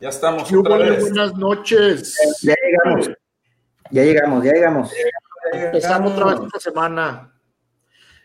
[0.00, 1.00] Ya estamos otra vez.
[1.02, 2.16] Buenas noches.
[2.42, 3.10] Ya llegamos.
[3.90, 4.90] Ya llegamos, ya llegamos.
[5.52, 7.34] Empezamos otra vez esta semana.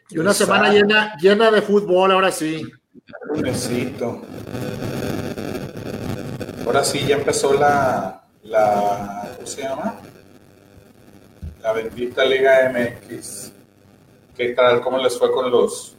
[0.10, 2.66] Y una semana llena, llena de fútbol, ahora sí.
[3.30, 4.22] Un besito.
[6.66, 10.00] Ahora sí, ya empezó la, la, ¿cómo se llama?
[11.62, 13.52] La bendita Liga MX.
[14.34, 14.80] ¿Qué tal?
[14.80, 15.95] ¿Cómo les fue con los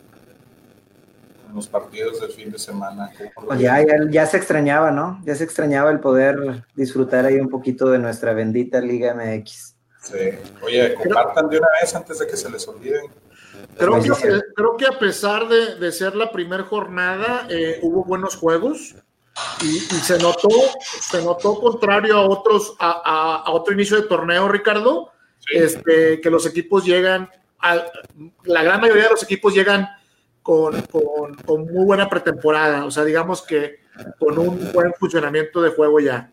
[1.56, 3.10] los partidos del fin de semana.
[3.34, 5.20] Pues ya, ya, se extrañaba, ¿no?
[5.24, 9.74] Ya se extrañaba el poder disfrutar ahí un poquito de nuestra bendita Liga MX.
[10.02, 10.30] Sí.
[10.62, 13.10] Oye, compartan de una vez antes de que se les olviden.
[13.77, 18.95] Creo que, creo que a pesar de, ser la primera jornada, eh, hubo buenos juegos
[19.62, 20.48] y, se notó,
[21.01, 25.13] se notó contrario a otros, a, otro inicio de torneo, Ricardo,
[25.52, 27.85] este, que los equipos llegan, a,
[28.45, 29.88] la gran mayoría de los equipos llegan
[30.46, 30.80] con,
[31.44, 33.80] con, muy buena pretemporada, o sea, digamos que
[34.16, 36.30] con un buen funcionamiento de juego ya.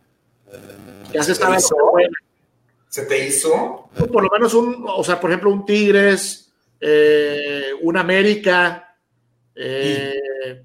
[1.11, 1.58] Ya se estaba
[2.89, 3.89] ¿Se te hizo?
[4.11, 8.95] Por lo menos un, o sea, por ejemplo, un Tigres, eh, un América,
[9.56, 10.61] eh,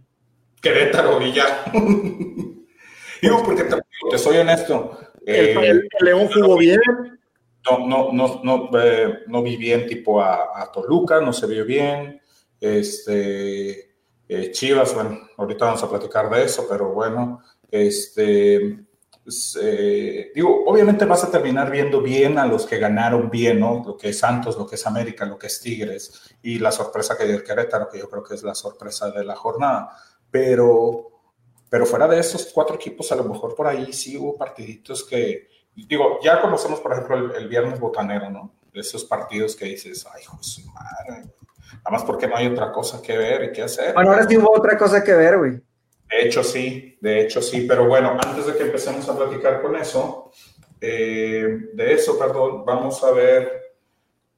[0.61, 1.65] Querétaro ya.
[3.23, 4.99] Digo, porque te, soy honesto.
[5.25, 6.81] El, eh, León jugó bien.
[7.65, 11.65] No, no, no, no, eh, no vi bien tipo a, a, Toluca, no se vio
[11.65, 12.21] bien.
[12.61, 13.95] Este,
[14.29, 18.85] eh, Chivas, bueno, ahorita vamos a platicar de eso, pero bueno, este,
[19.29, 23.83] pues, eh, digo, obviamente vas a terminar viendo bien a los que ganaron bien, ¿no?
[23.87, 27.15] Lo que es Santos, lo que es América, lo que es Tigres y la sorpresa
[27.15, 29.91] que dio el Querétaro, que yo creo que es la sorpresa de la jornada.
[30.31, 31.11] Pero,
[31.69, 35.49] pero fuera de esos cuatro equipos, a lo mejor por ahí sí hubo partiditos que,
[35.75, 38.55] digo, ya conocemos, por ejemplo, el, viernes botanero, ¿no?
[38.73, 41.29] Esos partidos que dices, ay, José madre,
[41.73, 43.95] Nada más porque no hay otra cosa que ver y que hacer.
[43.95, 45.53] Bueno, ahora sí hubo otra cosa que ver, güey.
[45.53, 47.67] De hecho, sí, de hecho, sí.
[47.69, 50.33] Pero bueno, antes de que empecemos a platicar con eso,
[50.81, 53.75] eh, de eso, perdón, vamos a ver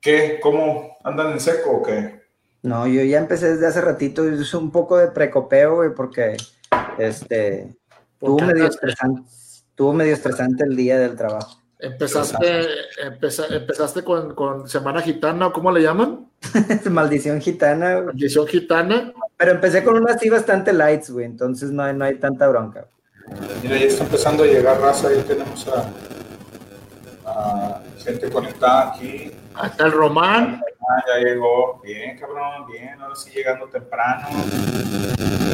[0.01, 2.21] qué, cómo andan en seco o qué.
[2.63, 6.37] No, yo ya empecé desde hace ratito, hice un poco de precopeo, güey, porque
[6.99, 7.75] este,
[8.19, 9.23] tuvo medio estresante,
[9.75, 11.61] tuvo medio estresante el día del trabajo.
[11.79, 12.67] Empezaste,
[13.51, 16.30] empezaste con, Semana Gitana, ¿cómo le llaman?
[16.91, 18.03] Maldición Gitana.
[18.03, 19.13] Maldición Gitana.
[19.37, 22.87] Pero empecé con unas así bastante lights, güey, entonces no hay, no hay tanta bronca.
[23.63, 25.89] Mira, ya está empezando a llegar raza, ahí tenemos a,
[27.99, 29.31] gente conectada aquí.
[29.55, 30.63] Hasta el Román.
[30.81, 31.81] Ah, ya llegó.
[31.83, 34.29] Bien, cabrón, bien, ahora sí llegando temprano.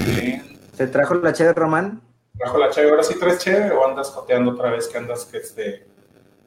[0.07, 0.59] Bien.
[0.73, 2.01] ¿Se trajo la cheve, Román?
[2.39, 2.91] ¿Trajo la cheve?
[2.91, 5.87] ¿Ahora sí traes cheve o andas coteando otra vez que andas que este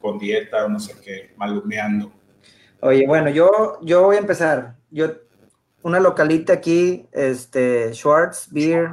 [0.00, 2.10] con dieta o no sé qué, malumeando.
[2.82, 4.76] Oye, bueno, yo, yo voy a empezar.
[4.90, 5.08] Yo,
[5.82, 8.90] una localita aquí, este, Schwartz Beer.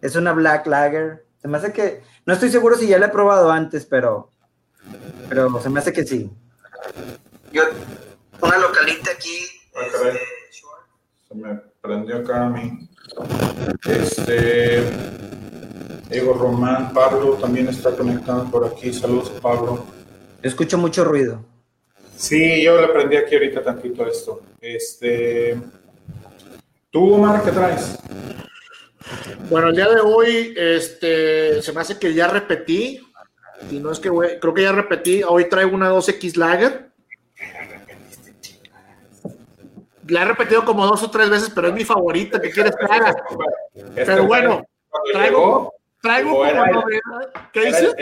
[0.00, 1.26] Es una Black Lager.
[1.42, 4.30] Se me hace que, no estoy seguro si ya la he probado antes, pero,
[5.28, 6.30] pero se me hace que sí.
[7.52, 7.62] Yo,
[8.42, 9.38] una localita aquí.
[9.74, 10.20] Ah, este,
[11.28, 12.88] se me prendió acá a mí.
[13.86, 14.84] Este.
[16.10, 18.92] Diego Román, Pablo también está conectado por aquí.
[18.92, 19.84] Saludos, Pablo.
[20.42, 21.44] Escucho mucho ruido.
[22.20, 24.42] Sí, yo le aprendí aquí ahorita tantito esto.
[24.60, 25.58] Este,
[26.90, 27.98] ¿Tú, Omar, qué traes?
[29.48, 33.00] Bueno, el día de hoy, este, se me hace que ya repetí.
[33.70, 35.22] Y no es que, creo que ya repetí.
[35.22, 36.90] Hoy traigo una 2X Lager.
[40.06, 42.38] La he repetido como dos o tres veces, pero es mi favorita.
[42.38, 43.16] ¿Qué quieres que haga?
[43.94, 44.66] Pero bueno,
[45.10, 46.84] traigo, Traigo como
[47.52, 47.94] ¿Qué dices?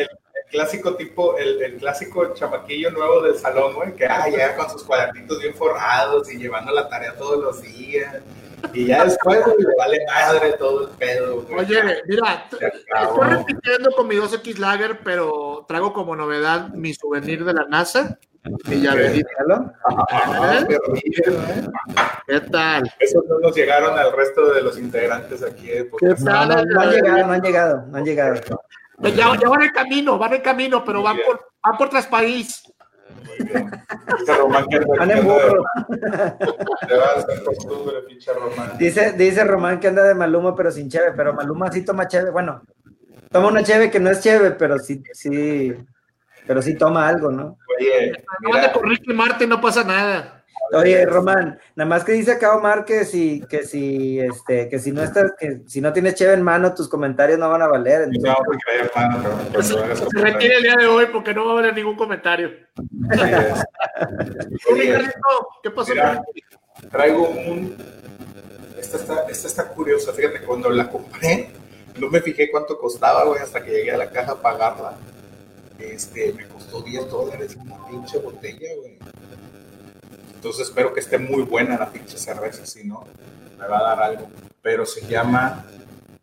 [0.50, 4.82] El, clásico tipo, el, clásico chamaquillo nuevo del salón, güey, que ah, llega con sus
[4.82, 8.16] cuadernitos bien forrados y llevando la tarea todos los días.
[8.72, 11.42] Y ya después le vale madre todo el pedo.
[11.42, 11.60] Güey.
[11.60, 17.54] Oye, mira, estoy repitiendo con mi 2X Lager, pero traigo como novedad mi souvenir de
[17.54, 18.18] la NASA.
[18.66, 19.24] Y ya ves, ¿Eh?
[22.26, 22.90] ¿Qué tal?
[22.98, 25.70] Esos no nos llegaron al resto de los integrantes aquí.
[25.70, 25.90] ¿eh?
[26.20, 28.40] No, no, no, han llegado, no han llegado, no han llegado.
[29.00, 32.62] Ya, ya van en camino, van en camino, pero van por, van por tras país.
[38.78, 42.30] Dice, dice Román que anda de Maluma, pero sin cheve, pero Maluma sí toma cheve.
[42.30, 42.62] Bueno,
[43.30, 45.74] toma una cheve que no es cheve, pero sí, sí,
[46.46, 47.56] pero sí toma algo, ¿no?
[47.78, 50.37] Oye, no anda con Ricky Martin, no pasa nada.
[50.72, 54.92] Oye, Román, nada más que dice acá Omar que si, que si, este, que si
[54.92, 58.08] no estás, que si no tienes cheve en mano, tus comentarios no van a valer.
[58.08, 59.74] No, porque mano, se,
[60.20, 62.50] retire el día de hoy porque no va a valer ningún comentario.
[65.62, 65.92] ¿Qué pasó?
[66.90, 67.76] traigo un.
[68.78, 70.12] Esta está, esta está curiosa.
[70.12, 71.50] Fíjate, cuando la compré,
[71.98, 74.96] no me fijé cuánto costaba, güey, hasta que llegué a la caja a pagarla.
[75.78, 78.98] Este, me costó 10 dólares una pinche botella, güey.
[80.38, 83.02] Entonces espero que esté muy buena la pinche cerveza, si no,
[83.58, 84.28] me va a dar algo.
[84.62, 85.66] Pero se llama,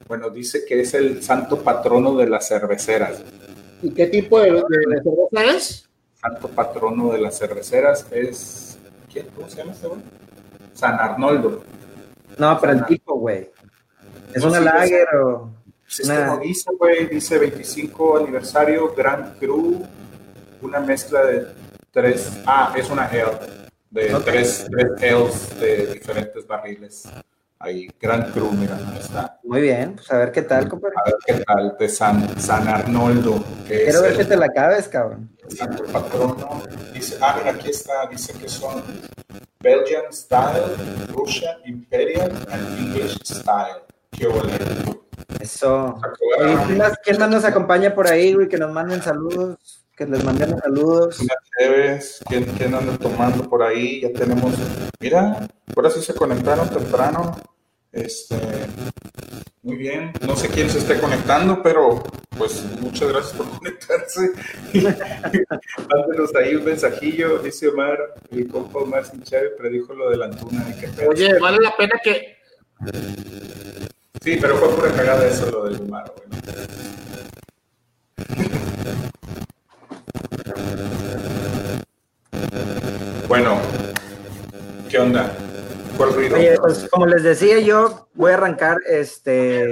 [0.08, 3.22] bueno, dice que es el santo patrono de las cerveceras.
[3.82, 4.64] ¿Y qué tipo de,
[5.04, 5.90] cerveza es?
[6.14, 8.78] Santo patrono de las cerveceras es,
[9.12, 9.28] ¿quién?
[9.36, 10.00] ¿Cómo se llama este güey?
[10.74, 11.64] San Arnoldo.
[12.38, 13.52] No, pero el tipo, güey.
[14.34, 15.52] ¿Es una lager o...?
[16.06, 16.38] Una...
[16.38, 19.86] dice, güey, dice 25 aniversario, Grand Cru,
[20.62, 21.48] una mezcla de
[21.92, 23.65] tres, ah, es una ale
[23.96, 27.08] de tres, tres de diferentes barriles.
[27.58, 29.40] Ahí, Gran Cru, mira, ahí está.
[29.44, 30.96] Muy bien, pues a ver qué tal, compadre.
[30.98, 33.42] A ver qué tal, de San, San Arnoldo.
[33.66, 35.30] Quiero ver que te la acabes, cabrón.
[35.48, 36.62] Santo patrono.
[36.94, 38.84] Dice, ah, mira, aquí está, dice que son
[39.62, 40.76] Belgian Style,
[41.14, 43.84] Russian Imperial and English Style.
[44.12, 45.08] Qué bonito.
[45.40, 45.98] Eso.
[46.66, 48.50] ¿Quién más, ¿Quién más nos acompaña por ahí, güey?
[48.50, 51.20] Que nos manden saludos que les mandemos saludos.
[52.28, 54.02] ¿quién, ¿quién anda tomando por ahí?
[54.02, 54.54] Ya tenemos,
[55.00, 57.38] mira, ahora sí se conectaron temprano.
[57.92, 58.36] Este,
[59.64, 62.04] muy bien, no sé quién se esté conectando, pero
[62.38, 64.32] pues muchas gracias por conectarse.
[65.90, 70.66] Mándenos ahí un mensajillo, dice Omar, el compa Omar Sinchave predijo lo de la antuna.
[71.08, 72.36] Oye, vale la pena que...
[74.22, 76.36] Sí, pero fue pura cagada eso lo del Omar, bueno.
[83.28, 83.60] Bueno,
[84.90, 85.32] ¿qué onda?
[85.98, 86.36] ¿Cuál ruido?
[86.38, 89.64] Oye, pues como les decía yo, voy a arrancar este.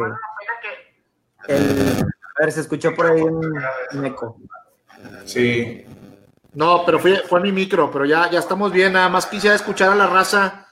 [1.47, 2.05] El,
[2.37, 4.37] a ver, se escuchó por ahí un, eco.
[5.25, 5.85] Sí.
[6.53, 8.93] No, pero fue, fue mi micro, pero ya, ya estamos bien.
[8.93, 10.67] Nada más quisiera escuchar a la raza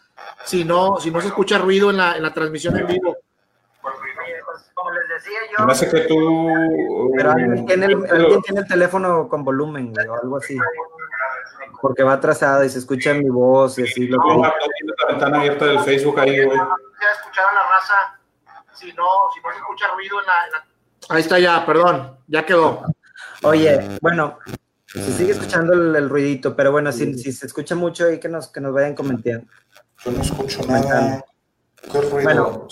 [0.45, 3.17] si no, si no se escucha ruido en la, en la transmisión en vivo
[5.23, 5.65] decía yo.
[5.65, 6.49] No sé que tú.
[7.15, 10.57] Pero alguien tiene, el, teléfono con volumen, o algo así.
[11.81, 14.07] Porque va atrasado y se escucha mi voz y así.
[14.07, 14.47] Lo no, que...
[14.47, 16.57] la ventana abierta del Facebook ahí, güey.
[16.57, 18.19] Ya escucharon la raza.
[18.73, 20.65] Si no, si no se escucha ruido en la,
[21.09, 22.83] Ahí está ya, perdón, ya quedó.
[23.43, 24.39] Oye, bueno,
[24.85, 28.47] se sigue escuchando el, ruidito, pero bueno, si, si, se escucha mucho ahí que nos,
[28.47, 29.45] que nos vayan comentando.
[30.03, 31.23] Yo no escucho nada.
[31.91, 32.23] ¿Qué ruido?
[32.23, 32.67] Bueno,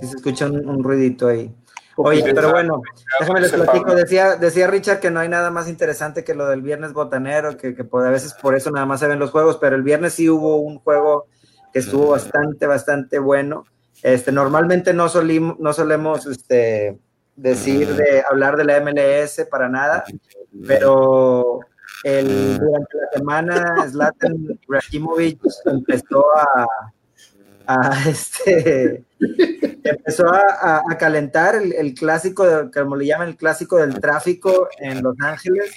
[0.00, 1.54] si se escucha un, ruidito ahí.
[1.96, 2.80] Oye, pero bueno,
[3.20, 3.94] déjame les platico.
[3.94, 7.74] Decía, decía Richard que no hay nada más interesante que lo del viernes botanero, que,
[7.74, 10.28] que a veces por eso nada más se ven los juegos, pero el viernes sí
[10.28, 11.26] hubo un juego
[11.72, 13.64] que estuvo bastante, bastante bueno.
[14.02, 16.98] Este, normalmente no, solimos, no solemos este,
[17.36, 20.04] decir de hablar de la MLS para nada,
[20.66, 21.60] pero
[22.04, 26.66] el, durante la semana Zlatan Ibrahimovic empezó a,
[27.66, 29.04] a este
[29.84, 35.74] empezó a, calentar el, clásico, como le llaman, el clásico del tráfico en Los Ángeles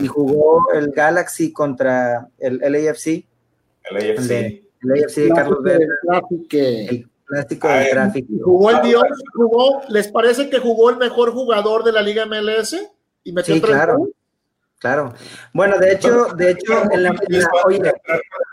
[0.00, 3.24] y jugó el Galaxy contra el LAFC.
[3.84, 4.30] El AFC.
[4.30, 5.86] El, AFC de Carlos Vela.
[6.50, 8.28] El clásico del tráfico.
[8.44, 9.04] ¿Jugó el Dios?
[9.34, 9.82] ¿Jugó?
[9.88, 12.76] ¿Les parece que jugó el mejor jugador de la Liga MLS?
[13.24, 14.08] Y metió sí, claro.
[14.80, 15.12] Claro.
[15.52, 17.14] Bueno, de hecho, de hecho, en la,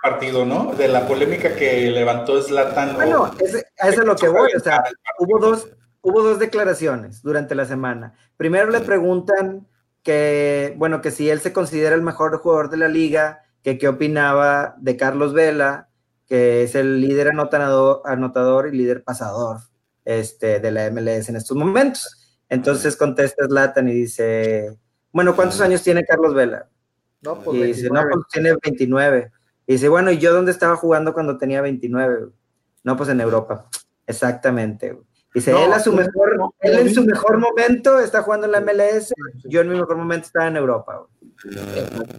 [0.03, 0.73] partido, ¿no?
[0.73, 2.95] De la polémica que levantó Zlatan.
[2.95, 4.49] Bueno, eso es lo que voy.
[4.53, 4.83] O sea,
[5.19, 5.69] hubo dos,
[6.01, 8.13] hubo dos declaraciones durante la semana.
[8.35, 9.67] Primero le preguntan
[10.03, 13.87] que, bueno, que si él se considera el mejor jugador de la liga, que qué
[13.87, 15.87] opinaba de Carlos Vela,
[16.25, 19.59] que es el líder anotador, anotador y líder pasador
[20.03, 22.37] este, de la MLS en estos momentos.
[22.49, 24.77] Entonces contesta Zlatan y dice
[25.11, 26.67] bueno, ¿cuántos años tiene Carlos Vela?
[27.21, 29.31] No, pues, y dice, no, pues tiene 29.
[29.65, 32.27] Y dice, bueno, ¿y yo dónde estaba jugando cuando tenía 29?
[32.83, 33.67] No, pues en Europa.
[34.05, 34.97] Exactamente.
[35.33, 38.61] Dice, él, a su pues, mejor, él en su mejor momento está jugando en la
[38.61, 41.05] MLS, yo en mi mejor momento estaba en Europa.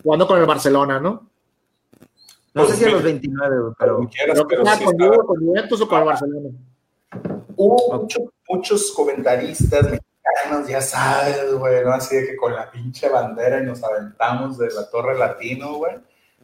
[0.02, 1.30] Jugando con el Barcelona, ¿no?
[2.54, 4.08] No sé si a los 29, pero...
[4.24, 6.48] pero con Diego, con Juventus o con el Barcelona.
[7.56, 8.06] Hubo
[8.48, 9.98] muchos comentaristas
[10.68, 11.92] ya sabes, güey, ¿no?
[11.92, 15.96] Así de que con la pinche bandera y nos aventamos de la Torre Latino, güey,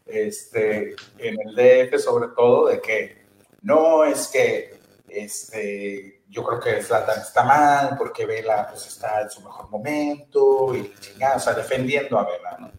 [0.06, 3.24] este, en el DF sobre todo, de que
[3.62, 9.30] no, es que, este, yo creo que Zlatan está mal porque Vela, pues, está en
[9.30, 12.70] su mejor momento y chingada, o sea, defendiendo a Vela, ¿no?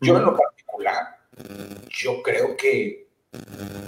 [0.00, 1.18] Yo en lo particular,
[1.88, 3.08] yo creo que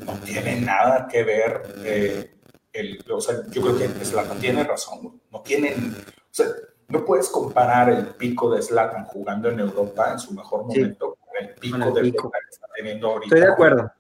[0.05, 2.31] no tiene nada que ver, eh,
[2.73, 5.95] el, o sea, yo creo que Zlatan tiene razón, no tienen,
[6.37, 6.47] sea,
[6.89, 11.45] no puedes comparar el pico de Zlatan jugando en Europa en su mejor momento con
[11.45, 12.31] el pico de pico.
[12.31, 13.27] que está teniendo ahorita.
[13.27, 13.93] Estoy de acuerdo.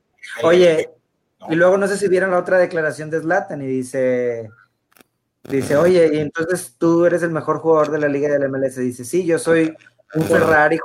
[0.42, 0.90] Oye,
[1.48, 4.50] y luego no sé si vieron la otra declaración de Zlatan y dice,
[5.48, 8.76] Dice, oye, y entonces tú eres el mejor jugador de la liga del MLS.
[8.76, 9.76] Dice, sí, yo soy
[10.14, 10.78] un Ferrari,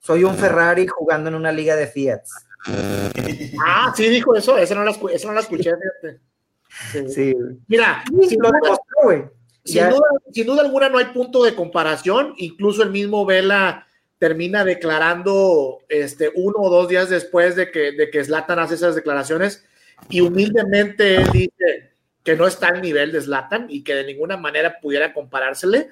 [0.00, 2.22] soy un Ferrari jugando en una liga de Fiat.
[3.64, 5.72] Ah, sí, dijo eso, eso no lo, eso no lo escuché,
[7.08, 7.34] Sí.
[7.66, 8.02] Mira,
[9.64, 13.86] sin duda, sin, duda, alguna no hay punto de comparación, incluso el mismo Vela
[14.18, 18.94] termina declarando este, uno o dos días después de que, de que Zlatan hace esas
[18.94, 19.64] declaraciones
[20.08, 24.36] y humildemente él dice que no está al nivel de Zlatan y que de ninguna
[24.36, 25.90] manera pudiera comparársele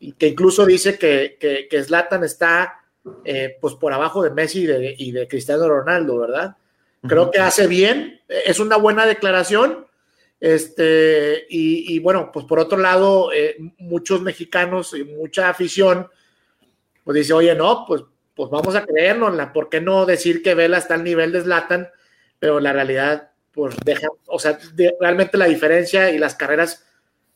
[0.00, 2.80] y que incluso dice que, que, Zlatan está
[3.24, 6.56] eh, pues por abajo de Messi y de, Cristiano Ronaldo, ¿verdad?
[7.06, 9.86] Creo que hace bien, es una buena declaración.
[10.40, 16.08] Este, y, bueno, pues por otro lado, eh, muchos mexicanos y mucha afición,
[17.04, 18.02] pues dice, oye, no, pues,
[18.34, 21.88] pues vamos a creernos, ¿por qué no decir que Vela está al nivel de Zlatan?
[22.38, 24.56] Pero la realidad pues deja, o sea,
[25.00, 26.86] realmente la diferencia y las carreras,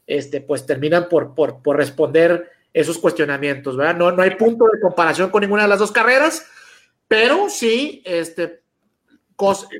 [0.06, 3.97] este, pues terminan por, por, por, responder esos cuestionamientos, ¿verdad?
[3.97, 6.47] No, no hay punto de comparación con ninguna de las dos carreras,
[7.09, 8.62] pero sí, este,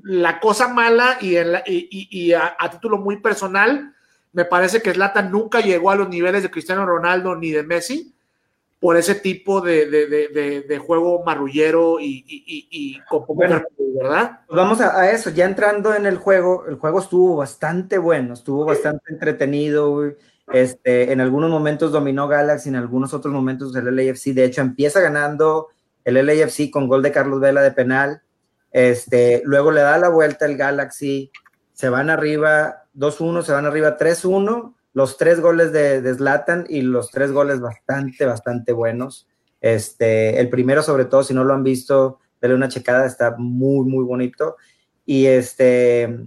[0.03, 3.95] la cosa mala y, y, a, a, título muy personal,
[4.33, 8.15] me parece que Zlatan nunca llegó a los niveles de Cristiano Ronaldo ni de Messi,
[8.83, 13.01] por ese tipo de, de, de, juego marrullero y, y, y,
[13.97, 14.41] ¿verdad?
[14.49, 18.65] Pues vamos a, eso, ya entrando en el juego, el juego estuvo bastante bueno, estuvo
[18.65, 20.03] bastante entretenido,
[20.53, 25.01] este, en algunos momentos dominó Galaxy, en algunos otros momentos el LAFC, de hecho empieza
[25.01, 25.69] ganando
[26.05, 28.23] el LAFC con gol de Carlos Vela de penal,
[28.73, 31.31] este, luego le da la vuelta el Galaxy,
[31.73, 36.83] se van arriba 2-1, se van arriba 3-1, los tres goles de, de Zlatan y
[36.83, 39.27] los tres goles bastante, bastante buenos.
[39.61, 43.89] Este, el primero, sobre todo, si no lo han visto, denle una checada, está muy,
[43.89, 44.57] muy bonito.
[45.07, 46.27] Y este,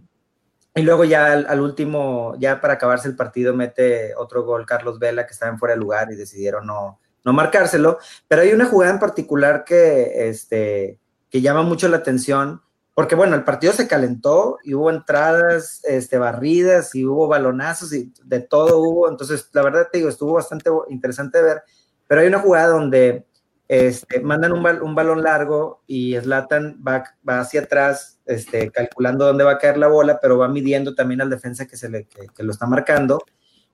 [0.77, 5.25] y luego ya al, último, ya para acabarse el partido, mete otro gol Carlos Vela,
[5.25, 7.97] que estaba en fuera de lugar y decidieron no, no marcárselo.
[8.27, 10.99] Pero hay una jugada en particular que, este,
[11.35, 12.61] que llama mucho la atención
[12.93, 18.13] porque bueno, el partido se calentó y hubo entradas, este, barridas y hubo balonazos y
[18.23, 21.61] de todo hubo, entonces la verdad te digo, estuvo bastante interesante ver,
[22.07, 23.25] pero hay una jugada donde
[23.67, 29.43] este, mandan un, un balón largo y Slatan va, va, hacia atrás, este, calculando dónde
[29.43, 32.43] va a caer la bola, pero va midiendo también al defensa que, se le, que,
[32.43, 33.19] lo está marcando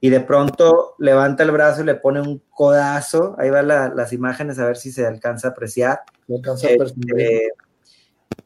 [0.04, 4.58] y de pronto levanta el brazo y le pone un codazo, ahí van las imágenes
[4.58, 6.02] a ver si se alcanza a apreciar.
[6.28, 7.50] Alcanza a este,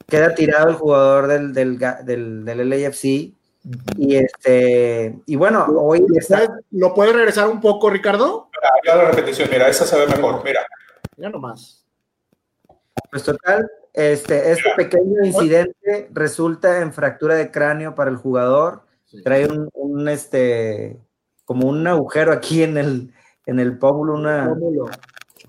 [0.05, 3.05] queda tirado el jugador del, del, del, del LAFC.
[3.97, 6.05] Y este, y bueno, hoy
[6.71, 8.49] ¿Lo puede regresar un poco, Ricardo?
[8.85, 10.59] Ya la repetición, mira, esa se ve mejor, mira.
[11.15, 11.85] Ya nomás.
[13.09, 18.83] Pues total, este, este pequeño incidente resulta en fractura de cráneo para el jugador.
[19.23, 20.99] Trae un, un, este,
[21.45, 23.13] como un agujero aquí en el,
[23.45, 24.53] en el pómulo, una,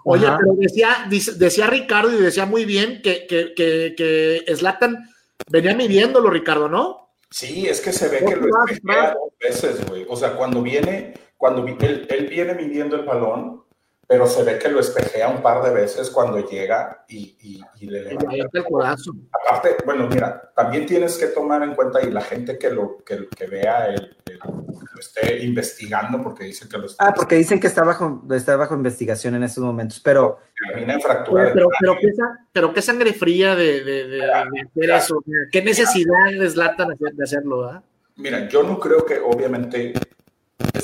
[0.08, 5.10] Oye, pero decía, decía Ricardo y decía muy bien que, que, que, que Zlatan
[5.50, 7.10] venía midiéndolo, Ricardo, ¿no?
[7.28, 10.06] Sí, es que se ve que lo espejea dos veces, güey.
[10.08, 13.64] O sea, cuando viene, cuando él, él, viene midiendo el balón,
[14.06, 17.90] pero se ve que lo espejea un par de veces cuando llega y, y, y
[17.90, 19.28] le levanta el corazón.
[19.32, 23.28] Aparte, bueno, mira, también tienes que tomar en cuenta y la gente que lo que,
[23.28, 27.66] que vea el, lo esté investigando porque dicen que lo está Ah, porque dicen que
[27.66, 30.38] está bajo, está bajo investigación en estos momentos, pero...
[30.68, 31.50] Termina fractura.
[31.52, 32.12] Pero, pero, ¿qué,
[32.52, 35.22] pero, qué, sangre fría de, de, de, hacer eso.
[35.52, 37.64] ¿Qué necesidad les Zlatan de hacerlo?
[37.64, 37.82] ¿ah?
[38.16, 39.92] Mira, yo no creo que obviamente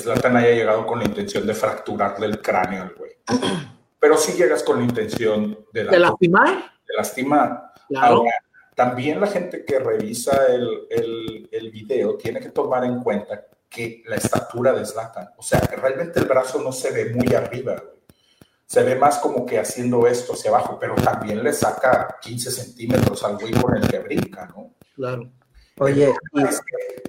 [0.03, 3.11] Zlatan haya llegado con la intención de fracturarle el cráneo al güey.
[3.99, 6.47] Pero sí llegas con la intención de, ¿De lastimar.
[6.87, 7.73] De lastimar.
[7.87, 8.23] Claro.
[8.75, 14.03] también la gente que revisa el, el, el video tiene que tomar en cuenta que
[14.05, 15.29] la estatura de Zlatan.
[15.37, 17.81] O sea, que realmente el brazo no se ve muy arriba,
[18.65, 23.23] Se ve más como que haciendo esto hacia abajo, pero también le saca 15 centímetros
[23.23, 24.75] al güey con el que brinca, ¿no?
[24.95, 25.31] Claro.
[25.79, 26.13] Oye,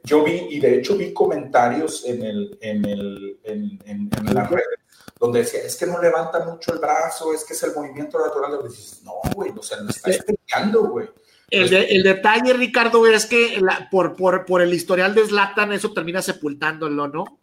[0.04, 4.50] yo vi, y de hecho vi comentarios en, el, en, el, en, en, en las
[4.50, 4.78] redes
[5.25, 8.59] donde decía, es que no levanta mucho el brazo, es que es el movimiento natural.
[8.64, 11.09] Y dices, no, güey, o sea, no está explicando, güey.
[11.50, 17.38] El, detalle, Ricardo, es que por, por, el historial de Zlatan eso termina sepultándolo, ¿no?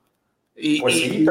[0.55, 1.25] Y, pues sí,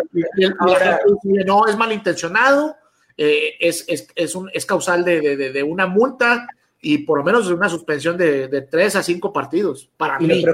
[1.47, 2.77] no, es malintencionado,
[3.17, 6.49] eh, es, es, un, es causal de, una multa
[6.83, 10.45] y por lo menos una suspensión de, tres a cinco partidos, para y mí.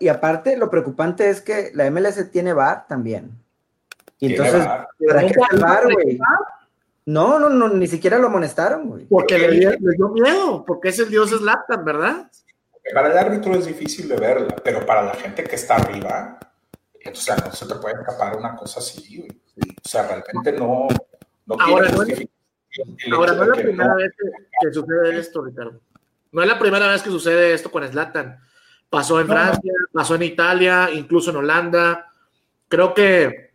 [0.00, 3.32] y aparte, lo preocupante es que la MLS tiene VAR también.
[4.20, 6.18] Y entonces, ¿para qué el VAR, güey?
[7.06, 9.06] No, no, no, ni siquiera lo amonestaron, güey.
[9.06, 12.30] Porque le, dio miedo, porque es el dios Slatan, ¿verdad?
[12.94, 16.38] para el árbitro es difícil de verla, pero para la gente que está arriba,
[17.00, 19.26] Entonces, no se te puede escapar una cosa así,
[19.84, 20.88] O sea, realmente no,
[21.46, 22.28] no ahora, es,
[23.12, 24.12] ahora no es la primera vez
[24.60, 25.80] que, sucede esto, Ricardo.
[26.32, 28.38] No es la primera vez que sucede esto con Slatan.
[28.90, 32.10] Pasó en Francia, pasó en Italia, incluso en Holanda.
[32.68, 33.52] Creo que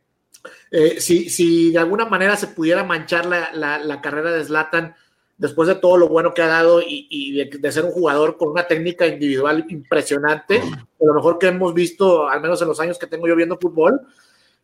[0.71, 4.95] eh, si, si, de alguna manera se pudiera manchar la, la, carrera de Slatan
[5.37, 8.65] después de todo lo bueno que ha dado y, de, ser un jugador con una
[8.65, 13.07] técnica individual impresionante, de lo mejor que hemos visto, al menos en los años que
[13.07, 14.01] tengo yo viendo fútbol,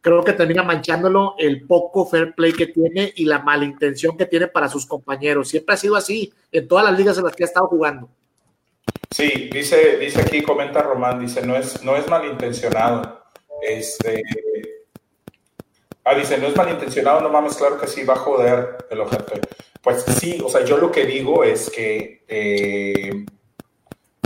[0.01, 4.47] creo que termina manchándolo el poco fair play que tiene y la malintención que tiene
[4.47, 5.49] para sus compañeros.
[5.49, 8.09] Siempre ha sido así en todas las ligas en las que ha estado jugando.
[9.11, 13.23] Sí, dice, dice aquí, comenta Román, dice, no es, no es malintencionado.
[13.61, 14.23] Este,
[16.03, 19.33] ah, dice, no es malintencionado, no mames, claro que sí, va a joder el objeto.
[19.81, 23.25] Pues sí, o sea, yo lo que digo es que eh,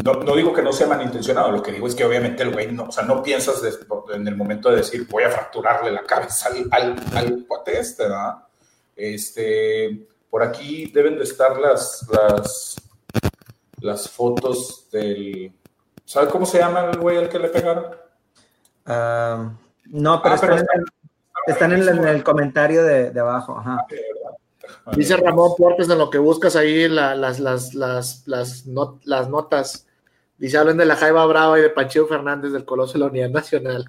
[0.03, 2.71] no, no, digo que no sea malintencionado, lo que digo es que obviamente el güey
[2.71, 3.61] no, o sea, no piensas
[4.13, 8.37] en el momento de decir voy a fracturarle la cabeza al, al, al este, ¿verdad?
[8.95, 12.75] Este, por aquí deben de estar las, las,
[13.81, 15.53] las fotos del.
[16.05, 17.85] ¿Sabe cómo se llama el güey al que le pegaron?
[18.85, 19.51] Ah,
[19.85, 20.39] no, pero, ah,
[21.47, 23.57] están, en, el, comentario de, de abajo.
[23.57, 23.77] Ajá.
[23.79, 23.87] Ah,
[24.91, 28.65] Dice Ramón Portes en lo que buscas ahí las, las, las, las,
[29.29, 29.87] notas.
[30.37, 33.29] Dice, hablen de la Jaiba Brava y de Panchito Fernández del Coloso de la Unidad
[33.29, 33.85] Nacional.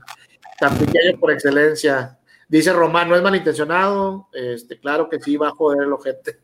[0.59, 2.19] Tan pequeño por excelencia.
[2.49, 4.29] Dice Román, no es malintencionado.
[4.33, 6.39] Este, claro que sí, va a joder el ojete.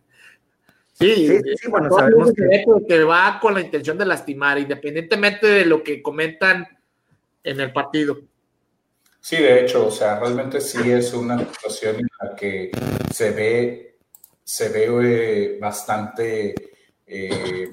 [0.92, 2.64] Sí, sí, bueno, sabemos que...
[2.88, 6.66] que va con la intención de lastimar, independientemente de lo que comentan
[7.44, 8.18] en el partido.
[9.20, 12.70] Sí, de hecho, o sea, realmente sí es una situación en la que
[13.12, 13.89] se ve
[14.50, 16.52] se ve eh, bastante,
[17.06, 17.70] eh,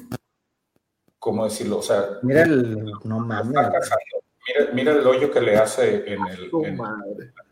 [1.17, 1.79] ¿cómo decirlo?
[1.79, 3.47] O sea, mira el, no mames.
[3.47, 6.95] Mira, mira, el hoyo que le hace en, el, en la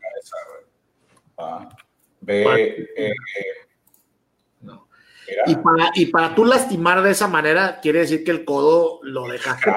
[0.00, 0.36] cabeza.
[1.38, 1.68] Ah,
[2.20, 3.12] ve, eh,
[4.60, 4.86] no.
[5.46, 9.26] y, para, y para tú lastimar de esa manera, quiere decir que el codo lo
[9.26, 9.72] dejaste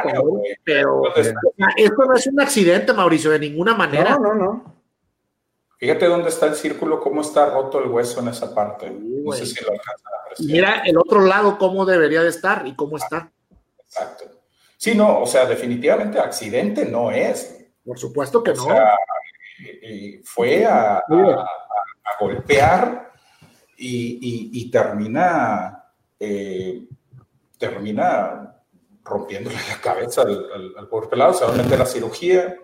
[0.64, 4.12] pero esto no es un accidente, Mauricio, de ninguna manera.
[4.12, 4.79] No, no, no.
[5.80, 8.92] Fíjate dónde está el círculo, cómo está roto el hueso en esa parte.
[8.92, 9.72] No sé si lo
[10.39, 13.32] Mira el otro lado, cómo debería de estar y cómo está.
[13.86, 14.26] Exacto.
[14.76, 17.65] Sí, no, o sea, definitivamente accidente no es.
[17.86, 18.63] Por supuesto que no.
[18.65, 18.94] Sea,
[20.26, 21.02] fue a,
[22.20, 23.13] golpear
[23.78, 25.86] y, termina,
[26.20, 26.84] eh,
[27.58, 28.62] termina
[29.06, 31.34] rompiéndole la cabeza al, al, pobre pelado.
[31.34, 32.58] Se va a meter a cirugía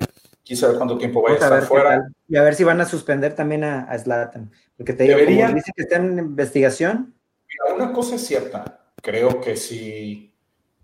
[0.46, 2.08] quién sabe cuánto tiempo vaya a estar fuera.
[2.28, 4.52] Y a ver si van a suspender también a, a Zlatan.
[4.78, 7.16] Porque te digo, dice que está en investigación.
[7.48, 8.92] Mira, una cosa es cierta.
[9.02, 10.34] Creo que si,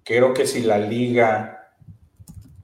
[0.04, 1.76] creo que si la liga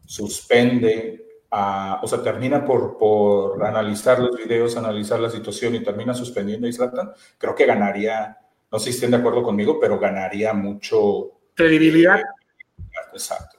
[0.06, 6.68] suspende, o sea, termina por, por analizar los videos, analizar la situación y termina suspendiendo
[6.68, 8.38] a Zlatan, creo que ganaría,
[8.72, 11.32] no sé si estén de acuerdo conmigo, pero ganaría mucho.
[11.54, 12.20] Credibilidad.
[12.20, 12.24] Eh,
[13.14, 13.57] exacto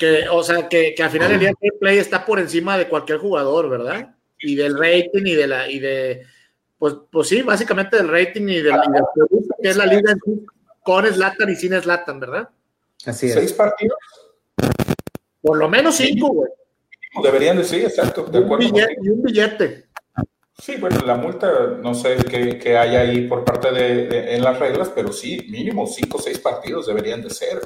[0.00, 2.88] que, o sea, que, que al final el día el play está por encima de
[2.88, 4.16] cualquier jugador, ¿verdad?
[4.40, 6.22] Y del rating y de la, y de,
[6.78, 8.80] pues, pues sí, básicamente del rating y del,
[9.62, 10.14] que es la liga
[10.82, 12.48] con Slatan y sin Slatan, ¿verdad?
[13.04, 13.34] Así es.
[13.34, 13.98] ¿Seis partidos?
[15.42, 16.50] Por lo menos cinco, güey.
[17.22, 18.24] Deberían decir, exacto.
[18.24, 19.84] De un billete, y un billete.
[20.58, 24.58] Sí, bueno, la multa, no sé qué, qué hay ahí por parte de, en las
[24.58, 27.60] reglas, pero sí, mínimo cinco o seis partidos deberían de ser.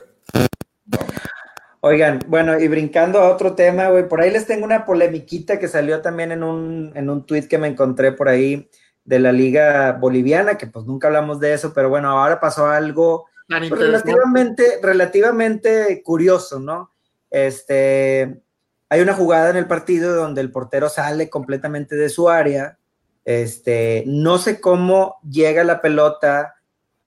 [1.87, 5.69] Oigan, bueno, y brincando a otro tema, güey, por ahí les tengo una polemiquita que
[5.69, 8.71] salió también en un, en un tweet que me encontré por ahí
[9.05, 13.27] de la liga boliviana, que pues nunca hablamos de eso, pero bueno, ahora pasó algo
[13.47, 16.91] pues, relativamente, relativamente curioso, ¿no?
[17.31, 18.41] Este,
[18.89, 22.79] hay una jugada en el partido donde el portero sale completamente de su área,
[23.27, 26.55] este, no sé cómo llega la pelota,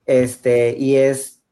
[0.06, 1.42] este, y es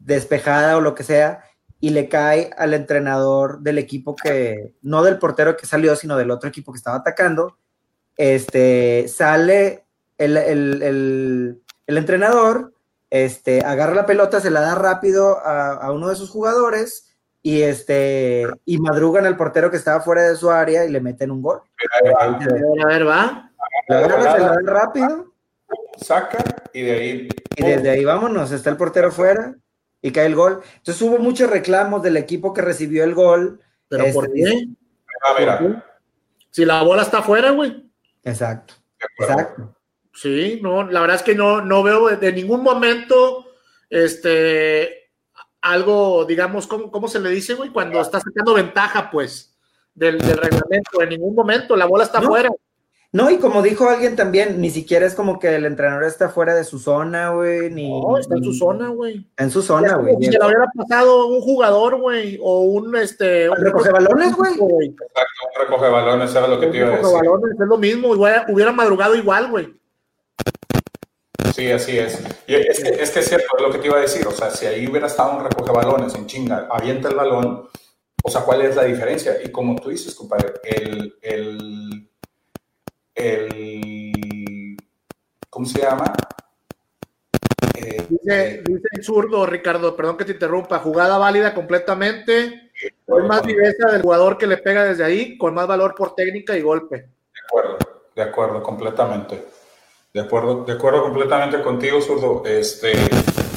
[0.00, 1.44] despejada o lo que sea,
[1.82, 6.30] y le cae al entrenador del equipo que, no del portero que salió, sino del
[6.30, 7.58] otro equipo que estaba atacando.
[8.16, 9.84] Este, sale
[10.16, 12.72] el, entrenador,
[13.10, 18.46] este, agarra la pelota, se la da rápido a, uno de sus jugadores y, este,
[18.64, 21.62] y madrugan al portero que estaba fuera de su área y le meten un gol.
[22.20, 23.50] A ver, va.
[23.88, 25.32] La se la da rápido.
[25.96, 27.28] Saca y de ahí.
[27.56, 29.56] Y desde ahí vámonos, está el portero fuera
[30.02, 30.60] y cae el gol.
[30.76, 33.60] Entonces hubo muchos reclamos del equipo que recibió el gol.
[33.88, 34.68] ¿Pero por este, qué?
[35.24, 35.84] A
[36.50, 37.88] Si la bola está afuera, güey.
[38.24, 38.74] Exacto.
[39.18, 39.76] Exacto.
[40.12, 43.46] Sí, no, la verdad es que no, no veo de ningún momento
[43.88, 45.10] este
[45.62, 47.70] algo, digamos, ¿cómo, cómo se le dice, güey?
[47.70, 49.56] Cuando está sacando ventaja, pues.
[49.94, 52.48] del, reglamento en ningún momento, la bola está afuera.
[52.48, 52.56] No,
[53.30, 56.64] y como dijo alguien también, ni siquiera es como que el entrenador está fuera de
[56.64, 57.90] su zona, güey, ni...
[57.90, 59.26] No, está en su zona, güey.
[59.36, 60.16] En su zona, güey.
[60.18, 63.50] Si le hubiera pasado un jugador, güey, o un, este...
[63.50, 64.52] Un recoge balones, güey.
[64.52, 67.12] Exacto, un recoge balones, era lo que te iba a decir.
[67.12, 69.82] balones, es lo mismo, hubiera madrugado igual, güey.
[71.54, 72.18] Sí, así es.
[72.46, 74.26] Y es, que, es que es cierto, es lo que te iba a decir.
[74.26, 77.68] O sea, si ahí hubiera estado un recoge balones en chinga, avienta el balón,
[78.22, 79.36] o sea, ¿cuál es la diferencia?
[79.44, 82.08] Y como tú dices, compadre, el, el,
[83.14, 84.76] el
[85.50, 86.12] ¿cómo se llama?
[87.74, 92.70] Eh, dice, dice, el zurdo, Ricardo, perdón que te interrumpa, jugada válida completamente,
[93.06, 96.56] con más viveza del jugador que le pega desde ahí, con más valor por técnica
[96.56, 96.96] y golpe.
[96.96, 97.78] De acuerdo,
[98.14, 99.44] de acuerdo, completamente.
[100.12, 102.42] De acuerdo, de acuerdo completamente contigo, zurdo.
[102.46, 102.92] Este,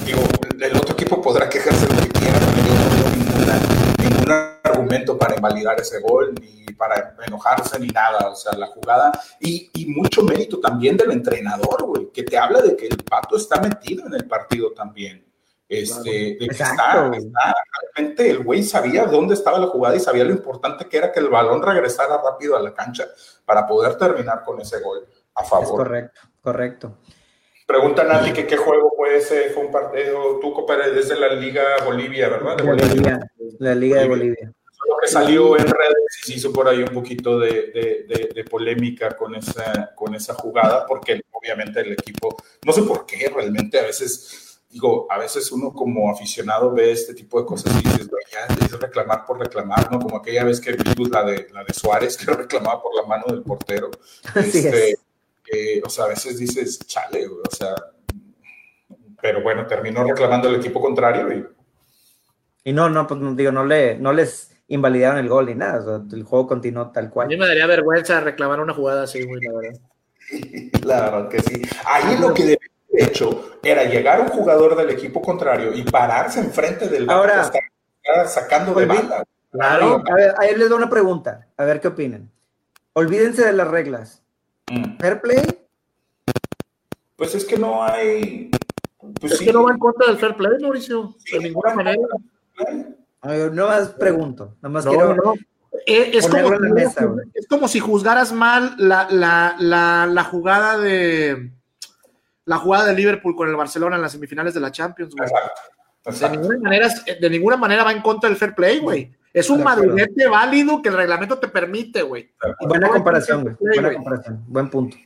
[0.06, 0.22] digo,
[0.60, 2.15] el otro equipo podrá quejarse lo
[4.86, 8.30] argumento para invalidar ese gol, ni para enojarse, ni nada.
[8.30, 12.62] O sea, la jugada, y, y mucho mérito también del entrenador, güey, que te habla
[12.62, 15.24] de que el pato está metido en el partido también.
[15.68, 17.56] Este, de que está, está,
[17.96, 21.20] realmente el güey sabía dónde estaba la jugada y sabía lo importante que era que
[21.20, 23.08] el balón regresara rápido a la cancha
[23.46, 25.78] para poder terminar con ese gol a favor.
[25.78, 26.22] correcto.
[26.40, 26.98] Correcto.
[27.66, 31.64] Pregunta Nati que qué juego fue ese, fue un partido, tú cooperas desde la Liga
[31.84, 32.58] Bolivia, ¿verdad?
[32.58, 33.20] De Bolivia,
[33.58, 34.55] la Liga de Bolivia.
[34.88, 38.44] Lo que salió en redes y se hizo por ahí un poquito de, de, de,
[38.44, 43.80] polémica con esa, con esa jugada, porque obviamente el equipo, no sé por qué realmente
[43.80, 48.10] a veces, digo, a veces uno como aficionado ve este tipo de cosas y dices,
[48.32, 50.00] ya es reclamar por reclamar, ¿no?
[50.00, 53.26] Como aquella vez que vimos la de, la de Suárez, que reclamaba por la mano
[53.28, 53.90] del portero.
[54.36, 54.96] Este,
[55.84, 57.76] o sea, a veces dices, chale, o sea,
[59.22, 61.46] pero bueno, terminó reclamando el equipo contrario y...
[62.68, 65.84] Y no, no, pues digo, no, le, no les invalidaron el gol ni nada, o
[65.84, 67.26] sea, el juego continuó tal cual.
[67.26, 69.80] A mí me daría vergüenza reclamar una jugada así, muy la verdad.
[70.86, 71.62] la verdad que sí.
[71.86, 76.40] Ahí lo que debe haber hecho era llegar un jugador del equipo contrario y pararse
[76.40, 77.52] enfrente del Ahora,
[78.26, 79.24] sacando de banda.
[79.52, 80.04] Claro.
[80.10, 82.30] A ver, ahí les doy una pregunta, a ver qué opinan.
[82.94, 84.22] Olvídense de las reglas.
[84.72, 84.98] Mm.
[84.98, 85.44] ¿Fair play?
[87.16, 88.52] Pues es que no hay.
[89.20, 91.16] Pues es que no va en contra del fair play, Mauricio.
[91.32, 92.02] de ninguna manera.
[93.26, 94.56] No más pregunto.
[94.62, 95.16] Nada más quiero.
[95.16, 95.34] No.
[95.88, 96.54] Eh, es, como,
[97.34, 101.52] es, como, si juzgaras mal la, la, la, la, jugada de
[102.46, 106.58] la jugada de Liverpool con el Barcelona en las semifinales de la Champions, De, ninguna
[106.60, 109.14] manera, de ninguna manera va en contra del fair play, güey.
[109.34, 112.32] Es un madurete válido que el reglamento te permite, güey.
[112.62, 113.56] Buena comparación, güey.
[113.60, 114.44] Buena comparación.
[114.48, 114.98] Buen punto.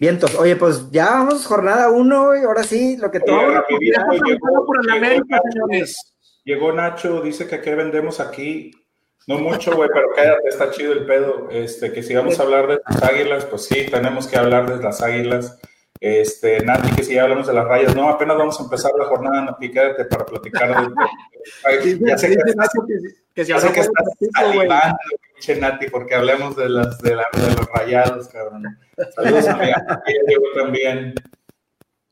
[0.00, 0.34] Vientos.
[0.36, 2.44] Oye, pues ya vamos, jornada uno, güey.
[2.44, 3.40] Ahora sí, lo que todo.
[6.44, 8.72] Llegó Nacho, dice que qué vendemos aquí.
[9.26, 11.48] No mucho, güey, pero quédate, está chido el pedo.
[11.50, 14.82] Este, que si vamos a hablar de las águilas, pues sí, tenemos que hablar de
[14.82, 15.58] las águilas.
[15.98, 19.06] Este, Nati, que si ya hablamos de las rayas, no, apenas vamos a empezar la
[19.06, 22.68] jornada, Nati, quédate para platicar de, ya sé que, estás,
[23.34, 24.96] que, ya sé que estás salivando,
[25.32, 28.64] pinche Nati, porque hablemos de, las, de, la, de los rayados, cabrón.
[29.14, 29.66] Saludos a mi
[30.26, 31.14] Diego también.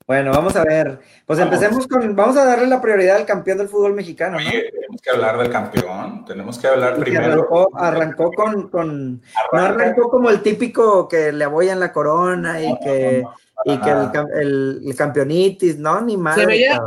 [0.06, 1.00] Bueno, vamos a ver.
[1.26, 4.38] Pues empecemos con, vamos a darle la prioridad al campeón del fútbol mexicano.
[4.38, 4.48] ¿no?
[4.48, 7.68] Oye, tenemos que hablar del campeón, tenemos que hablar primero.
[7.74, 13.24] Arrancó, con, con no arrancó como el típico que le en la corona y que
[13.64, 16.00] y que el, el, campeonitis, ¿no?
[16.00, 16.34] Ni más.
[16.34, 16.80] Se veía,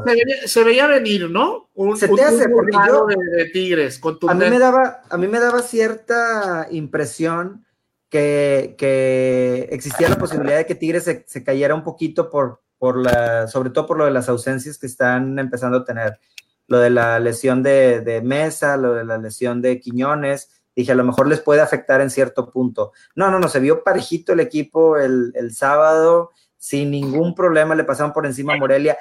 [0.46, 1.70] se veía, venir, ¿no?
[1.74, 2.46] Un, se te hace,
[2.88, 7.66] yo, de, Tigres, a mí, me daba, a mí me daba cierta impresión
[8.10, 12.98] que, que existía la posibilidad de que Tigres se, se, cayera un poquito por, por
[12.98, 16.20] la, sobre todo por lo de las ausencias que están empezando a tener.
[16.68, 20.96] Lo de la lesión de, de Mesa, lo de la lesión de Quiñones, dije, a
[20.96, 22.92] lo mejor les puede afectar en cierto punto.
[23.16, 26.32] No, no, no, se vio parejito el equipo el, el sábado
[26.66, 28.98] sin ningún problema le pasaron por encima a Morelia.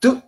[0.00, 0.20] Tú.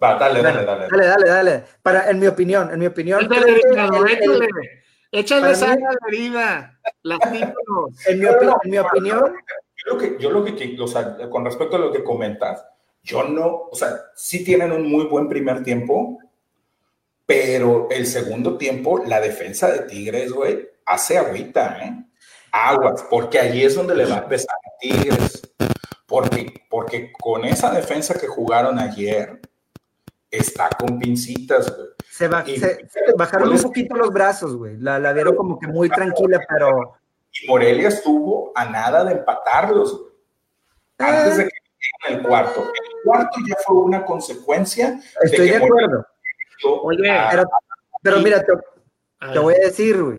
[0.00, 0.86] Va, dale, dale, dale.
[0.88, 1.64] Dale, dale, dale.
[1.82, 3.24] Para, en mi opinión, en mi opinión.
[3.24, 4.48] Échale, échale,
[5.10, 6.78] échale sal a la herida.
[7.02, 9.34] En mi, en mi opinión.
[9.88, 12.62] Yo lo que, yo lo que, o sea, con respecto a lo que comentas,
[13.02, 16.18] yo no, o sea, sí tienen un muy buen primer tiempo,
[17.24, 22.04] pero el segundo tiempo, la defensa de Tigres, güey, hace agüita, ¿eh?
[22.52, 25.42] Aguas, porque allí es donde le va a empezar a Tigres.
[26.06, 29.40] Porque, porque con esa defensa que jugaron ayer,
[30.30, 31.88] está con pincitas, güey.
[32.10, 32.28] Se,
[33.16, 34.76] bajaron un poquito los brazos, güey.
[34.78, 36.97] La, la vieron como que muy tranquila, pero.
[37.32, 40.00] Y Morelia estuvo a nada de empatarlos.
[40.98, 41.50] Antes de que
[42.08, 42.62] en el cuarto.
[42.62, 45.00] El cuarto ya fue una consecuencia.
[45.22, 46.06] Estoy de, acuerdo.
[46.82, 46.98] Oye,
[48.02, 48.52] pero, mira, te,
[49.32, 50.18] te voy a decir, güey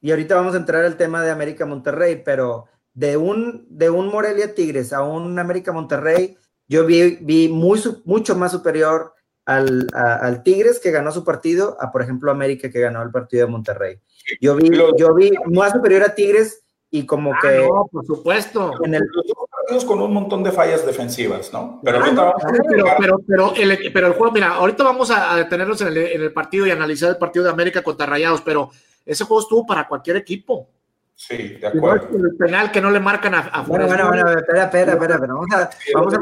[0.00, 4.08] y ahorita vamos a entrar al tema de América Monterrey, pero de un, de un
[4.08, 9.14] Morelia Tigres a un América Monterrey, yo vi, vi muy, mucho más superior
[9.50, 13.46] al, al, Tigres que ganó su partido a, por ejemplo, América que ganó el partido
[13.46, 13.98] de Monterrey.
[14.40, 17.66] Yo vi, yo vi más superior a Tigres y como ah, que...
[17.66, 18.72] No, por supuesto.
[18.84, 19.02] En el...
[19.12, 21.80] Los dos partidos con un montón de fallas defensivas, ¿no?
[21.84, 25.88] Pero, ah, pero, pero, pero, el, pero, el, juego, mira, ahorita vamos a, detenernos en
[25.88, 28.70] el, en el partido y analizar el partido de América contra Rayados, pero
[29.04, 30.68] ese juego estuvo para cualquier equipo.
[31.16, 32.16] Sí, de acuerdo.
[32.16, 35.34] el penal que no le marcan a, a Bueno, bueno, bueno, espera, espera, espera, pero
[35.34, 36.18] vamos a, vamos a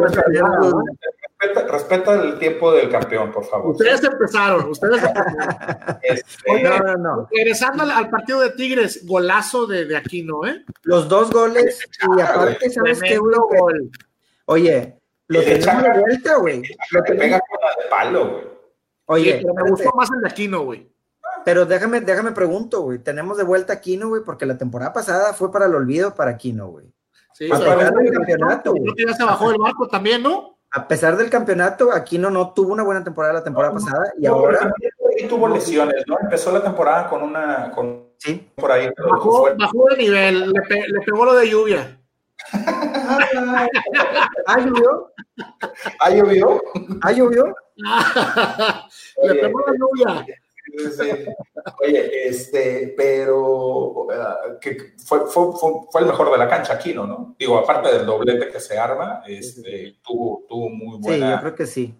[1.39, 3.71] respeta, respeta, el tiempo del campeón, por favor.
[3.71, 5.99] Ustedes empezaron, ustedes empezaron.
[6.03, 7.29] Este, no, no, no.
[7.33, 10.65] Regresando al, partido de Tigres, golazo de, de Aquino, ¿eh?
[10.83, 11.81] Los dos goles,
[12.17, 13.19] y aparte, ¿sabes qué?
[13.19, 13.91] Gol.
[14.47, 14.99] Oye,
[15.29, 16.63] lo tenemos de vuelta, güey.
[16.91, 18.49] Lo pega con la de palo, güey.
[19.07, 20.91] Oye, me gustó más el de Aquino, güey.
[21.45, 22.99] Pero déjame, déjame pregunto, güey.
[22.99, 26.37] Tenemos de vuelta a Kino, güey, porque la temporada pasada fue para el olvido para
[26.37, 26.93] Kino, güey.
[27.33, 28.95] Sí, a pesar del campeonato, güey.
[29.17, 30.58] se bajó del barco también, ¿no?
[30.71, 34.73] A pesar del campeonato, Aquino no tuvo una buena temporada la temporada pasada y ahora.
[35.29, 36.19] tuvo lesiones, ¿no?
[36.21, 37.71] Empezó la temporada con una.
[37.71, 38.51] Con, sí.
[38.55, 38.91] Por ahí.
[39.11, 41.99] Bajó, bajó de nivel, le, le pegó lo de lluvia.
[44.47, 45.13] ¿Ah, llovió?
[46.01, 46.63] ¿Ah, llovió?
[47.03, 47.55] ¿Ah, llovió?
[49.23, 50.27] le pegó la lluvia.
[51.81, 54.07] Oye, este, pero
[54.61, 55.53] que fue, fue,
[55.91, 57.37] fue, el mejor de la cancha, Aquino, ¿no?
[57.39, 61.27] Digo, aparte del doblete que se arma, este, tuvo, tuvo muy buena.
[61.27, 61.95] Sí, yo creo que sí.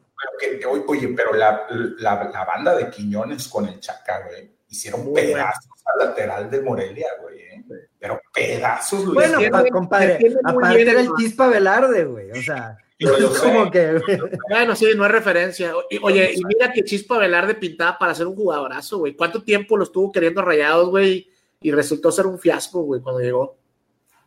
[0.87, 6.09] oye, pero la, la, la, banda de Quiñones con el Chaca, güey, hicieron pedazos al
[6.09, 7.65] lateral de Morelia, güey, ¿eh?
[7.99, 9.15] Pero pedazos, Luis.
[9.15, 12.77] Bueno, compadre, aparte era el Chispa Velarde, güey, o sea.
[13.43, 14.01] como que...
[14.49, 15.73] Bueno, sí, no es referencia.
[16.03, 19.15] Oye, y mira que Chispa Velarde pintaba para ser un jugadorazo, güey.
[19.15, 21.29] ¿Cuánto tiempo lo estuvo queriendo rayados, güey?
[21.61, 23.57] Y resultó ser un fiasco, güey, cuando llegó.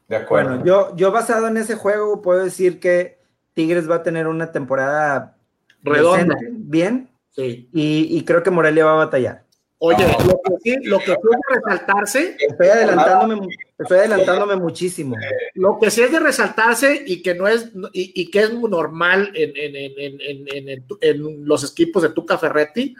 [0.08, 0.50] De acuerdo.
[0.50, 3.20] Bueno, yo, yo basado en ese juego puedo decir que
[3.54, 5.38] Tigres va a tener una temporada
[5.84, 6.38] redonda.
[6.52, 7.10] bien.
[7.32, 7.70] Sí.
[7.74, 9.46] Y, y creo que Morelia va a batallar.
[9.84, 12.38] Oye, lo que sí, lo que sí es de resaltarse.
[12.40, 13.48] Estoy adelantándome,
[13.82, 15.15] estoy adelantándome muchísimo.
[15.54, 19.32] Lo que sí es de resaltarse y que no es, y, que es muy normal
[19.34, 22.96] en, en, en, los equipos de Tuca Ferretti,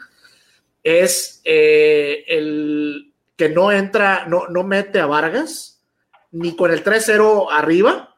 [0.82, 5.82] es eh, el que no entra, no, no mete a Vargas,
[6.32, 8.16] ni con el 3-0 arriba.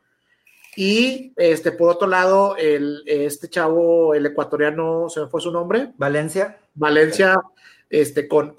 [0.77, 5.93] Y este, por otro lado, el, este chavo, el ecuatoriano, ¿se me fue su nombre?
[5.97, 6.59] Valencia.
[6.75, 7.41] Valencia
[7.91, 8.55] este, con,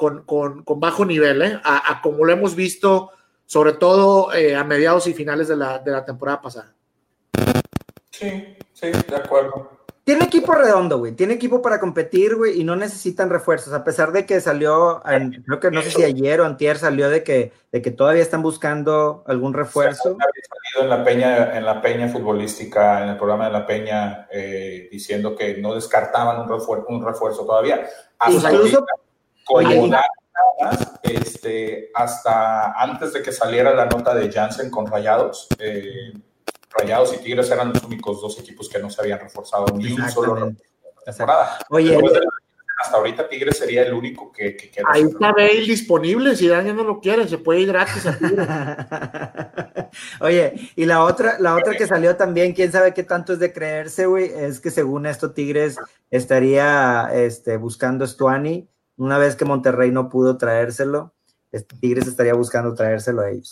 [0.77, 1.59] bajo nivel, ¿eh?
[1.63, 3.11] a, como lo hemos visto,
[3.45, 6.73] sobre todo eh, a mediados y finales de la, temporada pasada.
[8.11, 9.71] Sí, sí, de acuerdo.
[10.03, 11.13] Tiene equipo redondo, güey.
[11.13, 13.73] Tiene equipo para competir, güey, y no necesitan refuerzos.
[13.73, 15.01] A pesar de que salió,
[15.45, 18.43] creo que no sé si ayer o antier salió de que, de que todavía están
[18.43, 20.15] buscando algún refuerzo.
[20.15, 24.89] salido en la peña, en la peña futbolística, en el programa de la peña, eh,
[24.91, 27.87] diciendo que no descartaban un refuerzo, un refuerzo todavía.
[28.29, 28.85] Incluso,
[31.03, 36.13] este, hasta antes de que saliera la nota de Jansen con Rayados, eh,
[36.77, 40.09] Rayados y Tigres eran los únicos dos equipos que no se habían reforzado ni un
[40.09, 40.53] solo
[41.05, 41.59] temporada.
[41.69, 41.97] Oye,
[42.77, 46.83] hasta ahorita Tigres sería el único que, que Ahí está Bale disponible, si alguien no
[46.83, 48.47] lo quiere, se puede ir gratis a Tigres.
[50.19, 53.53] Oye, y la otra, la otra que salió también, quién sabe qué tanto es de
[53.53, 55.77] creerse, güey, es que según esto Tigres
[56.11, 61.13] estaría este, buscando Stuani una vez que Monterrey no pudo traérselo,
[61.51, 63.49] este, Tigres estaría buscando traérselo a ellos.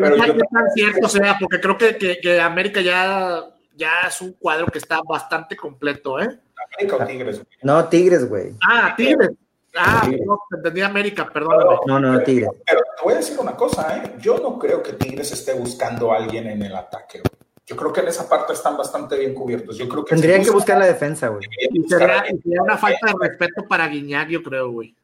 [0.00, 0.34] Pero, yo...
[0.34, 5.00] tan cierto sea, porque creo que, que, América ya, ya es un cuadro que está
[5.02, 6.38] bastante completo, ¿eh?
[6.74, 7.42] ¿América o Tigres?
[7.62, 8.54] No, Tigres, güey.
[8.62, 9.30] Ah, Tigres.
[9.74, 11.64] Ah, no, entendí América, perdóname.
[11.86, 12.50] No, no, no, Tigres.
[12.66, 14.14] Pero te voy a decir una cosa, ¿eh?
[14.20, 17.47] Yo no creo que Tigres esté buscando a alguien en el ataque, güey.
[17.68, 19.76] Yo creo que en esa parte están bastante bien cubiertos.
[19.76, 21.42] Yo creo que Tendrían que buscar la defensa, güey.
[21.70, 22.24] Y sería,
[22.62, 24.96] una falta de respeto para Guiñac, yo creo, güey.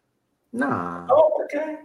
[0.53, 1.00] No.
[1.03, 1.81] No, ¿por qué?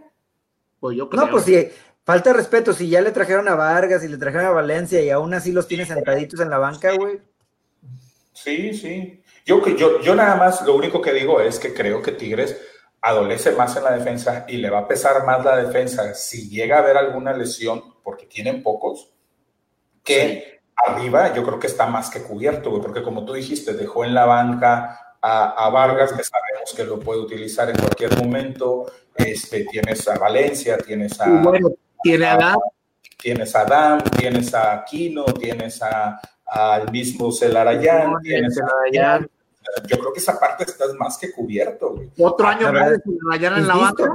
[0.80, 1.26] Pues yo creo.
[1.26, 1.68] No, pues sí,
[2.02, 2.72] falta de respeto.
[2.72, 5.68] Si ya le trajeron a Vargas y le trajeron a Valencia y aún así los
[5.68, 7.20] tiene sentaditos en la banca, güey.
[8.32, 9.22] Sí, sí.
[9.44, 12.58] Yo, yo, yo nada más, lo único que digo es que creo que Tigres
[13.02, 16.76] adolece más en la defensa y le va a pesar más la defensa si llega
[16.76, 19.12] a haber alguna lesión, porque tienen pocos,
[20.02, 24.14] que arriba yo creo que está más que cubierto, porque como tú dijiste, dejó en
[24.14, 30.08] la banca a, Vargas, que sabemos que lo puede utilizar en cualquier momento, este, tienes
[30.08, 31.28] a Valencia, tienes a...
[31.28, 31.68] Bueno,
[32.02, 32.58] tiene a Adam.
[33.18, 35.80] Tienes a Adam, tienes a Aquino, tienes
[36.46, 39.20] al mismo Celarayán, tienes a...
[39.86, 42.00] Yo creo que esa parte estás más que cubierto.
[42.18, 44.14] Otro año más de Celarayán en la banca.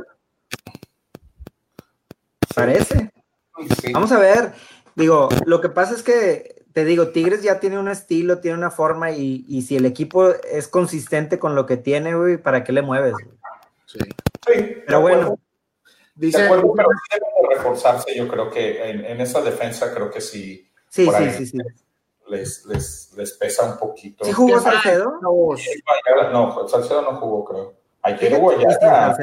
[2.55, 3.11] Parece.
[3.93, 4.53] Vamos a ver.
[4.95, 8.69] Digo, lo que pasa es que, te digo, Tigres ya tiene un estilo, tiene una
[8.69, 12.81] forma y, si el equipo es consistente con lo que tiene, güey, ¿para qué le
[12.81, 13.13] mueves?
[13.85, 13.99] Sí.
[14.45, 14.83] sí.
[14.85, 15.39] Pero bueno.
[16.15, 20.69] Dice, de acuerdo, pero debe reforzarse, yo creo que en, esa defensa creo que sí.
[20.89, 21.57] Sí, sí, sí, sí.
[22.27, 24.25] Les, les, les, pesa un poquito.
[24.25, 25.19] ¿Sí jugó Salcedo?
[25.21, 27.73] No, Salcedo no jugó, creo.
[28.01, 29.15] Ayer hubo ya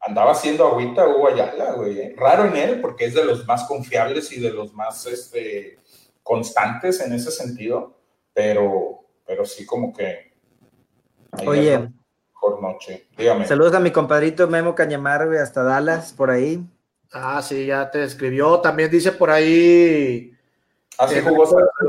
[0.00, 2.00] andaba haciendo agüita Hugo Ayala, güey.
[2.00, 2.14] ¿eh?
[2.16, 5.78] Raro en él, porque es de los más confiables y de los más este,
[6.26, 7.94] constantes en ese sentido,
[8.34, 10.32] pero, pero sí como que...
[11.46, 11.88] Oye.
[12.38, 13.46] Por noche, dígame.
[13.46, 16.66] Saludos a mi compadrito Memo Cañamar, hasta Dallas, por ahí.
[17.12, 18.60] Ah, sí, ya te escribió.
[18.60, 20.32] También dice por ahí...
[20.98, 21.46] Así ah, jugó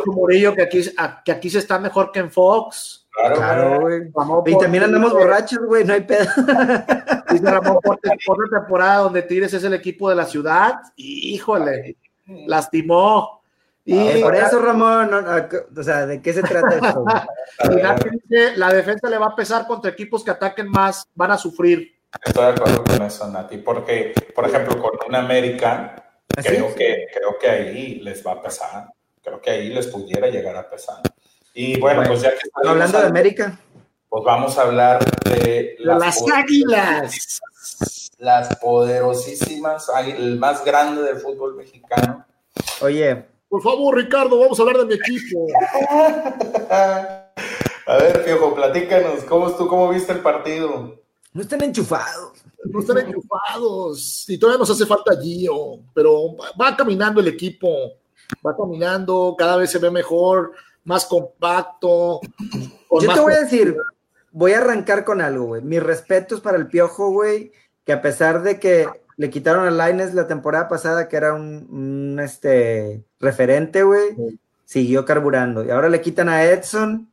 [0.08, 0.84] Murillo que aquí,
[1.26, 3.08] que aquí se está mejor que en Fox.
[3.12, 4.12] Claro, güey.
[4.46, 6.26] Y también andamos borrachos, güey, no hay pedo.
[7.32, 11.98] Dice Ramón, por, por temporada donde Tigres es el equipo de la ciudad, híjole,
[12.46, 13.37] lastimó.
[13.90, 17.06] Y por eso, Ramón, o sea, ¿de qué se trata esto?
[18.58, 21.98] la defensa le va a pesar contra equipos que ataquen más, van a sufrir.
[22.22, 25.96] Estoy de acuerdo con eso, Nati, porque, por ejemplo, con un América,
[26.36, 28.90] ¿Ah, creo, que, creo que ahí les va a pesar,
[29.24, 30.98] creo que ahí les pudiera llegar a pesar.
[31.54, 33.58] Y bueno, pues ya que hablando de América,
[34.10, 37.40] pues vamos a hablar de las, águilas.
[38.18, 42.26] Las poderosísimas, el más grande del fútbol mexicano.
[42.82, 43.37] Oye.
[43.50, 45.48] Por favor, Ricardo, vamos a hablar de mi equipo.
[46.70, 51.00] a ver, Piojo, platícanos, ¿cómo, tú, ¿cómo viste el partido?
[51.34, 52.44] No están enchufados.
[52.66, 54.26] No están enchufados.
[54.28, 57.70] Y todavía nos hace falta Gio, pero va caminando el equipo.
[58.46, 60.52] Va caminando, cada vez se ve mejor
[60.84, 62.20] más compacto.
[63.02, 63.78] Yo te voy a decir,
[64.32, 65.62] voy a arrancar con algo, güey.
[65.62, 67.52] Mis respetos para el Piojo, güey,
[67.86, 72.20] que a pesar de que le quitaron a Laines la temporada pasada, que era un,
[72.24, 74.16] este, referente, güey,
[74.64, 75.66] siguió carburando.
[75.66, 77.12] Y ahora le quitan a Edson.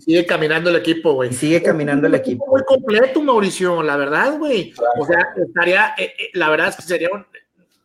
[0.00, 1.32] sigue caminando el equipo, güey.
[1.32, 2.46] Sigue caminando el equipo.
[2.46, 4.72] Muy completo, Mauricio, la verdad, güey.
[4.98, 7.26] O sea, estaría, eh, eh, la verdad es que sería un,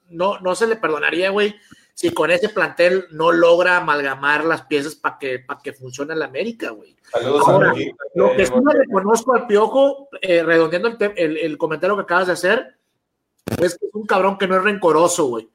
[0.09, 1.55] no, no se le perdonaría, güey,
[1.95, 6.25] si con ese plantel no logra amalgamar las piezas para que, para que funcione la
[6.25, 6.95] América, güey.
[7.13, 7.73] Ahora,
[8.13, 12.33] lo que sí le reconozco al Piojo, eh, redondeando el, el, comentario que acabas de
[12.33, 12.75] hacer,
[13.61, 15.49] es que es un cabrón que no es rencoroso, güey.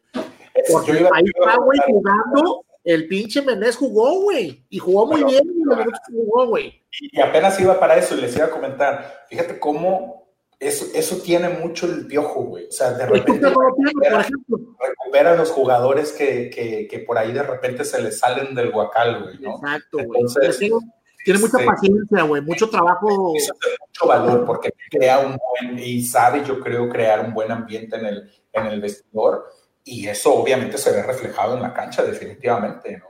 [0.71, 2.65] Porque ahí está, güey, jugando.
[2.85, 4.65] El pinche Menés jugó, güey.
[4.71, 5.43] Y jugó muy bien.
[5.45, 6.83] Y, jugó, güey.
[7.01, 9.25] y apenas iba para eso y les iba a comentar.
[9.29, 10.19] Fíjate cómo
[10.59, 12.67] eso, eso tiene mucho el piojo, güey.
[12.67, 18.03] O sea, de repente recupera, los jugadores que, que, que, por ahí de repente se
[18.03, 19.57] les salen del guacal, güey, ¿no?
[19.57, 20.23] Exacto, güey.
[21.33, 23.33] Tiene mucha este, paciencia, güey, mucho trabajo.
[23.37, 27.51] Eso tiene mucho valor porque crea un buen, y sabe, yo creo, crear un buen
[27.51, 29.47] ambiente en el, en el vestidor.
[29.85, 33.07] Y eso obviamente se ve reflejado en la cancha, definitivamente, ¿no?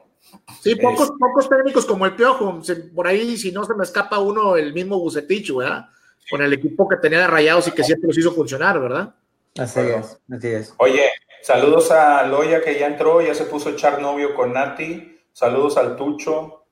[0.61, 2.61] Sí, pocos, pocos técnicos como el Piojo.
[2.95, 5.89] Por ahí, si no se me escapa uno, el mismo Bucetich, ¿verdad?
[6.29, 9.15] con el equipo que tenía de Rayados y que siempre los hizo funcionar, ¿verdad?
[9.57, 10.75] Así es, así es.
[10.79, 11.11] Oye,
[11.43, 15.19] saludos a Loya que ya entró, ya se puso a echar novio con Nati.
[15.33, 16.67] Saludos al Tucho.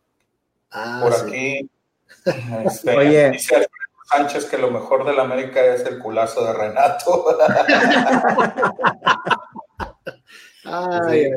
[0.70, 1.68] Ah, por aquí.
[2.64, 3.30] Este, Oye.
[3.30, 3.68] Dice
[4.10, 7.24] Sánchez que lo mejor de la América es el culazo de Renato.
[10.64, 11.30] Ay,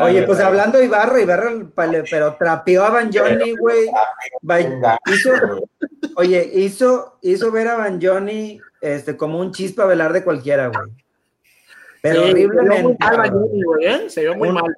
[0.00, 1.50] Oye, pues hablando de Ibarra, Ibarra,
[2.10, 3.90] pero trapeó a Van Johnny, güey.
[6.16, 10.92] oye, hizo, hizo ver a Van Johnny este, como un chispa velar de cualquiera, güey.
[12.00, 12.96] Pero horriblemente.
[13.82, 14.08] ¿eh?
[14.08, 14.76] Se vio muy mal.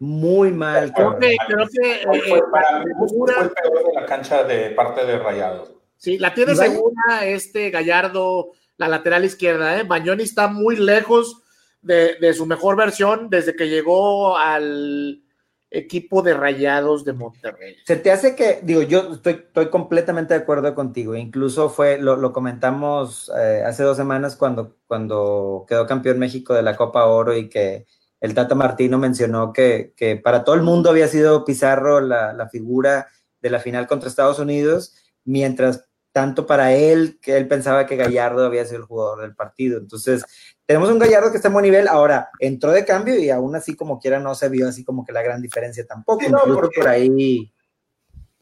[0.00, 0.92] Muy mal.
[0.92, 3.06] Creo que, creo que eh, para mí fue
[3.42, 5.72] el peor de la cancha de parte de Rayados.
[5.96, 9.82] Sí, la tiene segura este Gallardo, la lateral izquierda, ¿eh?
[9.82, 11.42] Bañoni está muy lejos
[11.82, 15.22] de, su mejor versión desde que llegó al
[15.70, 17.76] equipo de Rayados de Monterrey.
[17.84, 22.32] Se te hace que, digo, yo estoy, estoy completamente de acuerdo contigo, incluso fue, lo,
[22.32, 27.48] comentamos eh, hace dos semanas cuando, cuando quedó campeón México de la Copa Oro y
[27.48, 27.86] que
[28.20, 33.08] el Tata Martino mencionó que, para todo el mundo había sido Pizarro la, la figura
[33.40, 34.94] de la final contra Estados Unidos,
[35.24, 39.78] mientras tanto para él que él pensaba que Gallardo había sido el jugador del partido.
[39.78, 40.24] Entonces,
[40.66, 43.76] tenemos un Gallardo que está en buen nivel, ahora entró de cambio y aún así
[43.76, 46.24] como quiera no se vio así como que la gran diferencia tampoco.
[46.24, 47.52] Incluso por ahí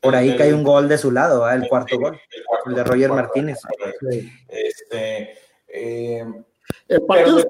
[0.01, 2.19] por ahí cae un gol de su lado, el cuarto gol,
[2.67, 3.59] el de Roger Martínez.
[4.49, 5.35] Este,
[5.69, 6.25] eh,
[6.87, 7.45] pero,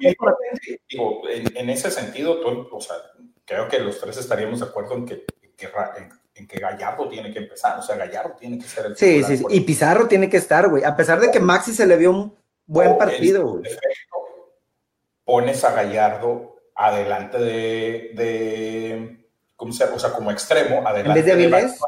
[0.89, 2.41] digo, en, ese sentido,
[2.71, 2.97] o sea,
[3.45, 5.25] creo que los tres estaríamos de acuerdo en que,
[6.35, 9.39] en que Gallardo tiene que empezar, o sea, Gallardo tiene que ser el Sí, sí,
[9.39, 12.11] sí, y Pizarro tiene que estar, güey, a pesar de que Maxi se le vio
[12.11, 12.37] un
[12.67, 13.71] buen partido, güey.
[15.25, 19.97] pones a Gallardo adelante de, de ¿cómo se llama?
[19.97, 21.09] O sea, como extremo, adelante.
[21.09, 21.81] ¿En vez de Avilés?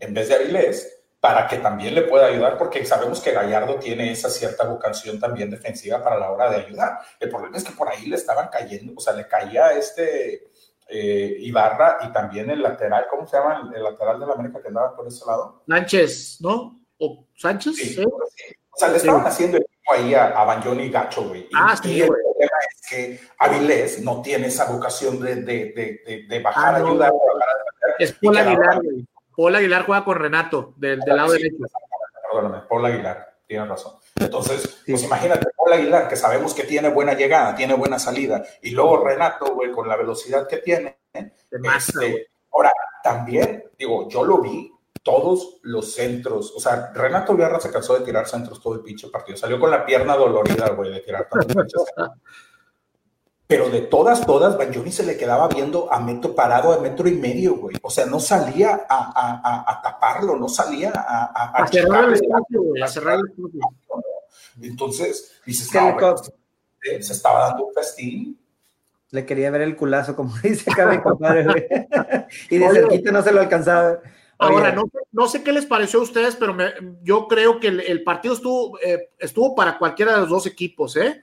[0.00, 0.93] en vez de Avilés,
[1.24, 5.48] para que también le pueda ayudar, porque sabemos que Gallardo tiene esa cierta vocación también
[5.48, 6.98] defensiva para la hora de ayudar.
[7.18, 10.50] El problema es que por ahí le estaban cayendo, o sea, le caía este
[10.86, 13.72] eh, Ibarra y también el lateral, ¿cómo se llama?
[13.74, 15.62] El, lateral de la América que andaba por ese lado.
[15.66, 16.78] Sánchez, ¿no?
[16.98, 17.74] ¿O Sánchez?
[17.74, 21.48] Sí, O sea, le estaban haciendo el ahí a, a y Gacho, güey.
[21.54, 26.26] Ah, sí, y el problema es que Avilés no tiene esa vocación de, de, de,
[26.28, 27.12] de bajar a ah, ayudar.
[27.98, 29.06] Es Paul Aguilar, güey.
[29.36, 31.56] Paul Aguilar juega con Renato, del, del lado derecho.
[32.32, 33.94] Perdóname, Paul Aguilar, tienes razón.
[34.16, 38.70] Entonces, pues imagínate, Paul Aguilar, que sabemos que tiene buena llegada, tiene buena salida, y
[38.70, 40.98] luego Renato, güey, con la velocidad que tiene.
[41.12, 42.72] Este, ahora,
[43.02, 44.72] también, digo, yo lo vi,
[45.02, 49.08] todos los centros, o sea, Renato Villarra se cansó de tirar centros todo el pinche
[49.08, 51.66] partido, salió con la pierna dolorida, güey, de tirar tantos
[53.56, 57.14] Pero de todas, todas, Banjoni se le quedaba viendo a metro parado a metro y
[57.14, 57.76] medio, güey.
[57.82, 62.88] O sea, no salía a, taparlo, no salía a, a, cerrar el espacio, güey, a
[62.88, 63.60] cerrar el espacio.
[64.60, 66.16] Entonces, dices, no,
[67.00, 68.40] se estaba dando un festín.
[69.12, 71.64] Le quería ver el culazo, como dice acá mi compadre, güey.
[72.50, 74.00] y de cerquita no se lo alcanzaba.
[74.36, 74.82] Ahora, no,
[75.12, 76.56] no, sé qué les pareció a ustedes, pero
[77.04, 81.22] yo creo que el, partido estuvo, eh, estuvo para cualquiera de los dos equipos, ¿eh?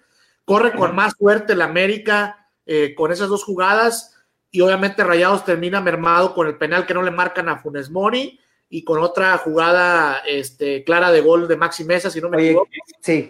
[0.51, 4.17] Corre con más suerte el América eh, con esas dos jugadas
[4.51, 8.37] y obviamente Rayados termina mermado con el penal que no le marcan a Funes Mori
[8.67, 12.69] y con otra jugada este, clara de gol de Maxi Mesa, si no me equivoco.
[12.99, 13.29] Sí.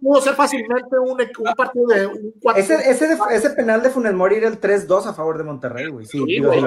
[0.00, 1.16] pudo, ser fácilmente un,
[1.56, 5.38] partido de un ese, ese, ese, penal de Funes Mori era el 3-2 a favor
[5.38, 6.06] de Monterrey, güey.
[6.06, 6.62] Sí, sí güey.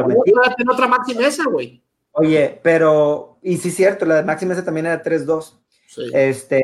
[0.70, 1.82] otra Maxi Mesa, güey.
[2.12, 5.54] Oye, pero, y sí, cierto, la de Maxi Mesa también era 3-2.
[5.88, 6.10] Sí.
[6.14, 6.62] Este,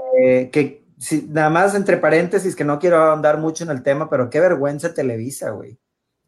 [0.52, 4.30] que si, nada más entre paréntesis, que no quiero andar mucho en el tema, pero
[4.30, 5.78] qué vergüenza Televisa, güey.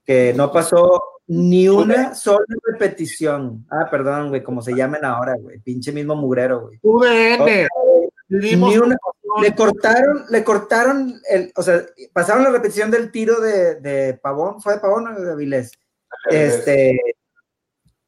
[0.06, 3.66] Que no pasó ni una sola repetición.
[3.70, 5.60] Ah, perdón, güey, como se llamen ahora, güey.
[5.60, 6.80] Pinche mismo mugrero, güey.
[6.82, 7.68] VN.
[8.30, 8.98] ni una,
[9.42, 11.82] le cortaron, le cortaron el, o sea,
[12.14, 15.72] pasaron la repetición del tiro de, de Pavón, ¿fue de Pavón o de Avilés?
[16.30, 17.00] Este,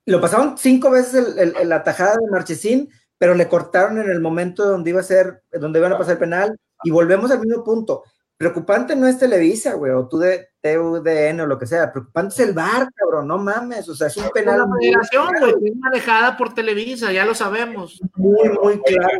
[0.05, 2.89] lo pasaron cinco veces el, el, la tajada de Marchesín,
[3.23, 6.19] pero le cortaron en el momento donde iba a ser, donde iban a pasar el
[6.19, 8.03] penal, y volvemos al mismo punto
[8.43, 12.39] preocupante no es Televisa, güey, o tú de TUDN o lo que sea, preocupante es
[12.41, 14.59] el bar, cabrón, no mames, o sea, es un penal.
[14.59, 18.01] La federación, güey, es manejada por Televisa, ya lo sabemos.
[18.15, 19.19] Muy, muy claro.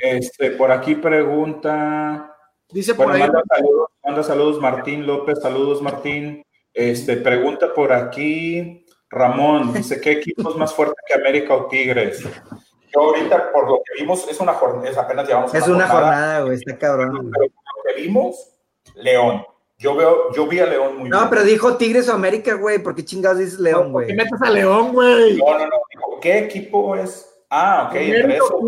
[0.00, 2.34] Este, por aquí pregunta.
[2.68, 3.20] Dice por ahí.
[3.20, 6.42] Manda saludos, manda saludos, Martín López, saludos, Martín.
[6.74, 12.24] Este, pregunta por aquí, Ramón, dice, ¿qué equipo es más fuerte que América o Tigres?
[12.96, 16.56] Yo ahorita, por lo que vimos, es una jornada, apenas llevamos Es una, jornada, güey,
[16.56, 17.30] está cabrón.
[17.30, 18.48] Pero por lo que vimos,
[18.94, 19.44] León.
[19.78, 22.78] Yo veo, yo vi a León muy no, No, pero dijo Tigres o América, güey.
[22.78, 24.06] ¿Por qué chingados dices León, güey?
[24.06, 25.36] ¿Por qué metes a León, güey?
[25.36, 26.20] No, no, no.
[26.22, 27.30] ¿Qué equipo es?
[27.50, 27.96] Ah, ok.
[27.96, 28.58] Entre eso,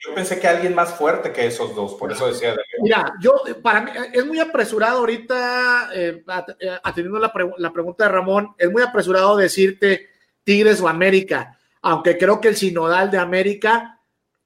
[0.00, 2.82] yo pensé que alguien más fuerte que esos dos, por eso decía de León.
[2.82, 6.24] Mira, yo, para mí, es muy apresurado ahorita, eh,
[6.60, 10.08] eh, atendiendo la, la pregunta de Ramón, es muy apresurado decirte
[10.44, 14.00] Tigres o América, aunque creo que el sinodal de América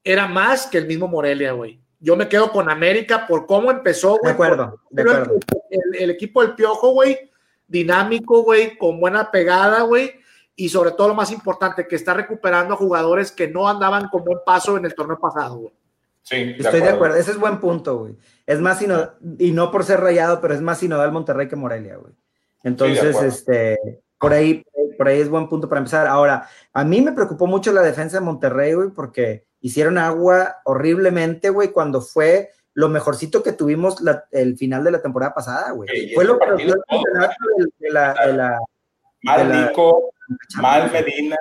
[0.05, 4.18] era más que el mismo Morelia, güey yo me quedo con América por cómo empezó,
[4.18, 4.24] güey.
[4.24, 5.39] De acuerdo, de acuerdo.
[5.70, 7.30] El, equipo del Piojo, güey,
[7.68, 10.11] dinámico, güey, con buena pegada, güey,
[10.57, 14.24] y sobre todo lo más importante, que está recuperando a jugadores que no andaban con
[14.24, 15.74] buen paso en el torneo pasado, güey.
[16.22, 17.16] Sí, Estoy de acuerdo.
[17.16, 18.16] ese es buen punto, güey.
[18.47, 18.80] Es más,
[19.39, 22.12] y no por ser rayado, pero es más sinodal Monterrey que Morelia, güey.
[22.64, 23.78] Entonces, este,
[24.18, 24.64] por ahí,
[25.03, 26.07] por ahí es buen punto para empezar.
[26.07, 31.51] Ahora, a mí me preocupó mucho la defensa de Monterrey, güey, porque hicieron agua horriblemente,
[31.51, 33.97] güey, cuando fue lo mejorcito que tuvimos
[34.31, 36.15] el final de la temporada pasada, güey.
[36.15, 37.35] fue lo que dio el campeonato
[37.81, 38.59] de, la, de la,
[39.23, 40.13] Mal Nico,
[40.61, 41.37] mal Medina,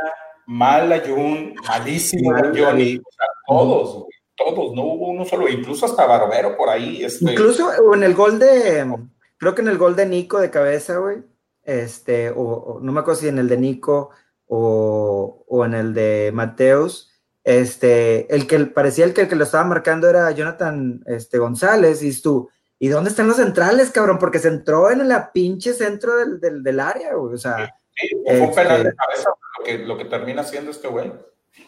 [0.48, 3.00] mal Ayun, malísimo Johnny,
[3.46, 7.06] todos, güey, todos, no hubo uno solo, incluso hasta Barbero por ahí.
[7.06, 7.32] Este...
[7.32, 8.92] Incluso en el gol de,
[9.38, 11.20] creo que en el gol de Nico de cabeza, güey,
[11.64, 14.10] este, o, no me acuerdo si en el de Nico
[14.48, 17.12] o, o en el de Mateus,
[17.44, 22.04] este, el que parecía el que, el que lo estaba marcando era Jonathan este, González,
[22.04, 24.20] y tú, ¿y dónde están los centrales, cabrón?
[24.20, 27.74] Porque se entró en la pinche centro del, del, área, güey, o sea.
[27.96, 31.12] Sí, fue un penal de este cabeza lo que, lo que termina siendo este güey.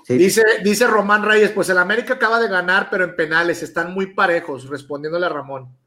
[0.07, 4.13] Dice, dice Román Reyes, pues el América acaba de ganar, pero en penales están muy
[4.13, 5.77] parejos, respondiéndole a Ramón.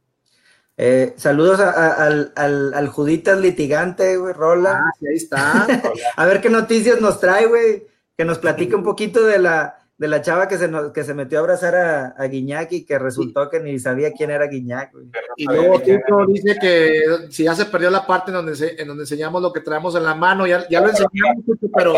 [0.79, 4.81] Eh, saludos al, al, al, Juditas litigante, güey, Rola.
[4.85, 5.66] Ah, sí, ahí está.
[6.16, 10.09] a ver qué noticias nos trae, güey que nos platique un poquito de la, de
[10.09, 13.51] la chava que se, que se metió a abrazar a, a Guiñac y que resultó
[13.51, 14.93] que ni sabía quién era Guiñac.
[15.37, 19.03] Y luego Tito dice que si ya se perdió la parte en donde, en donde
[19.03, 21.45] enseñamos lo que traemos en la mano, ya, ya lo enseñamos,
[21.77, 21.95] pero,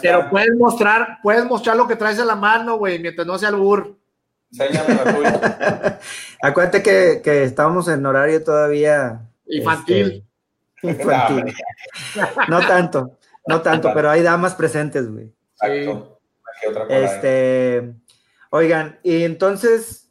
[0.00, 3.48] pero puedes mostrar, puedes mostrar lo que traes en la mano, güey, mientras no sea
[3.48, 3.96] el bur.
[6.42, 10.24] Acuérdate que, que estábamos en horario todavía infantil.
[10.82, 11.54] Este, infantil.
[12.48, 15.32] no tanto, no tanto, pero hay damas presentes, güey.
[15.60, 16.20] Exacto.
[16.88, 17.94] Este,
[18.50, 20.04] oigan, y entonces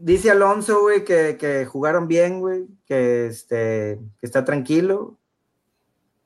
[0.00, 5.18] dice Alonso, güey, que, jugaron bien, güey, que, este, que está tranquilo.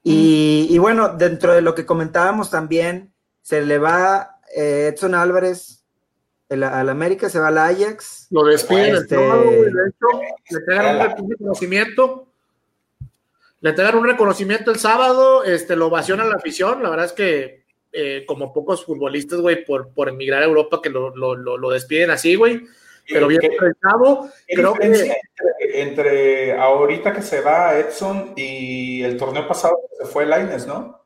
[0.06, 5.83] Y, bueno, dentro de lo que comentábamos también, se le va eh, Edson Álvarez
[6.48, 8.28] al América, se va al Ajax.
[8.30, 9.16] Lo despiden este...
[9.16, 10.20] de hecho,
[10.50, 12.28] le entregan un reconocimiento.
[13.60, 17.64] Le entregan un reconocimiento el sábado, este, lo ovaciona la afición, la verdad es que
[17.92, 22.10] eh, como pocos futbolistas, güey, por, por emigrar a Europa que lo, lo, lo, despiden
[22.10, 22.66] así, güey.
[23.08, 25.16] Pero bien pensado, creo que...
[25.74, 31.03] Entre, ahorita que se va Edson y el torneo pasado se fue Laines, ¿no?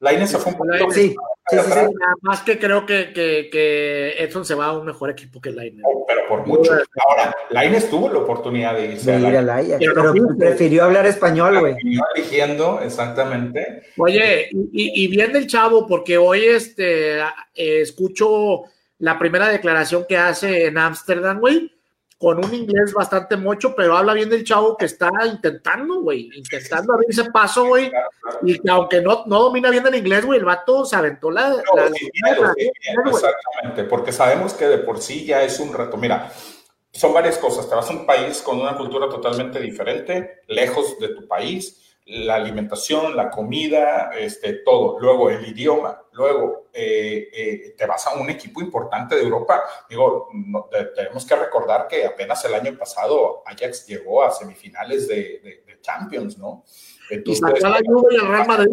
[0.00, 0.90] Laines se fue un poquito.
[0.90, 1.16] Sí,
[1.48, 5.10] sí, sí, Nada más que creo que, que, que, Edson se va a un mejor
[5.10, 5.82] equipo que Laines.
[6.06, 6.72] pero por mucho.
[6.72, 11.60] Ahora, Laines tuvo la oportunidad de irse de ir a la pero, prefirió hablar español,
[11.60, 11.76] güey.
[12.14, 13.84] eligiendo, exactamente.
[13.96, 17.24] Oye, y, y, bien del chavo, porque hoy este, eh,
[17.54, 18.64] escucho
[18.98, 21.75] la primera declaración que hace en Ámsterdam, güey
[22.18, 26.94] con un inglés bastante mocho, pero habla bien del chavo que está intentando, güey, intentando
[26.94, 27.92] abrir ese paso, güey,
[28.42, 31.62] y que aunque no, no domina bien el inglés, güey, el vato se aventó la...
[33.06, 35.98] exactamente, porque sabemos que de por sí ya es un reto.
[35.98, 36.32] Mira,
[36.90, 37.68] son varias cosas.
[37.68, 42.36] Te vas a un país con una cultura totalmente diferente, lejos de tu país, la
[42.36, 44.98] alimentación, la comida, este, todo.
[45.00, 46.00] Luego el idioma.
[46.12, 49.62] Luego eh, eh, te vas a un equipo importante de Europa.
[49.90, 50.28] Digo,
[50.94, 56.64] tenemos que recordar que apenas el año pasado Ajax llegó a semifinales de, Champions, ¿no?
[57.10, 58.72] Entonces, y sacó la Juve y el Real Madrid.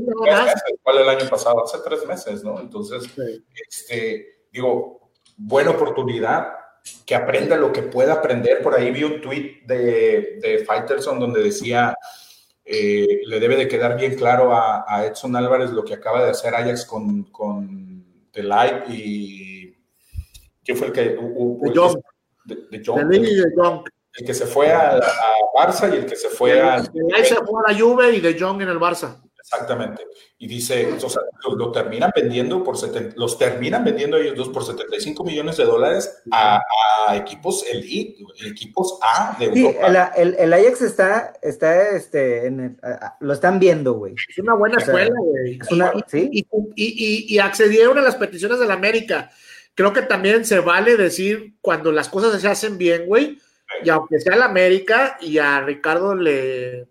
[0.81, 1.63] ¿Cuál el año pasado?
[1.63, 2.59] Hace tres meses, ¿no?
[2.59, 3.03] Entonces,
[3.69, 6.53] este, digo, buena oportunidad
[7.05, 8.63] que aprenda lo que pueda aprender.
[8.63, 11.95] Por ahí vi un tweet de, de Fighterson donde decía
[12.65, 16.55] eh, le debe de quedar bien claro a, Edson Álvarez lo que acaba de hacer
[16.55, 19.75] Ajax con, con The Light y
[20.63, 21.01] ¿quién fue el que?
[22.45, 22.83] de, de,
[24.15, 24.99] el que se fue a,
[25.55, 26.77] Barça y el que se fue a...
[26.77, 29.21] Ahí se fue a la Juve y de Jong en el Barça.
[29.43, 30.07] Exactamente.
[30.37, 31.21] Y dice, o sea,
[31.57, 32.77] lo, terminan vendiendo por
[33.17, 36.61] los terminan vendiendo ellos dos por 75 millones de dólares a,
[37.13, 40.11] equipos elite, equipos A de Europa.
[40.15, 42.79] Sí, el, el, Ajax está, está este, en
[43.19, 44.15] lo están viendo, güey.
[44.29, 45.59] Es una buena escuela, güey.
[46.07, 46.29] ¿sí?
[46.31, 49.29] y, y, y, accedieron a las peticiones de la América.
[49.75, 53.39] Creo que también se vale decir cuando las cosas se hacen bien, güey.
[53.83, 56.87] Y aunque sea la América y a Ricardo le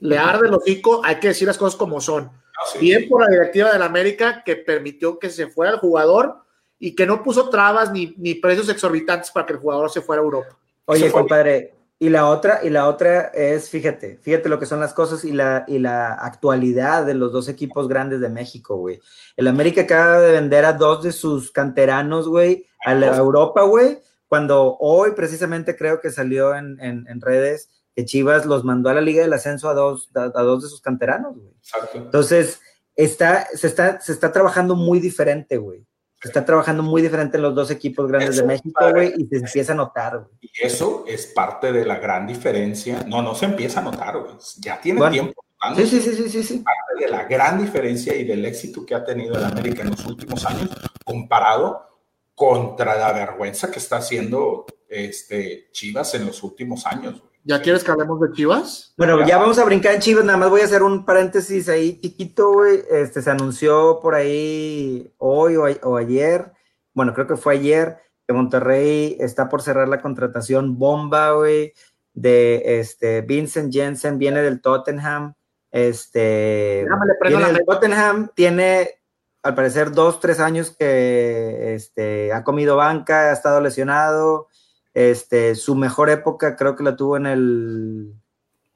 [0.00, 2.24] le arde el hocico, hay que decir las cosas como son.
[2.24, 6.36] Ah, Bien por la directiva de la América que permitió que se fuera el jugador
[6.78, 10.22] y que no puso trabas ni, ni precios exorbitantes para que el jugador se fuera
[10.22, 10.58] a Europa.
[10.86, 14.94] Oye, compadre, y la otra, y la otra es, fíjate, fíjate lo que son las
[14.94, 19.00] cosas y la, y la actualidad de los dos equipos grandes de México, güey.
[19.36, 23.98] El América acaba de vender a dos de sus canteranos, güey, a la Europa, güey,
[24.26, 28.94] cuando hoy precisamente creo que salió en, en, en redes que Chivas los mandó a
[28.94, 31.54] la Liga del Ascenso a dos, a, dos de sus canteranos, güey.
[31.94, 32.60] Entonces,
[32.94, 35.86] está, se, está, se está trabajando muy diferente, güey.
[36.22, 39.36] Se está trabajando muy diferente en los dos equipos grandes de México, güey, y se
[39.36, 40.30] empieza a notar, güey.
[40.40, 43.02] Y eso es parte de la gran diferencia.
[43.06, 44.34] No, no se empieza a notar, güey.
[44.58, 45.42] Ya tiene tiempo.
[45.76, 49.04] Sí, sí, sí, sí, sí, Parte de la gran diferencia y del éxito que ha
[49.04, 50.70] tenido el América en los últimos años,
[51.04, 51.86] comparado
[52.34, 57.22] contra la vergüenza que está haciendo este, Chivas en los últimos años.
[57.44, 58.94] ¿Ya quieres que hablemos de Chivas?
[58.98, 61.98] Bueno, ya vamos a brincar en Chivas, nada más voy a hacer un paréntesis ahí
[62.00, 62.82] chiquito, güey.
[62.90, 66.52] Este, se anunció por ahí hoy o, ayer,
[66.92, 71.72] bueno, creo que fue ayer, que Monterrey está por cerrar la contratación bomba, güey,
[72.12, 75.34] de este Vincent Jensen, viene del Tottenham,
[75.70, 76.86] este,
[77.26, 79.00] viene del Tottenham, tiene
[79.42, 84.48] al parecer dos, tres años que este, ha comido banca, ha estado lesionado,
[84.94, 88.14] este, su mejor época creo que la tuvo en el,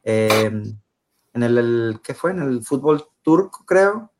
[0.03, 0.79] em,
[1.33, 2.31] en el, ¿qué fue?
[2.31, 4.11] En el fútbol turco, creo.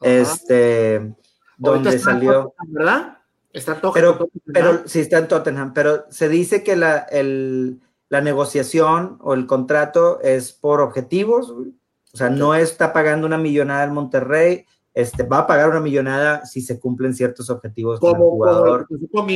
[0.00, 1.14] Este,
[1.56, 2.54] donde salió.
[2.68, 3.18] ¿Verdad?
[3.52, 7.80] Está pero, pero sí está en Tottenham, pero se dice que la, el,
[8.10, 13.84] la negociación o el contrato es por objetivos, o sea, no está pagando una millonada
[13.84, 18.30] en Monterrey, este, va a pagar una millonada si se cumplen ciertos objetivos como, el
[18.30, 18.86] jugador.
[19.10, 19.26] Como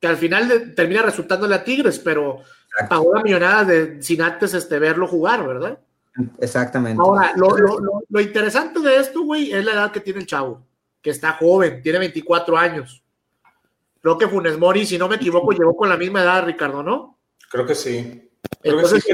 [0.00, 2.40] que al final termina resultándole a Tigres, pero
[2.88, 5.78] pagó una millonada de, sin antes este, verlo jugar, ¿verdad?
[6.40, 7.00] Exactamente.
[7.02, 10.62] Ahora, lo, interesante de esto, güey, es la edad que tiene el chavo,
[11.02, 13.02] que está joven, tiene 24 años.
[14.00, 17.18] Creo que Funes Mori, si no me equivoco, llegó con la misma edad, Ricardo, ¿no?
[17.50, 18.30] Creo que sí.
[18.60, 19.12] Creo que sí,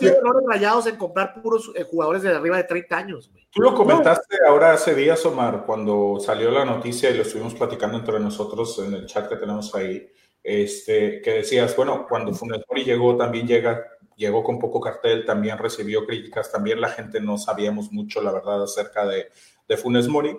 [0.00, 3.30] errores rayados en comprar puros eh, jugadores de arriba de 30 años.
[3.50, 7.98] Tú lo comentaste ahora hace días, Omar, cuando salió la noticia y lo estuvimos platicando
[7.98, 10.10] entre nosotros en el chat que tenemos ahí,
[10.42, 13.84] este, que decías, bueno, cuando Funes Mori llegó, también llega,
[14.16, 18.62] llegó con poco cartel, también recibió críticas, también la gente no sabíamos mucho, la verdad,
[18.62, 19.28] acerca de,
[19.68, 20.36] de Funes Mori.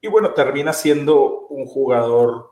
[0.00, 2.51] Y bueno, termina siendo un jugador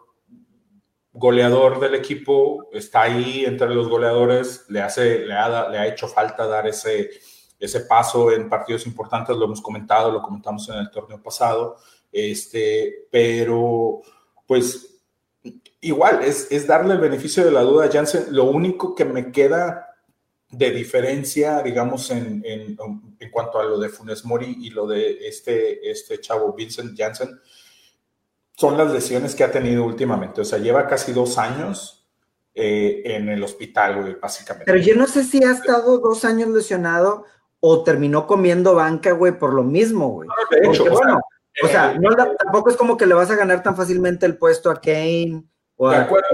[1.20, 6.08] goleador del equipo, está ahí entre los goleadores, le, hace, le, ha, le ha hecho
[6.08, 7.10] falta dar ese,
[7.58, 11.76] ese paso en partidos importantes, lo hemos comentado, lo comentamos en el torneo pasado,
[12.10, 14.00] este, pero
[14.46, 14.96] pues
[15.82, 18.26] igual es, es darle el beneficio de la duda a Jansen.
[18.30, 19.94] Lo único que me queda
[20.50, 22.76] de diferencia, digamos, en, en,
[23.18, 27.38] en, cuanto a lo de Funes Mori y lo de este, este chavo Vincent Janssen,
[28.60, 30.42] son las lesiones que ha tenido últimamente.
[30.42, 32.06] O sea, lleva casi dos años
[32.54, 34.70] eh, en el hospital, güey, básicamente.
[34.70, 37.24] Pero yo no sé si ha estado dos años lesionado
[37.58, 40.28] o terminó comiendo banca, güey, por lo mismo, güey.
[40.50, 41.20] de hecho, bueno,
[41.62, 44.70] o sea, no, tampoco es como que le vas a ganar tan fácilmente el puesto
[44.70, 45.42] a Kane.
[45.76, 46.28] O a, de acuerdo,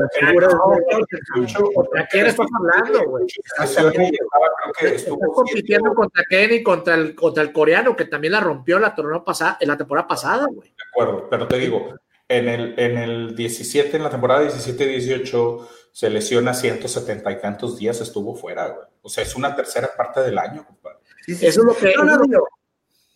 [1.74, 3.24] ¿Contra quién estás hablando, güey?
[3.28, 8.96] Estás compitiendo contra Kane y contra el, contra el coreano, que también la rompió la,
[9.24, 10.70] pasada, en la temporada pasada, güey.
[10.70, 11.94] De acuerdo, pero te digo,
[12.28, 18.00] en el, en el 17, en la temporada 17-18, se lesiona 170 y tantos días,
[18.00, 18.86] estuvo fuera, güey.
[19.02, 20.98] O sea, es una tercera parte del año, compadre.
[21.26, 21.94] Eso es lo que...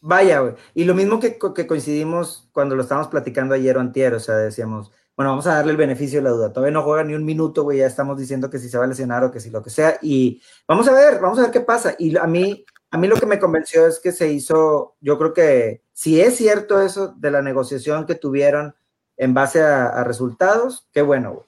[0.02, 0.54] Vaya, güey.
[0.74, 4.36] Y lo mismo que, que, coincidimos cuando lo estábamos platicando ayer o antier, o sea,
[4.36, 6.52] decíamos, bueno, vamos a darle el beneficio de la duda.
[6.52, 8.86] Todavía no juega ni un minuto, güey, ya estamos diciendo que si se va a
[8.86, 9.98] lesionar o que si lo que sea.
[10.00, 11.94] Y vamos a ver, vamos a ver qué pasa.
[11.98, 15.34] Y a mí, a mí lo que me convenció es que se hizo, yo creo
[15.34, 18.74] que si es cierto eso de la negociación que tuvieron
[19.20, 21.46] en base a, resultados, qué bueno, güey.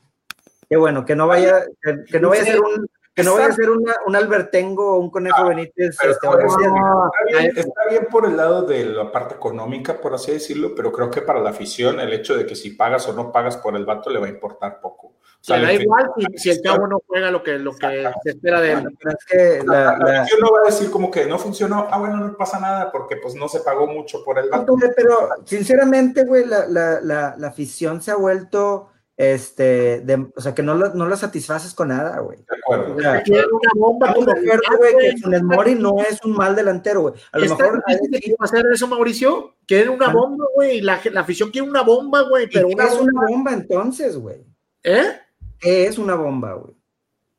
[0.68, 3.52] Qué bueno, que no vaya, que, no vaya a ser un, que no vaya a
[3.52, 5.96] ser un albertengo o un conejo Benítez.
[6.02, 11.10] Este, está, bien, por el lado de la parte económica, por así decirlo, pero creo
[11.10, 13.86] que para la afición el hecho de que si pagas o no pagas por el
[13.86, 15.14] vato le va a importar poco.
[15.42, 18.74] Sea, da igual si, el cabo no juega lo que, lo que se espera de
[18.74, 18.96] él.
[19.00, 22.36] es que la, afición no va a decir como que no funcionó, ah, bueno, no
[22.36, 24.48] pasa nada porque pues no se pagó mucho por el.
[24.94, 30.62] Pero sinceramente, güey, la, la, la, afición se ha vuelto este, de, o sea, que
[30.62, 32.38] no lo, no lo satisfaces con nada, güey.
[32.38, 32.94] De acuerdo.
[32.94, 37.14] O sea, una bomba como güey, que Funes Mori no es un mal delantero, güey.
[37.32, 41.68] A lo mejor que hacer eso, Mauricio, quieren una bomba, güey, la, la afición quiere
[41.68, 44.36] una bomba, güey, pero una es una bomba entonces, güey.
[44.84, 45.18] ¿Eh?
[45.62, 46.74] Es una bomba, güey?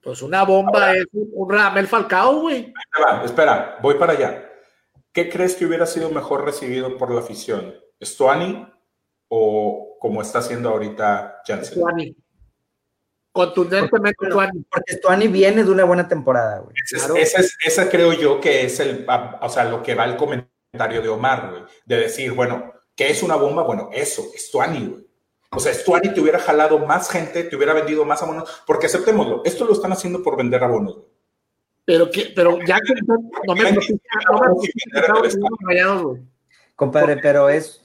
[0.01, 2.73] Pues una bomba es un, Ramel Falcao, güey.
[3.23, 4.49] Espera, voy para allá.
[5.13, 7.73] ¿Qué crees que hubiera sido mejor recibido por la afición?
[8.01, 8.67] ¿Stuani
[9.29, 11.75] o como está haciendo ahorita Janssen?
[11.77, 12.17] Stuani.
[13.31, 14.65] Contundentemente Stuani.
[14.69, 16.75] Porque Stuani viene de una buena temporada, güey.
[17.65, 19.05] Esa, creo yo que es el,
[19.41, 21.63] o sea, lo que va el comentario de Omar, güey.
[21.85, 23.63] De decir, bueno, ¿qué es una bomba?
[23.63, 25.12] Bueno, eso, Stuani, güey.
[25.55, 29.41] O sea, Stuani te hubiera jalado más gente, te hubiera vendido más abonos, porque aceptémoslo,
[29.45, 30.97] esto lo están haciendo por vender abonos.
[31.85, 32.93] Pero que, pero ya que
[33.47, 33.63] no me,
[36.75, 37.81] Compadre, pero es,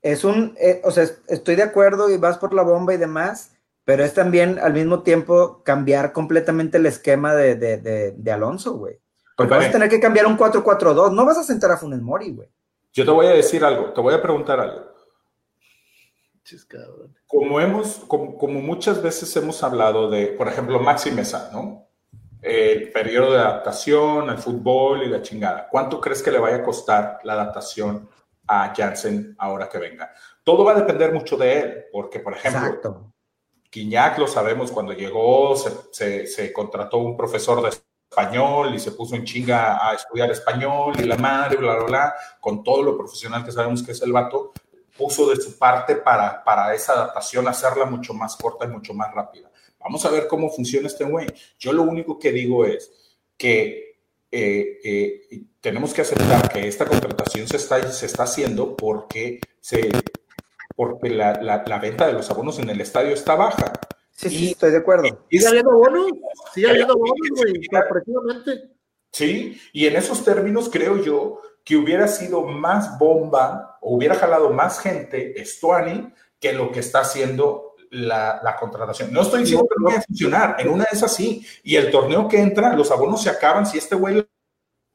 [0.00, 3.56] es un, eh, o sea, estoy de acuerdo y vas por la bomba y demás,
[3.84, 8.98] pero es también al mismo tiempo cambiar completamente el esquema de, de, de, Alonso, güey.
[9.36, 12.32] Porque vas a tener que cambiar un 4-4-2, no vas a sentar a Funes Mori,
[12.32, 12.48] güey.
[12.92, 14.93] Yo te voy a decir algo, te voy a preguntar algo.
[17.26, 21.88] Como hemos, como, muchas veces hemos hablado de, por ejemplo, Maxi Mesa, ¿no?
[22.42, 25.66] El periodo de adaptación al fútbol y la chingada.
[25.70, 28.08] ¿Cuánto crees que le vaya a costar la adaptación
[28.46, 30.12] a Jansen ahora que venga?
[30.42, 33.14] Todo va a depender mucho de él, porque, por ejemplo,
[33.70, 39.16] Quiñac lo sabemos, cuando llegó se, se, contrató un profesor de español y se puso
[39.16, 43.44] en chinga a estudiar español y la madre, bla, bla, bla, con todo lo profesional
[43.44, 44.52] que sabemos que es el vato,
[44.96, 49.12] puso de su parte para, para esa adaptación, hacerla mucho más corta y mucho más
[49.12, 49.50] rápida.
[49.80, 51.26] Vamos a ver cómo funciona este güey.
[51.58, 52.90] Yo lo único que digo es
[53.36, 53.98] que
[54.30, 59.90] eh, eh, tenemos que aceptar que esta contratación se está, se está haciendo porque, se,
[60.74, 63.72] porque la, la, venta de los abonos en el estadio está baja.
[64.10, 65.04] Sí, sí, estoy de acuerdo.
[65.30, 66.12] ¿Sigue habiendo abonos?
[66.52, 67.28] ¿Sigue habiendo abonos,
[68.44, 68.74] güey?
[69.12, 74.50] Sí, y en esos términos creo yo que hubiera sido más bomba o hubiera jalado
[74.50, 79.12] más gente Stuani que lo que está haciendo la, la, contratación.
[79.12, 81.46] No estoy diciendo que no vaya a funcionar, en una es así.
[81.62, 84.26] Y el torneo que entra, los abonos se acaban si este güey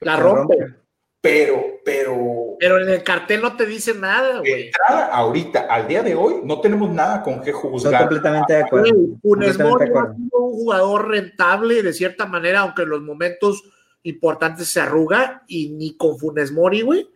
[0.02, 0.76] la rompe.
[1.22, 2.56] Pero, pero.
[2.60, 4.68] Pero en el cartel no te dice nada, güey.
[4.68, 7.94] Entrada ahorita, al día de hoy, no tenemos nada con qué juzgar.
[7.94, 8.96] Estoy completamente de acuerdo.
[9.22, 13.64] Funes Mori ha sido un jugador rentable de cierta manera, aunque en los momentos
[14.04, 17.10] importantes se arruga y ni con Funes Mori, güey.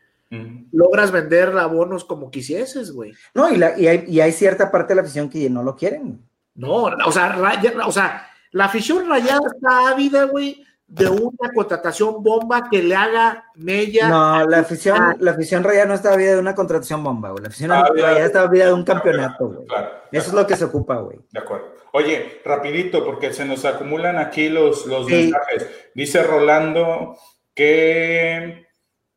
[0.72, 3.14] Logras vender abonos como quisieses, güey.
[3.36, 5.76] No, y, la, y, hay, y, hay, cierta parte de la afición que no lo
[5.76, 6.28] quieren.
[6.56, 10.64] No, o sea, raya, o sea la afición rayada está ávida, güey,
[10.94, 14.10] de una contratación bomba que le haga mella.
[14.10, 17.42] No, la afición, la afición rayada no está ávida de una contratación bomba, güey.
[17.42, 19.66] La afición ah, rayada está ávida de un campeonato, güey.
[19.66, 21.18] Claro, Eso es lo que se ocupa, güey.
[21.32, 21.74] De acuerdo.
[21.94, 25.14] Oye, rapidito, porque se nos acumulan aquí los, los sí.
[25.14, 25.68] mensajes.
[25.96, 27.18] Dice Rolando
[27.56, 28.68] que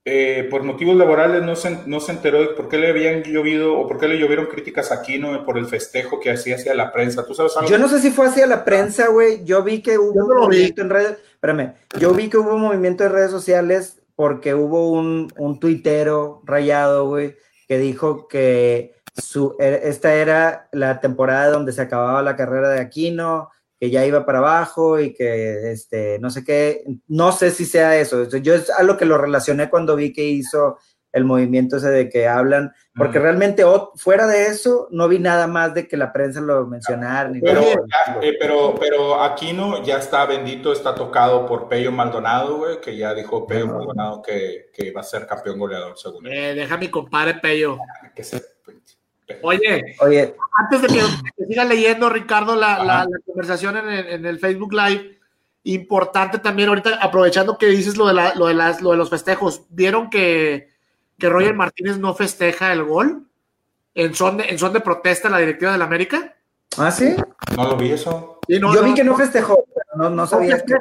[0.08, 3.76] eh, por motivos laborales no se, no se enteró de por qué le habían llovido
[3.76, 6.92] o por qué le llovieron críticas a Aquino por el festejo que hacía hacia la
[6.92, 7.26] prensa.
[7.26, 7.68] ¿Tú sabes algo?
[7.68, 9.42] Yo no sé si fue hacia la prensa, güey.
[9.42, 11.18] Yo vi que hubo un movimiento en redes.
[11.32, 11.74] Espérame.
[11.98, 17.08] Yo vi que hubo un movimiento en redes sociales porque hubo un, un tuitero rayado,
[17.08, 17.34] güey,
[17.66, 22.78] que dijo que su, e, esta era la temporada donde se acababa la carrera de
[22.78, 27.64] Aquino que ya iba para abajo y que, este, no sé qué, no sé si
[27.64, 28.24] sea eso.
[28.24, 30.78] Yo es algo que lo relacioné cuando vi que hizo
[31.16, 33.64] el movimiento ese de que hablan, porque realmente
[33.94, 37.32] fuera de eso no vi nada más de que la prensa lo mencionara.
[37.42, 37.62] pero,
[38.20, 43.14] eh, pero, pero Aquino ya está bendito, está tocado por Pello Maldonado, güey, que ya
[43.14, 47.34] dijo Pello Maldonado que, que, va a ser campeón goleador, según eh, Deja mi compadre
[47.40, 47.78] Pello.
[48.14, 48.42] Que se,
[49.42, 54.38] Oye, Oye, antes de que, siga leyendo, Ricardo, la, la, conversación en el, en el,
[54.38, 55.18] Facebook Live,
[55.64, 59.10] importante también ahorita, aprovechando que dices lo de, la, lo de, las, lo de los
[59.10, 60.70] festejos, ¿vieron que,
[61.18, 63.26] que Roger Martínez no festeja el gol
[63.94, 66.34] en son de, en son de protesta en la directiva del América?
[66.78, 67.16] ¿Ah, sí?
[67.56, 68.40] No lo vi eso.
[68.48, 69.64] no, Yo vi que no festejó,
[69.96, 70.62] no, no sabía.
[70.62, 70.74] que...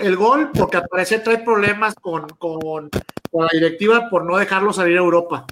[0.00, 2.90] el, gol porque al parecer trae problemas con, con, con,
[3.32, 5.46] la directiva por no dejarlo salir a Europa.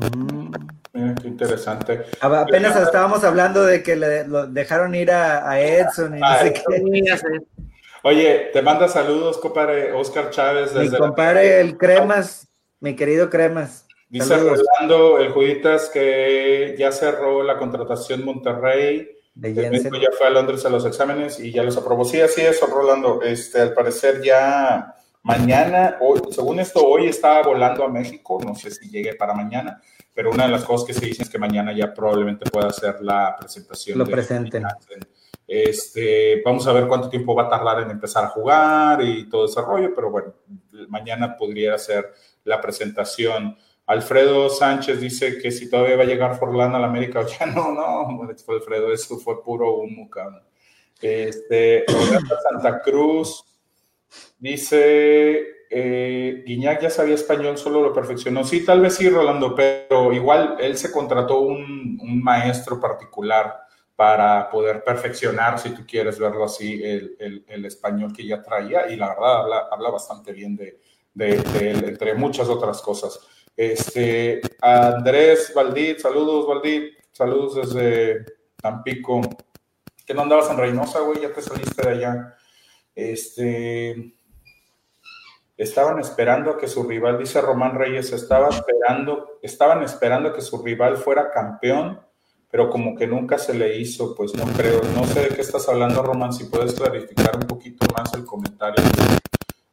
[0.00, 0.36] Mm
[1.20, 2.04] qué interesante.
[2.20, 7.42] Apenas estábamos hablando de que le lo dejaron ir a, Edson y no sé qué.
[8.02, 10.72] Oye, te manda saludos, compadre Oscar Chávez.
[10.72, 12.48] Desde mi compadre, el Cremas,
[12.80, 13.86] mi querido Cremas.
[14.08, 19.10] Dice Rolando, el Juditas, que ya cerró la contratación Monterrey.
[19.34, 19.70] De ya
[20.16, 22.04] fue a Londres a los exámenes y ya los aprobó.
[22.04, 23.20] Sí, así es, Rolando.
[23.22, 24.94] Este, al parecer ya
[25.26, 28.38] mañana, hoy, según esto, hoy está volando a México.
[28.44, 29.82] No sé si llegue para mañana
[30.16, 33.02] pero una de las cosas que se dicen es que mañana ya probablemente pueda hacer
[33.02, 33.98] la presentación.
[33.98, 34.64] Lo presenten.
[35.46, 39.44] Este, vamos a ver cuánto tiempo va a tardar en empezar a jugar y todo
[39.44, 40.32] ese rollo, pero bueno,
[40.88, 42.14] mañana podría ser
[42.44, 43.58] la presentación.
[43.84, 47.72] Alfredo Sánchez dice que si todavía va a llegar Forlán a la América, ya no,
[47.72, 50.42] no, Alfredo, eso fue puro humo, cabrón.
[50.98, 51.84] Este,
[52.50, 53.44] Santa Cruz
[54.38, 58.44] dice eh, Guiñac ya sabía español, solo lo perfeccionó.
[58.44, 63.60] Sí, tal vez sí, Rolando, pero igual él se contrató un, maestro particular
[63.94, 69.08] para poder perfeccionar, si tú quieres verlo así, el, español que ya traía y la
[69.08, 70.80] verdad habla, bastante bien de,
[71.18, 73.20] él, entre muchas otras cosas.
[73.56, 78.24] Este, Andrés Valdí, saludos Valdí, saludos desde
[78.56, 79.20] Tampico.
[80.04, 81.22] ¿Que no andabas en Reynosa, güey?
[81.22, 82.36] Ya te saliste de allá.
[82.94, 84.15] Este,
[85.56, 90.42] estaban esperando a que su rival, dice Román Reyes, estaba esperando, estaban esperando a que
[90.42, 92.00] su rival fuera campeón,
[92.50, 94.80] pero como que nunca se le hizo, pues no creo.
[94.94, 98.82] No sé de qué estás hablando, Román, si puedes clarificar un poquito más el comentario.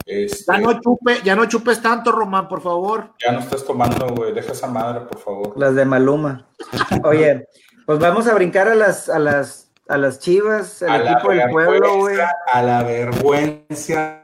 [0.06, 3.12] Este, ya, no chupe, ya no chupes tanto, Román, por favor.
[3.26, 5.54] Ya no estás tomando, güey, deja esa madre, por favor.
[5.58, 6.48] Las de Maluma.
[7.04, 7.48] Oye,
[7.86, 11.98] pues vamos a brincar a las, a las, a las chivas, el equipo del pueblo,
[12.00, 12.18] güey.
[12.52, 14.23] A la vergüenza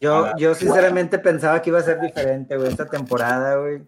[0.00, 3.82] yo, yo sinceramente pensaba que iba a ser diferente, güey, esta temporada, güey.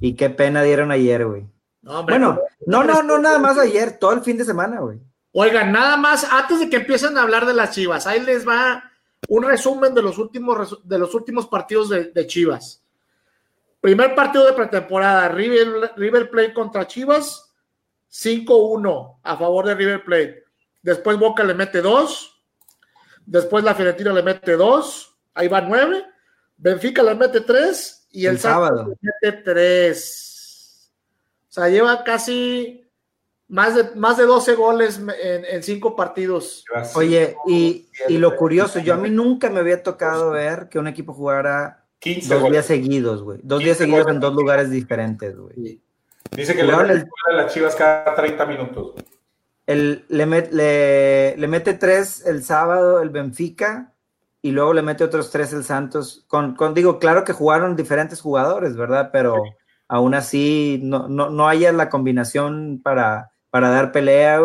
[0.00, 1.46] Y qué pena dieron ayer, güey.
[1.82, 4.98] bueno, no, no, no, nada más ayer, todo el fin de semana, güey.
[5.32, 8.84] Oigan, nada más, antes de que empiecen a hablar de las Chivas, ahí les va
[9.28, 12.82] un resumen de los últimos, de los últimos partidos de, Chivas.
[13.80, 17.52] Primer partido de pretemporada, River, River Plate contra Chivas,
[18.10, 20.44] 5-1 a favor de River Plate.
[20.82, 22.33] Después Boca le mete 2,
[23.26, 26.04] Después la Fiorentina le mete dos, ahí va nueve.
[26.56, 30.92] Benfica le mete tres y el, sábado le mete tres.
[31.48, 32.84] O sea, lleva casi
[33.48, 36.64] más de, más de 12 goles en, cinco partidos.
[36.94, 40.88] Oye, y, y, lo curioso, yo a mí nunca me había tocado ver que un
[40.88, 43.38] equipo jugara 15 dos días seguidos, güey.
[43.42, 45.80] Dos días seguidos en dos lugares diferentes, güey.
[46.30, 48.94] Dice que le el, a las chivas cada 30 minutos.
[49.66, 53.94] El, le, le, le, mete tres el sábado el Benfica
[54.42, 56.24] y luego le mete otros tres el Santos.
[56.28, 59.10] Con, con digo, claro que jugaron diferentes jugadores, ¿verdad?
[59.12, 59.42] Pero
[59.88, 64.40] aún así no, no, no haya la combinación para, para dar pelea.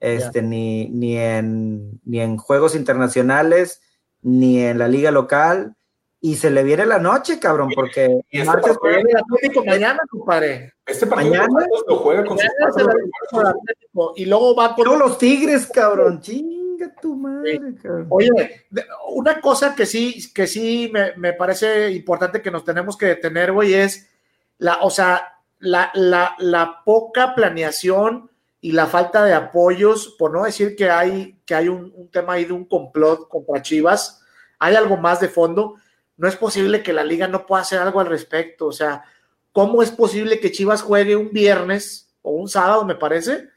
[0.00, 3.80] Este, ni, ni, en, ni en juegos internacionales,
[4.20, 5.76] ni en la liga local
[6.24, 9.98] y se le viene la noche, cabrón, porque y este martes juega el Atlético mañana,
[10.08, 10.72] compadre.
[10.86, 16.22] Este partido mañana lo juega con su Atlético y luego va con los Tigres, cabrón.
[16.22, 18.06] Chinga tu madre, cabrón.
[18.08, 18.64] Oye,
[19.10, 23.52] una cosa que sí, que sí me, me, parece importante que nos tenemos que detener,
[23.52, 24.08] güey, es
[24.56, 28.30] la, o sea, la, la, la poca planeación
[28.62, 32.32] y la falta de apoyos, por no decir que hay, que hay un, un tema
[32.32, 34.22] ahí de un complot contra Chivas,
[34.58, 35.74] hay algo más de fondo
[36.16, 38.66] no es posible que la liga no pueda hacer algo al respecto.
[38.66, 39.04] O sea,
[39.52, 43.48] ¿cómo es posible que Chivas juegue un viernes o un sábado, me parece,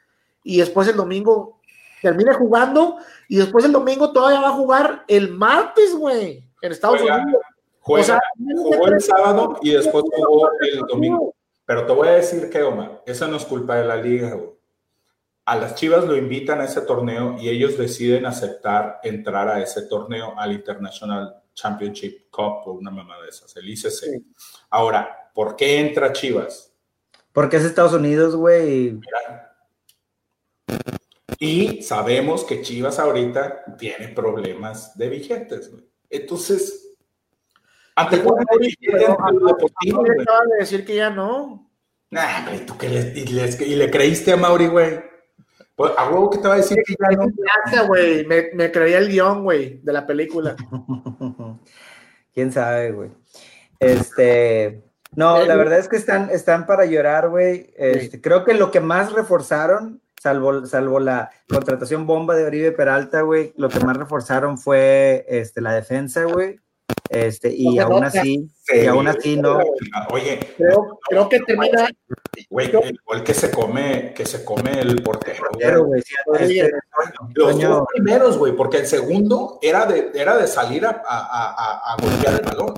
[0.44, 1.60] y después el domingo
[2.02, 2.98] termine jugando
[3.28, 7.22] y después el domingo todavía va a jugar el martes, güey, en Estados Unidos?
[7.82, 11.34] o sea, jugó el sábado y después jugó el domingo.
[11.66, 14.52] Pero te voy a decir que, Omar, eso no es culpa de la liga, güey.
[15.46, 19.84] A las Chivas lo invitan a ese torneo y ellos deciden aceptar entrar a ese
[19.84, 24.22] torneo al International Championship Cup o una mamá de esas, el ICC.
[24.70, 26.72] Ahora, ¿por qué entra Chivas?
[27.34, 29.00] Porque es Estados Unidos, güey.
[31.40, 35.84] Y sabemos que Chivas ahorita tiene problemas de vigentes, güey.
[36.10, 36.96] Entonces,
[37.96, 41.72] ante cuál acaba de decir que ya no.
[42.12, 45.00] Nah, ¿tú qué le, y, le, y le creíste a Mauri, güey?
[45.78, 47.88] Pues, a huevo que te va a decir que ya no.
[47.88, 48.26] güey.
[48.26, 50.56] Me, me creía el guion, güey, de la película.
[52.38, 53.10] Quién sabe, güey.
[53.80, 54.84] Este.
[55.16, 57.74] No, la verdad es que están, están para llorar, güey.
[57.76, 63.22] Este, creo que lo que más reforzaron, salvo, salvo la contratación bomba de Oribe Peralta,
[63.22, 66.60] güey, lo que más reforzaron fue este, la defensa, güey.
[67.10, 69.60] Este, y aún así, y aún así no.
[70.12, 71.90] Oye, creo, creo que termina.
[72.50, 75.86] Güey, el gol que se come, que se come el portero.
[75.86, 76.02] güey.
[76.40, 76.72] Este,
[77.34, 81.98] los dos primeros, güey, porque el segundo era de, era de salir a, a, a,
[82.02, 82.74] golpear el balón.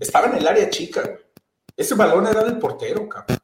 [0.00, 1.26] Estaba en el área chica, güey.
[1.76, 3.38] Ese balón era del portero, cabrón.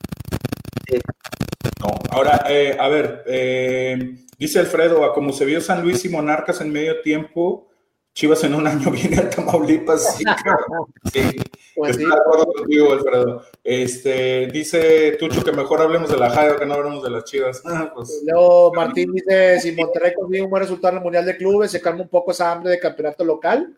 [1.80, 6.08] No, ahora, eh, a ver, eh, dice Alfredo, a como se vio San Luis y
[6.08, 7.68] Monarcas en medio tiempo,
[8.14, 10.16] Chivas en un año viene a Tamaulipas.
[10.16, 10.24] Sí,
[11.12, 11.36] sí.
[11.74, 13.42] Pues estoy de acuerdo contigo, Alfredo.
[13.64, 17.62] Este, dice Tucho que mejor hablemos de la Jairo que no hablemos de las Chivas.
[17.64, 18.22] Ah, pues.
[18.26, 21.80] Luego Martín dice, si Monterrey consigue un buen resultado en el Mundial de Clubes, se
[21.80, 23.74] calma un poco esa hambre de campeonato local.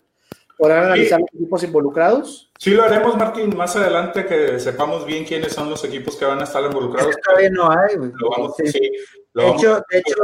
[0.56, 2.50] ¿Podrán analizar los equipos involucrados?
[2.58, 6.40] Sí, lo haremos, Martín, más adelante que sepamos bien quiénes son los equipos que van
[6.40, 7.16] a estar involucrados.
[7.24, 7.96] todavía no hay.
[7.96, 8.68] Lo vamos, sí.
[8.68, 8.90] Sí,
[9.32, 10.14] lo de, hecho, de hecho,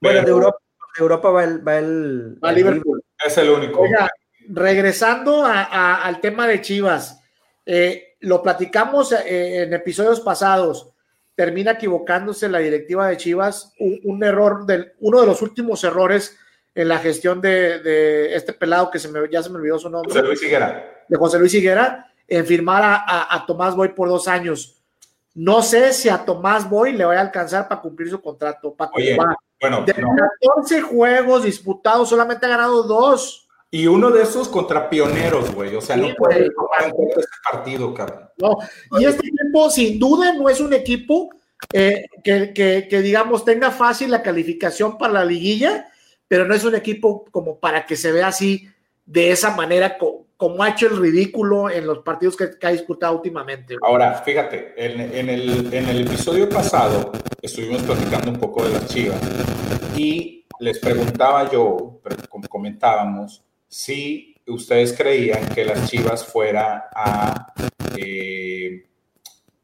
[0.00, 0.58] bueno, de Europa,
[0.98, 3.02] Europa va el, va el, va Liverpool.
[3.24, 3.80] Es el único.
[3.80, 4.10] Oiga,
[4.48, 7.20] regresando al tema de Chivas,
[7.66, 10.90] eh, lo platicamos eh, en episodios pasados.
[11.34, 16.36] Termina equivocándose la directiva de Chivas, un, error, del, uno de los últimos errores
[16.74, 20.12] en la gestión de, este pelado que se me, ya se me olvidó su nombre.
[20.12, 21.04] José Luis Higuera.
[21.08, 24.82] De José Luis Higuera, en firmar a, Tomás Boy por dos años.
[25.34, 28.74] No sé si a Tomás Boy le vaya a alcanzar para cumplir su contrato.
[28.74, 28.90] Para
[29.60, 33.48] bueno, de 14 juegos disputados, solamente ha ganado dos.
[33.70, 35.74] Y uno de esos contra pioneros, güey.
[35.76, 38.30] O sea, no puede jugar este partido, cabrón.
[38.38, 38.56] No,
[38.98, 41.30] y este equipo, sin duda, no es un equipo
[41.72, 45.90] eh, que, que, digamos, tenga fácil la calificación para la liguilla,
[46.28, 48.68] pero no es un equipo como para que se vea así,
[49.04, 49.98] de esa manera,
[50.38, 53.76] como ha hecho el ridículo en los partidos que, ha disputado últimamente.
[53.82, 57.10] Ahora, fíjate, en, el, episodio pasado
[57.42, 59.20] estuvimos platicando un poco de las chivas
[59.96, 62.00] y les preguntaba yo,
[62.48, 67.52] comentábamos, si ustedes creían que las chivas fuera a,
[67.96, 68.86] eh,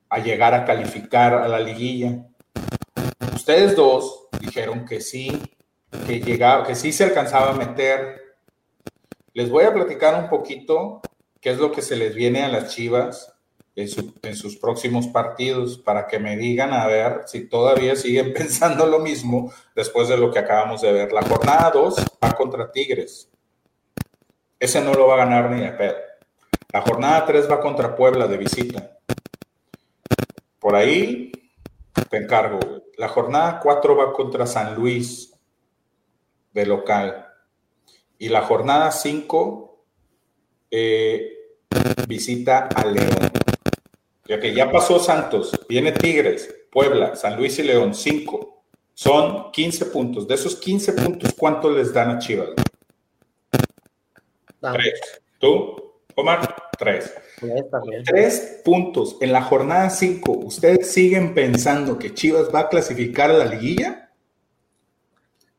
[0.09, 2.27] a llegar a calificar a la liguilla.
[3.33, 5.41] Ustedes dos dijeron que sí,
[6.05, 8.24] que llegaba, que sí se alcanzaba a meter
[9.35, 11.03] les voy a platicar un poquito
[11.41, 13.35] qué es lo que se les viene a las Chivas
[13.77, 19.01] en, sus próximos partidos para que me digan a ver si todavía siguen pensando lo
[19.01, 21.13] mismo después de lo que acabamos de ver.
[21.13, 23.29] La jornada 2 va contra Tigres.
[24.59, 25.97] Ese no lo va a ganar ni de pedo.
[26.73, 28.99] La jornada 3 va contra Puebla de visita.
[30.61, 31.33] Por ahí
[32.09, 32.61] te encargo.
[32.97, 35.35] La jornada 4 va contra San Luis
[36.53, 37.24] de local.
[38.19, 39.85] Y la jornada 5
[40.71, 41.35] eh,
[42.09, 43.31] visita a León.
[44.27, 48.63] Ya que ya pasó Santos, viene Tigres, Puebla, San Luis y León, 5.
[48.95, 50.27] Son 15 puntos.
[50.27, 52.51] De esos 15 puntos, ¿cuánto les dan a Chivas?
[54.61, 55.01] Tres.
[55.39, 55.77] ¿Tú,
[56.15, 56.55] Omar?
[56.79, 57.13] Tres.
[58.05, 60.33] Tres puntos en la jornada 5.
[60.33, 64.04] ¿Ustedes siguen pensando que Chivas va a clasificar a la liguilla?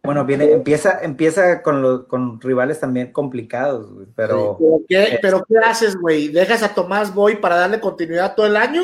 [0.05, 4.57] Bueno, viene, empieza, empieza con, con rivales también complicados, pero...
[4.87, 6.29] ¿Pero qué, haces, güey?
[6.29, 8.83] ¿Dejas a Tomás Boy para darle continuidad todo el año?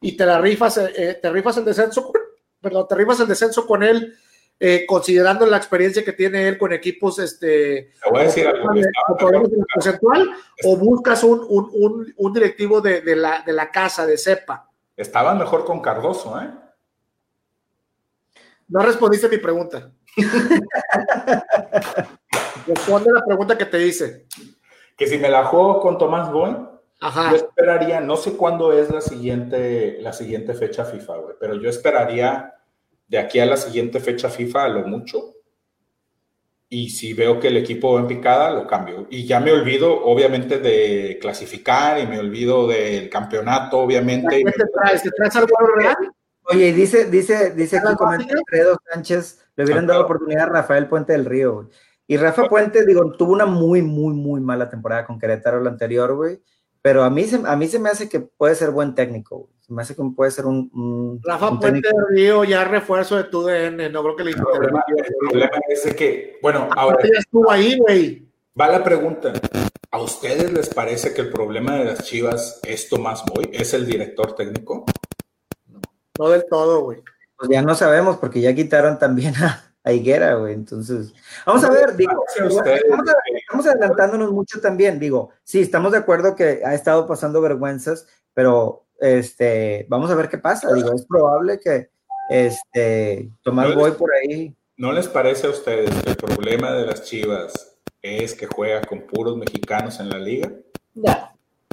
[0.00, 2.12] Y te la rifas, eh, eh, te rifas el descenso,
[2.60, 4.14] perdón, te rifas el descenso con él,
[4.58, 7.92] eh, considerando la experiencia que tiene él con equipos, este...
[8.02, 8.70] Te voy a decir algo.
[10.64, 14.68] o buscas un, un, un, directivo de, de, la, de la casa, de CEPA.
[14.96, 16.50] Estaba mejor con Cardoso, ¿eh?
[18.70, 19.90] No respondiste a mi pregunta.
[22.66, 24.26] Responde la pregunta que te hice.
[24.96, 26.56] Que si me la juego con Tomás Boy,
[27.00, 31.70] yo esperaría, no sé cuándo es la siguiente, la siguiente fecha FIFA, güey, pero yo
[31.70, 32.54] esperaría
[33.08, 35.34] de aquí a la siguiente fecha FIFA a lo mucho.
[36.72, 39.08] Y si veo que el equipo va en picada, lo cambio.
[39.10, 44.44] Y ya me olvido, obviamente, de clasificar y me olvido del campeonato, obviamente.
[44.44, 45.02] ¿Qué te traes?
[45.02, 45.96] ¿Te traes algo real?
[46.44, 51.12] Oye, dice, dice, dice aquí comenta Alfredo Sánchez, le hubieran dado oportunidad a Rafael Puente
[51.12, 51.66] del Río, güey.
[52.06, 56.14] Y Rafa Puente, digo, tuvo una muy, muy, muy mala temporada con Querétaro la anterior,
[56.14, 56.40] güey.
[56.80, 59.52] Pero a mí, se, a mí se me hace que puede ser buen técnico, güey.
[59.60, 61.20] Se me hace que puede ser un.
[61.22, 64.54] Rafa Puente del Río, ya refuerzo de tu DN, no creo que le interese.
[64.54, 66.98] El problema es que, bueno, ahora.
[67.02, 68.26] Ya estuvo ahí, güey.
[68.58, 69.32] Va la pregunta.
[69.90, 73.50] ¿A ustedes les parece que el problema de las Chivas es Tomás Boy?
[73.52, 74.86] ¿Es el director técnico?
[76.18, 77.02] No del todo, güey.
[77.40, 80.52] Pues ya no sabemos, porque ya quitaron también a, Higuera, güey.
[80.52, 81.14] Entonces,
[81.46, 86.74] vamos a ver, digo, estamos, adelantándonos mucho también, digo, sí, estamos de acuerdo que ha
[86.74, 90.70] estado pasando vergüenzas, pero este, vamos a ver qué pasa.
[90.74, 91.88] Digo, es probable que
[92.28, 94.54] este, Tomás Boy por ahí.
[94.76, 99.06] ¿No les parece a ustedes que el problema de las Chivas es que juega con
[99.06, 100.52] puros mexicanos en la liga?
[100.94, 101.29] No.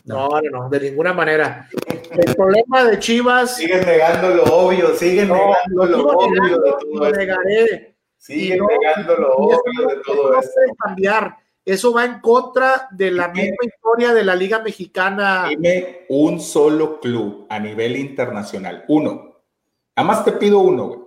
[0.08, 1.68] No, no, no, de ninguna manera.
[2.12, 3.58] El problema de Chivas.
[3.58, 7.96] Siguen negando lo obvio, siguen negando lo obvio de todo lo negaré.
[8.18, 10.60] Siguen negando lo obvio de todo esto.
[10.66, 11.36] No cambiar.
[11.66, 15.48] Eso va en contra de la misma historia de la Liga Mexicana.
[15.50, 18.86] Dime un solo club a nivel internacional.
[18.88, 19.42] Uno.
[19.94, 21.00] Nada más te pido uno, güey.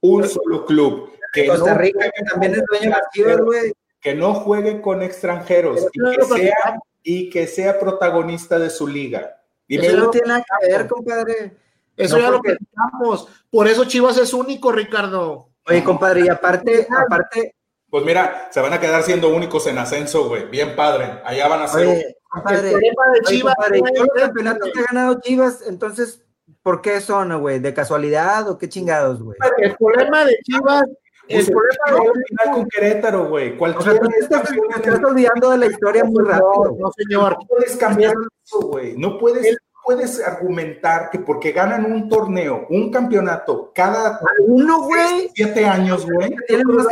[0.00, 1.12] Un solo club.
[1.32, 3.72] Que Costa Rica, que también es dueño de Chivas, güey.
[4.00, 9.40] Que no juegue con extranjeros y que sea y que sea protagonista de su liga.
[9.66, 11.56] eso no tiene nada que ver, compadre.
[11.96, 13.28] Eso ya lo pensamos.
[13.50, 15.50] Por eso Chivas es único, Ricardo.
[15.66, 17.54] Oye, compadre, y aparte, aparte.
[17.90, 20.46] Pues mira, se van a quedar siendo únicos en ascenso, güey.
[20.48, 21.20] Bien padre.
[21.24, 21.86] Allá van a ser.
[21.86, 22.90] Oye, compadre, el de
[23.24, 23.54] Chivas.
[23.58, 26.22] Oye, compadre, los campeonatos que ha ganado Chivas, entonces,
[26.62, 27.58] ¿por qué son, güey?
[27.58, 29.36] ¿De casualidad o qué chingados, güey?
[29.58, 30.84] El problema de Chivas
[31.28, 33.56] el problema es final con Querétaro, güey.
[33.56, 34.00] Cualquier.
[34.00, 36.76] O sea, estás, olvidando de la historia muy rápido.
[36.78, 37.36] No, señor.
[37.38, 38.14] No puedes cambiar
[38.44, 38.96] eso, güey.
[38.96, 45.30] No puedes, puedes argumentar que porque ganan un torneo, un campeonato, cada uno, güey.
[45.34, 46.34] Siete años, güey.
[46.46, 46.86] Tienen más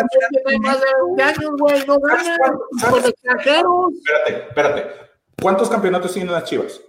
[1.16, 1.86] de años, güey.
[1.86, 2.38] No ganan.
[3.04, 3.92] Extranjeros.
[3.94, 4.86] Espérate, espérate.
[5.40, 6.80] ¿Cuántos campeonatos tienen las Chivas?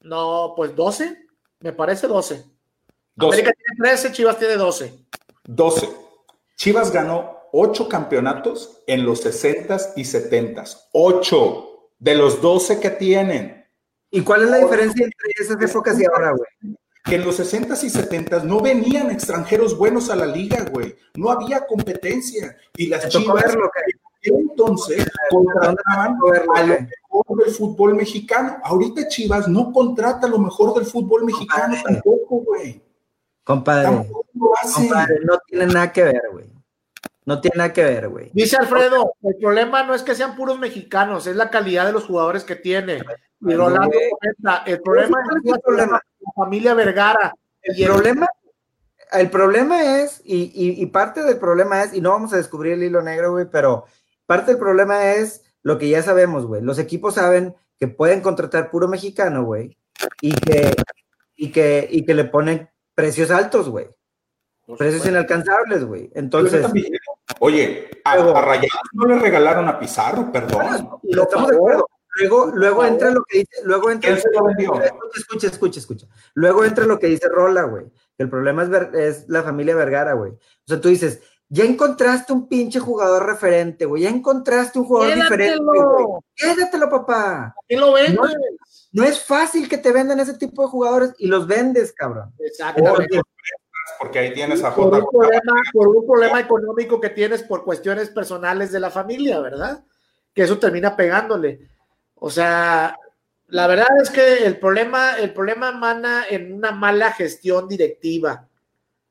[0.00, 1.16] No, pues 12.
[1.60, 2.44] Me parece 12.
[3.16, 3.40] 12.
[3.40, 4.92] América tiene 13, Chivas tiene 12.
[5.44, 6.07] 12.
[6.58, 10.88] Chivas ganó ocho campeonatos en los 60s y 70s.
[10.92, 13.64] Ocho de los 12 que tienen.
[14.10, 16.76] ¿Y cuál es la diferencia entre esas épocas y ahora, güey?
[17.04, 20.96] Que en los 60s y 70s no venían extranjeros buenos a la liga, güey.
[21.14, 22.56] No había competencia.
[22.76, 23.56] Y las Chivas
[24.22, 26.16] entonces contrataban
[26.56, 28.56] a lo mejor del fútbol mexicano.
[28.64, 32.82] Ahorita Chivas no contrata lo mejor del fútbol mexicano tampoco, güey.
[33.48, 34.06] Compadre,
[34.74, 36.44] compadre, no tiene nada que ver, güey.
[37.24, 38.30] No tiene nada que ver, güey.
[38.34, 42.04] Dice Alfredo, el problema no es que sean puros mexicanos, es la calidad de los
[42.04, 43.02] jugadores que tiene.
[43.40, 45.42] Y Rolando comenta, el problema es,
[45.80, 46.00] la
[46.36, 47.32] familia Vergara.
[47.62, 48.26] El, problema,
[49.12, 53.00] el problema es, y, parte del problema es, y no vamos a descubrir el hilo
[53.00, 53.86] negro, güey, pero
[54.26, 56.60] parte del problema es lo que ya sabemos, güey.
[56.60, 59.78] Los equipos saben que pueden contratar puro mexicano, güey,
[60.20, 60.76] y que,
[61.34, 62.68] y que, y que le ponen
[62.98, 63.86] precios altos, güey.
[64.76, 66.10] Precios inalcanzables, güey.
[66.14, 66.66] Entonces.
[67.38, 71.00] Oye, a, Rayados no le regalaron a Pizarro, perdón.
[71.04, 71.88] Lo estamos de acuerdo.
[72.16, 74.10] Luego, luego entra lo que dice, luego entra.
[74.10, 76.06] Escucha, escucha, escucha.
[76.34, 77.84] Luego entra lo que dice Rola, güey.
[78.18, 80.32] El problema es, es la familia Vergara, güey.
[80.32, 84.02] O sea, tú dices, Ya encontraste un pinche jugador referente, güey.
[84.02, 85.62] Ya encontraste un jugador diferente.
[85.62, 86.06] Güey.
[86.34, 87.54] Quédatelo, papá.
[87.68, 88.16] ¿Qué lo vendes?
[88.16, 88.26] No,
[88.92, 92.32] es fácil que te vendan ese tipo de jugadores y los vendes, cabrón.
[92.38, 93.20] Exactamente.
[93.98, 98.10] Porque ahí tienes a por un, problema, por un problema económico que tienes por cuestiones
[98.10, 99.84] personales de la familia, ¿verdad?
[100.32, 101.68] Que eso termina pegándole.
[102.14, 102.96] O sea,
[103.48, 108.48] la verdad es que el problema, el problema mana en una mala gestión directiva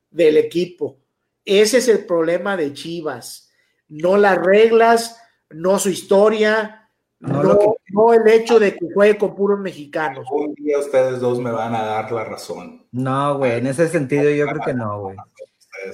[0.09, 0.97] del equipo.
[1.43, 3.49] Ese es el problema de Chivas.
[3.87, 6.86] No las reglas, no su historia,
[7.19, 10.25] no, el hecho de que juegue con puros mexicanos.
[10.31, 12.85] Un día ustedes dos me van a dar la razón.
[12.91, 15.17] No, güey, en ese sentido yo creo que no, güey.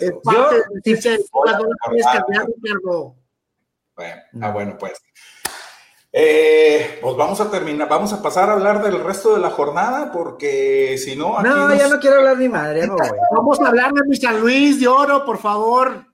[0.02, 0.22] Yo,
[3.96, 5.02] Bueno, ah, bueno, pues.
[6.16, 10.12] Eh, pues vamos a terminar, vamos a pasar a hablar del resto de la jornada,
[10.12, 11.42] porque si no.
[11.42, 12.96] no, ya no quiero hablar ni madre, no,
[13.32, 16.06] Vamos a hablar de mi San Luis de Oro, por favor.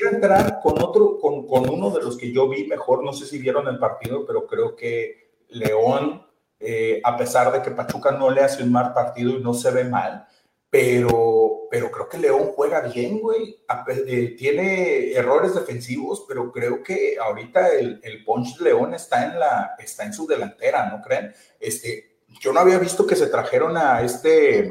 [0.00, 3.26] Quisiera entrar con otro, con, con, uno de los que yo vi mejor, no sé
[3.26, 6.26] si vieron el partido, pero creo que León,
[6.58, 9.70] eh, a pesar de que Pachuca no le hace un mal partido y no se
[9.70, 10.26] ve mal,
[10.70, 13.62] pero, pero creo que León juega bien, güey.
[14.06, 19.38] Eh, tiene errores defensivos, pero creo que ahorita el, el punch de León está en,
[19.38, 21.34] la, está en su delantera, ¿no creen?
[21.58, 24.66] Este, yo no había visto que se trajeron a este...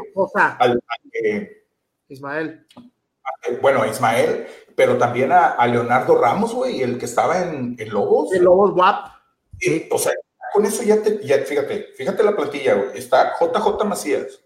[0.57, 0.81] al,
[1.13, 1.65] eh,
[2.07, 2.65] Ismael.
[3.43, 7.89] Eh, bueno, a Ismael, pero también a, Leonardo Ramos, güey, el que estaba en, en
[7.89, 8.33] Lobos.
[8.33, 9.07] En Lobos WAP.
[9.91, 10.13] o sea,
[10.53, 12.97] con eso ya te, ya, fíjate, fíjate la plantilla, güey.
[12.97, 14.41] Está JJ Macías,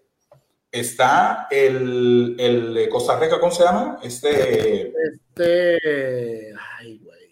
[0.70, 3.98] está el, el de Costa Rica, ¿cómo se llama?
[4.02, 4.88] Este.
[4.88, 6.52] Este.
[6.78, 7.30] Ay, güey.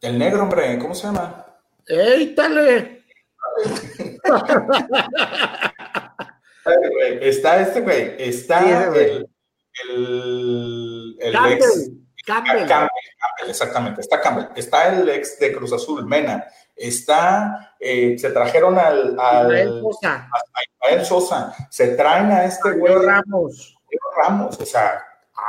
[0.00, 1.46] El negro, hombre, ¿cómo se llama?
[1.86, 3.02] ¡Ey, dale!
[7.20, 8.14] está este, güey.
[8.18, 9.28] Está el.
[9.88, 11.90] El, el Campbell, ex,
[12.26, 12.68] Campbell.
[12.68, 14.00] Campbell, exactamente.
[14.00, 14.46] Está Campbell.
[14.56, 16.44] Está el ex de Cruz Azul, Mena
[16.76, 20.28] está, eh, se trajeron al, al Sosa.
[20.32, 22.94] A Ismael Sosa, se traen a este güey.
[22.94, 23.76] Ramos.
[24.16, 25.02] Ramos, o sea,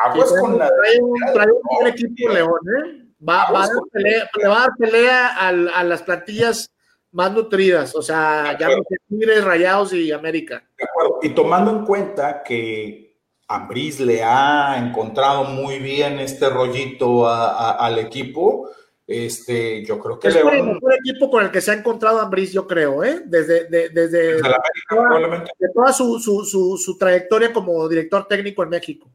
[0.05, 0.67] aguas con la.
[0.67, 3.05] Trae un, trae un buen equipo León, ¿eh?
[3.27, 6.69] Va, va a dar pelea, le va a dar pelea a, a, las plantillas
[7.11, 10.63] más nutridas, o sea, ya los Tigres, Rayados y América.
[10.77, 11.19] De acuerdo.
[11.21, 13.12] Y tomando en cuenta que
[13.47, 18.69] Ambriz le ha encontrado muy bien este rollito a, a, al equipo,
[19.05, 22.53] este, yo creo que es el mejor equipo con el que se ha encontrado Ambriz,
[22.53, 23.21] yo creo, ¿eh?
[23.25, 28.63] Desde, de, desde, América, toda, de toda su, su, su, su, trayectoria como director técnico
[28.63, 29.11] en México.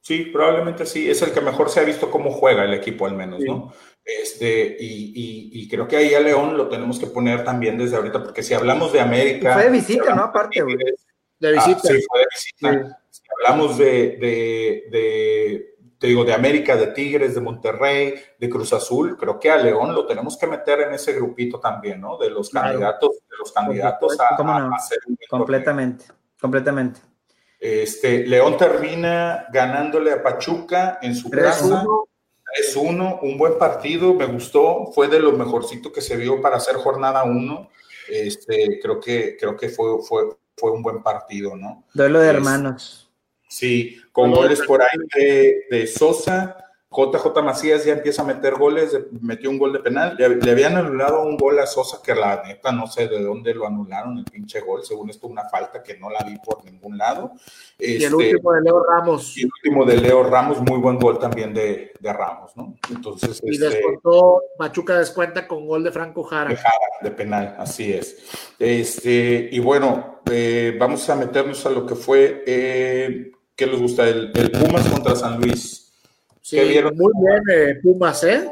[0.00, 1.10] Sí, probablemente sí.
[1.10, 3.48] Es el que mejor se ha visto cómo juega el equipo, al menos, sí.
[3.48, 3.72] ¿no?
[4.04, 7.96] Este, y, y, y, creo que ahí a León lo tenemos que poner también desde
[7.96, 9.54] ahorita, porque si hablamos de América.
[9.54, 10.24] Fue de visita, ¿no?
[10.24, 10.76] Aparte, güey.
[10.76, 11.80] De visita.
[11.82, 12.72] Ah, sí, fue de visita.
[12.72, 13.03] Sí.
[13.36, 15.74] Hablamos de, de, de
[16.04, 19.94] te digo, de América, de Tigres, de Monterrey, de Cruz Azul, creo que a León
[19.94, 22.18] lo tenemos que meter en ese grupito también, ¿no?
[22.18, 22.68] De los claro.
[22.68, 24.52] candidatos, de los candidatos a, no?
[24.52, 26.22] a, hacer un completamente, torneo.
[26.40, 27.00] completamente.
[27.58, 31.86] Este, León termina ganándole a Pachuca en su casa.
[32.58, 36.56] Es uno, un buen partido, me gustó, fue de lo mejorcito que se vio para
[36.56, 37.70] hacer jornada uno.
[38.10, 41.84] Este, creo que, creo que fue, fue, fue un buen partido, ¿no?
[41.94, 43.03] Duelo de hermanos.
[43.48, 46.56] Sí, con goles por ahí de, de, Sosa.
[46.94, 50.14] JJ Macías ya empieza a meter goles, metió un gol de penal.
[50.16, 53.52] Le, le, habían anulado un gol a Sosa que la neta no sé de dónde
[53.52, 54.84] lo anularon, el pinche gol.
[54.84, 57.32] Según esto, una falta que no la vi por ningún lado.
[57.76, 59.36] Este, y el último de Leo Ramos.
[59.36, 62.76] Y el último de Leo Ramos, muy buen gol también de, de Ramos, ¿no?
[62.88, 63.40] Entonces.
[63.42, 66.50] Y este, descontó, Machuca descuenta con gol de Franco Jara.
[66.50, 68.18] De Jara, de penal, así es.
[68.58, 72.44] Este, y bueno, eh, vamos a meternos a lo que fue.
[72.46, 74.08] Eh, ¿Qué les gusta?
[74.08, 75.92] El, el, Pumas contra San Luis.
[76.40, 76.96] Sí, vieron?
[76.96, 78.50] muy bien eh, Pumas, ¿eh?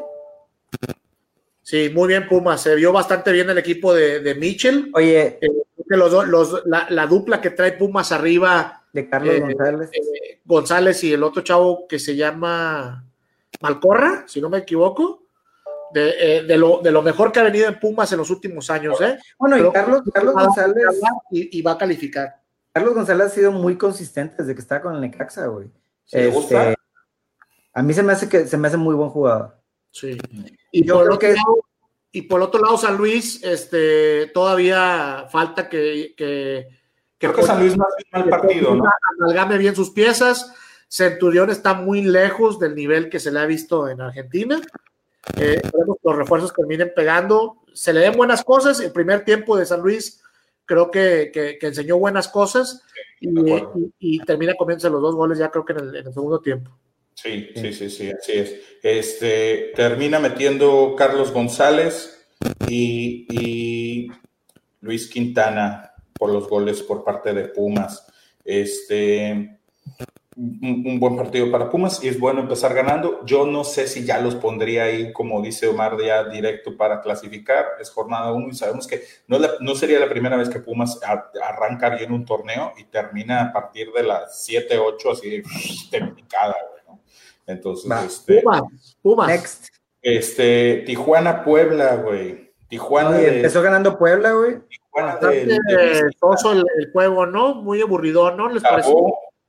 [1.63, 2.63] Sí, muy bien Pumas.
[2.63, 4.91] Se vio bastante bien el equipo de, de Mitchell.
[4.95, 5.51] Oye, eh,
[5.89, 8.85] los, los, la, la, dupla que trae Pumas arriba.
[8.93, 9.91] De Carlos eh, González.
[10.45, 13.05] González y el otro chavo que se llama
[13.61, 15.21] Malcorra, si no me equivoco.
[15.93, 18.99] De, de, lo, de lo mejor que ha venido en Pumas en los últimos años,
[19.03, 19.19] ¿eh?
[19.39, 20.85] Bueno, y Carlos, Carlos González.
[21.31, 22.42] Y, y va a calificar.
[22.73, 25.71] Carlos González ha sido muy consistente desde que está con el Necaxa, güey.
[26.11, 26.75] Este,
[27.75, 29.57] a mí se me hace que se me hace muy buen jugador.
[29.91, 30.19] Sí.
[30.71, 31.29] Y Yo por, creo que...
[31.35, 31.65] lado,
[32.13, 36.69] y por otro lado, San Luis, este, todavía falta que, que,
[37.19, 38.85] que, creo que San Luis no un mal partido, ¿no?
[39.19, 40.55] Amalgame bien sus piezas.
[40.89, 44.61] Centurión está muy lejos del nivel que se le ha visto en Argentina.
[45.39, 45.63] Eh,
[46.03, 47.63] los refuerzos terminen pegando.
[47.73, 48.79] Se le den buenas cosas.
[48.81, 50.22] El primer tiempo de San Luis
[50.65, 52.83] creo que, que, que enseñó buenas cosas
[53.21, 53.65] y, y,
[53.99, 56.71] y, termina comiéndose los dos goles ya creo que en el, en el segundo tiempo.
[57.15, 58.61] Sí, sí, sí, sí, así es.
[58.83, 62.27] Este, termina metiendo Carlos González
[62.67, 64.09] y, y
[64.81, 68.07] Luis Quintana por los goles por parte de Pumas.
[68.45, 69.61] Este,
[70.37, 73.25] un, buen partido para Pumas y es bueno empezar ganando.
[73.25, 77.67] Yo no sé si ya los pondría ahí, como dice Omar, ya directo para clasificar.
[77.81, 80.99] Es jornada uno y sabemos que no, no sería la primera vez que Pumas
[81.43, 85.43] arranca bien un torneo y termina a partir de las 7, 8, así
[85.91, 86.99] tempicada, güey,
[87.47, 89.29] Entonces, este, Pumas, Pumas.
[89.29, 89.69] Next.
[90.01, 92.53] Este, Tijuana, Puebla, güey.
[92.69, 93.21] Tijuana.
[93.21, 94.57] empezó ganando Puebla, güey.
[94.67, 95.19] Tijuana.
[95.31, 97.55] el, juego, ¿no?
[97.57, 98.49] Muy aburrido, ¿no?
[98.49, 98.91] ¿Les parece?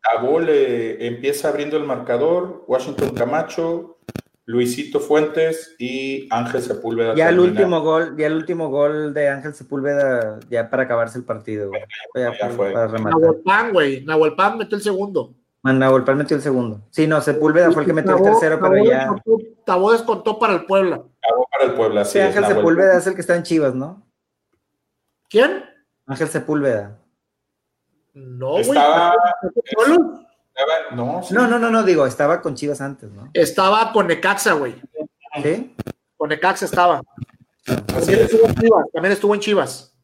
[0.04, 3.98] Cabo le empieza abriendo el marcador, Washington Camacho,
[4.46, 7.16] Luisito Fuentes y Ángel Sepúlveda.
[7.16, 11.24] Ya el último gol, ya el último gol de Ángel Sepúlveda, ya para acabarse el
[11.24, 11.82] partido, güey.
[12.16, 12.74] Ya, fue.
[12.74, 14.04] Nahuel Pan, güey.
[14.04, 15.34] Nahuel Pan metió el segundo.
[15.64, 16.82] Nahuel Pan metió el segundo.
[16.90, 19.16] Sí, no, Sepúlveda fue el que metió el tercero, pero ya.
[19.66, 20.98] Tabó descontó para el Puebla.
[20.98, 22.12] Tabó para el Puebla, sí.
[22.14, 24.06] sí Ángel Sepúlveda es el que está en Chivas, ¿no?
[25.30, 25.64] ¿Quién?
[26.06, 27.00] Ángel Sepúlveda.
[28.14, 28.62] No, güey.
[28.62, 29.16] Estaba,
[30.92, 33.30] no, no, no, no, digo, estaba con Chivas antes, ¿no?
[33.34, 34.76] Estaba con Necaxa, güey.
[35.42, 35.76] ¿Sí?
[36.16, 37.02] Con Necaxa estaba.
[37.66, 39.96] También estuvo, en Chivas, también estuvo en Chivas.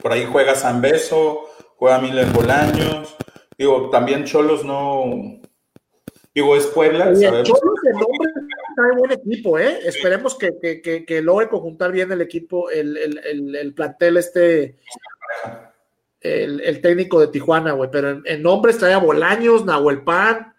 [0.00, 3.16] Por ahí juega San Beso, juega Miles Bolaños.
[3.56, 5.40] Digo, también Cholos no.
[6.34, 7.06] Digo, es Puebla.
[7.14, 8.32] Cholos de nombre
[8.76, 9.78] trae buen equipo, ¿eh?
[9.84, 14.76] Esperemos que, que, que, logre conjuntar bien el equipo, el, el, el plantel este
[16.20, 20.54] el, técnico de Tijuana, güey, pero en, nombres trae a Bolaños, Nahuel Pan,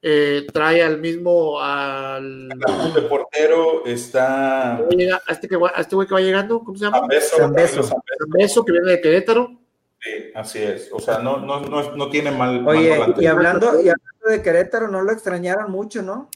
[0.00, 4.88] eh, trae al mismo al de portero está a
[5.28, 7.08] este, que, este güey que va llegando, ¿cómo se llama?
[7.08, 9.58] Beso, que viene de Querétaro.
[10.00, 10.90] Sí, así es.
[10.92, 12.66] O sea, no, no, no, no tiene mal.
[12.68, 16.30] Oye, y, hablando, y hablando de Querétaro, no lo extrañaron mucho, ¿no?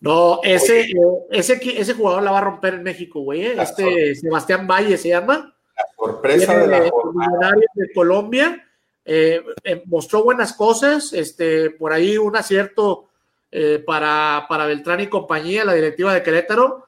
[0.00, 0.86] No, ese,
[1.30, 3.46] ese, ese jugador la va a romper en México, güey.
[3.46, 3.56] ¿eh?
[3.60, 5.57] Este Sebastián Valle se llama
[5.96, 8.64] sorpresa de la de Colombia.
[9.10, 13.08] Eh, eh, mostró buenas cosas, este, por ahí un acierto
[13.50, 16.84] eh, para, para, Beltrán y compañía, la directiva de Querétaro,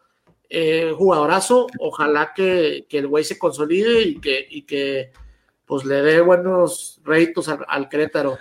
[0.98, 5.12] jugadorazo, ojalá que, el güey se consolide y que, y que
[5.64, 8.36] pues le dé buenos réditos al, Querétaro.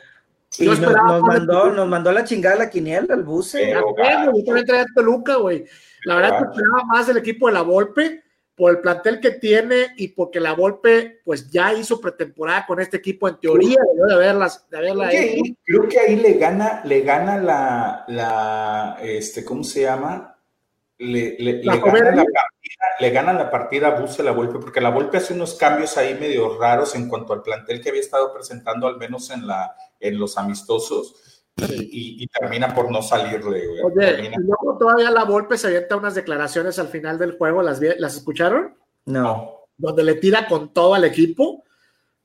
[0.60, 0.82] nos,
[1.22, 3.72] mandó, nos mandó la chingada la quiniela, el buce.
[3.72, 5.64] yo también traía Toluca, güey.
[6.04, 8.24] La verdad que esperaba más del equipo de la Volpe
[8.60, 12.98] por el plantel que tiene y porque la Volpe pues ya hizo pretemporada con este
[12.98, 16.82] equipo en teoría de haberlas de haberla creo, que ahí, creo que ahí le gana
[16.84, 20.38] le gana la la este cómo se llama
[20.98, 24.90] le, le, gana la partida, le gana la partida a Buse la Volpe porque la
[24.90, 28.88] Volpe hace unos cambios ahí medio raros en cuanto al plantel que había estado presentando
[28.88, 31.29] al menos en la en los amistosos
[31.72, 33.64] y, termina por no salirle.
[33.84, 37.80] Oye, y luego todavía la Volpe se avienta unas declaraciones al final del juego, ¿las,
[37.82, 38.76] ¿las escucharon?
[39.06, 39.68] No.
[39.78, 41.64] Donde le tira con todo al equipo,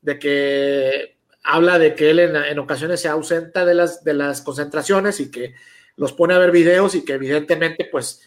[0.00, 5.20] de que habla de que él en, ocasiones se ausenta de las, de las concentraciones
[5.20, 5.54] y que
[5.96, 8.22] los pone a ver videos y que evidentemente pues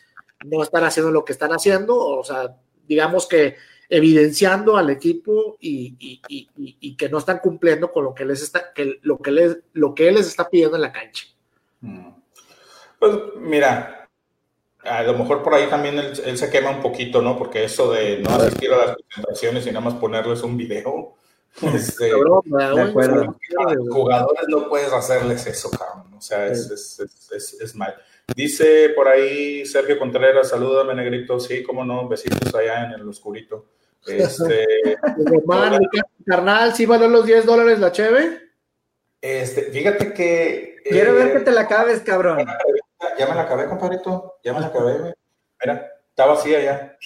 [0.46, 2.56] no están haciendo lo que están haciendo, o sea,
[2.88, 3.56] digamos que
[3.90, 6.22] evidenciando al equipo y,
[6.98, 10.10] que no están cumpliendo con lo que les está, que lo que les, lo que
[10.10, 11.26] él les está pidiendo en la cancha.
[11.82, 12.10] Mm.
[13.00, 14.10] Pues mira,
[14.84, 17.38] a lo mejor por ahí también él, se quema un poquito, ¿no?
[17.38, 21.16] Porque eso de no asistir a las presentaciones y nada más ponerles un video.
[21.74, 22.94] Este, jugadores
[24.48, 26.14] no puedes hacerles eso, cabrón.
[26.16, 27.96] O sea, es, es, es mal.
[28.36, 31.40] Dice por ahí Sergio Contreras, salúdame, negrito.
[31.40, 33.66] Sí, cómo no, besitos allá en el oscurito.
[34.08, 34.98] Este,
[36.26, 38.52] carnal, ¿sí valió los 10 dólares la cheve?
[39.22, 40.78] Este, fíjate que.
[40.84, 42.46] Quiero ver que te la acabes, cabrón.
[43.18, 44.40] Ya me la acabé, compadrito.
[44.44, 45.14] Ya me la acabé,
[45.62, 46.98] Mira, está vacía ya.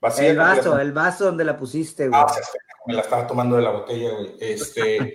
[0.00, 0.28] Vacía.
[0.28, 2.20] El vaso, el vaso donde la pusiste, güey.
[2.20, 2.26] Ah,
[2.86, 4.36] me la estaba tomando de la botella, güey.
[4.40, 5.14] Este,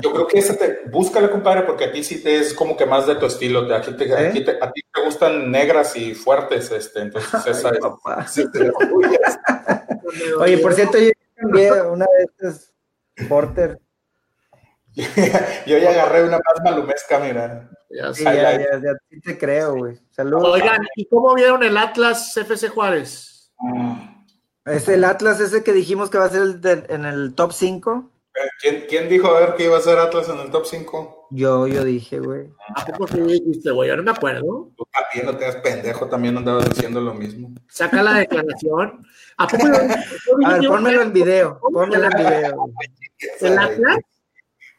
[0.00, 2.86] yo creo que esa te, búscala, compadre, porque a ti sí te es como que
[2.86, 3.66] más de tu estilo.
[3.66, 4.28] Te, aquí te, ¿Eh?
[4.28, 7.78] aquí te, a ti te gustan negras y fuertes, este, entonces esa es.
[10.38, 12.72] Oye, por cierto, yo cambié una de estas
[13.28, 13.80] Porter.
[14.94, 17.68] yo ya agarré una más malumesca, mira.
[17.90, 19.98] Ya, sí, ya, ya, ya, te creo, güey.
[20.10, 20.48] Saludos.
[20.48, 23.52] Oigan, ¿y cómo vieron el Atlas FC Juárez?
[23.58, 24.13] Mm.
[24.64, 28.10] ¿Es el Atlas ese que dijimos que va a ser el en el top 5?
[28.60, 31.28] ¿Quién, ¿Quién, dijo a ver que iba a ser Atlas en el top 5?
[31.30, 32.48] Yo, yo dije, güey.
[32.74, 33.88] ¿A poco sí dijiste, güey?
[33.88, 34.70] Yo no me acuerdo.
[34.76, 37.52] Tú también no te das pendejo, también andabas diciendo lo mismo.
[37.68, 39.06] Saca la declaración.
[39.36, 41.60] ¿A poco a ver, pónmelo en video.
[41.60, 42.70] Pónmelo en video.
[43.40, 43.98] ¿El Atlas?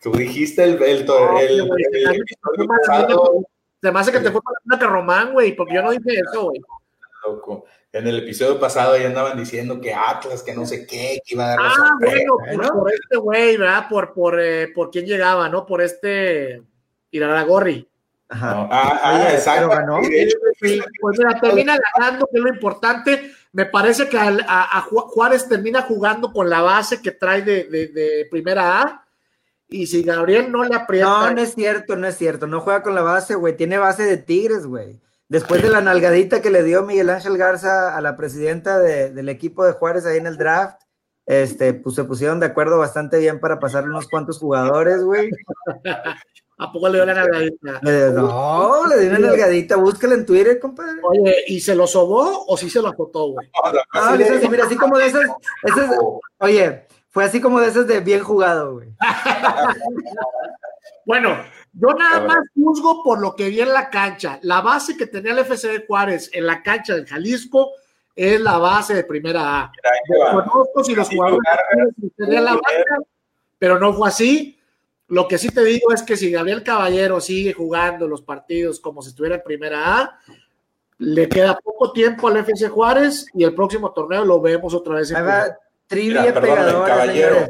[0.01, 3.45] Tú dijiste el, el, el, el, el, el, el
[3.85, 6.45] te me hace que te fue para que Román, güey, porque yo no dije eso,
[6.45, 6.59] güey.
[7.23, 7.65] Loco.
[7.95, 11.45] En el episodio pasado ya andaban diciendo que Atlas, que no sé qué, que iba
[11.45, 13.87] a dar Ah, bueno, por, por, este güey, ¿verdad?
[13.89, 15.65] Por, por, eh, por quién llegaba, ¿no?
[15.65, 16.61] Por este
[17.11, 17.87] Iraragorri.
[18.27, 18.53] Ajá.
[18.53, 18.69] No.
[18.69, 19.69] Ah, ah exacto.
[19.69, 20.01] Ganó.
[20.59, 23.31] Pues mira, termina ganando, que es lo importante.
[23.53, 27.87] Me parece que a, a, Juárez termina jugando con la base que trae de, de,
[27.87, 29.05] de, primera A.
[29.69, 31.05] Y si Gabriel no le aprieta.
[31.05, 32.45] No, no es cierto, no es cierto.
[32.45, 33.55] No juega con la base, güey.
[33.55, 34.99] Tiene base de Tigres, güey.
[35.27, 39.29] Después de la nalgadita que le dio Miguel Ángel Garza a la presidenta de, del
[39.29, 40.81] equipo de Juárez ahí en el draft,
[41.25, 45.31] este, pues se pusieron de acuerdo bastante bien para pasar unos cuantos jugadores, güey.
[46.57, 47.81] ¿A poco le dio la nalgadita?
[47.81, 51.01] no, le dio una nalgadita, búscala en Twitter, compadre.
[51.03, 53.49] Oye, ¿y se lo sobó o sí se lo azotó, güey?
[53.93, 55.23] No, no, mira, así como de esas,
[55.63, 55.97] esas,
[56.37, 58.87] oye, fue así como de esas de bien jugado, güey.
[61.05, 61.37] bueno,
[61.77, 64.39] yo nada más juzgo por lo que vi en la cancha.
[64.43, 67.71] La base que tenía el FC de Juárez en la cancha de Jalisco
[68.15, 69.71] es la base de primera A.
[70.31, 71.41] Conozco si los jugadores
[72.15, 72.97] tenían la banca,
[73.59, 74.57] pero no fue así.
[75.09, 79.01] Lo que sí te digo es que si Gabriel Caballero sigue jugando los partidos como
[79.01, 80.19] si estuviera en primera A,
[80.99, 85.11] le queda poco tiempo al FC Juárez y el próximo torneo lo vemos otra vez
[85.11, 85.25] en
[85.87, 87.49] Trivia Caballero.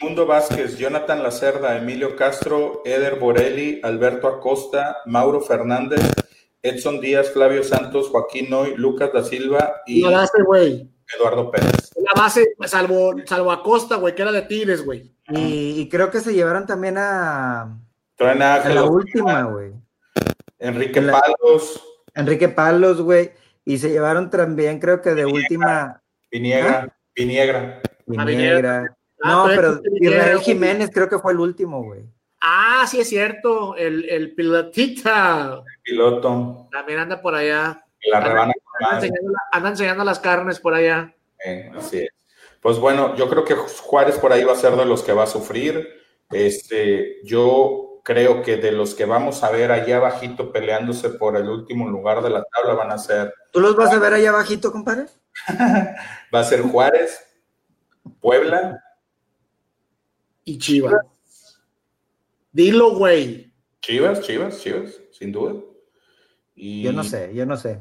[0.00, 6.00] Mundo Vázquez, Jonathan Lacerda, Emilio Castro, Eder Borelli, Alberto Acosta, Mauro Fernández,
[6.62, 10.04] Edson Díaz, Flavio Santos, Joaquín Noy, Lucas da Silva y.
[10.04, 11.92] Eduardo Pérez.
[11.96, 15.14] La base, salvo, salvo Acosta, güey, que era de Tigres, güey.
[15.28, 17.78] Y, creo que se llevaron también a,
[18.16, 19.72] Traen a, la última, güey.
[20.58, 21.82] Enrique Palos.
[22.14, 23.32] Enrique Palos, güey.
[23.64, 26.02] Y se llevaron también, creo que de última.
[26.30, 26.88] Viniegra.
[26.88, 26.96] ¿Ah?
[27.14, 27.82] Viniegra.
[28.06, 28.96] Viniegra.
[29.24, 32.02] Ah, no, pero Israel Jiménez creo que fue el último, güey.
[32.42, 35.62] Ah, sí es cierto, el, el pilotita.
[35.66, 36.68] El piloto.
[36.70, 37.82] También anda por allá.
[38.10, 38.52] La rebana.
[39.50, 41.14] Anda, enseñando, las carnes por allá.
[41.42, 42.10] Eh, así es.
[42.60, 45.22] Pues bueno, yo creo que Juárez por ahí va a ser de los que va
[45.22, 45.88] a sufrir.
[46.30, 51.48] Este, yo creo que de los que vamos a ver allá abajito peleándose por el
[51.48, 53.32] último lugar de la tabla van a ser.
[53.52, 55.06] ¿Tú los vas a ver allá abajito, compadre?
[56.34, 57.24] va a ser Juárez,
[58.20, 58.84] Puebla,
[60.44, 60.94] y Chivas.
[62.52, 63.50] Dilo, güey.
[63.80, 65.54] Chivas, Chivas, Chivas, sin duda.
[66.56, 67.80] Yo no sé, yo no sé.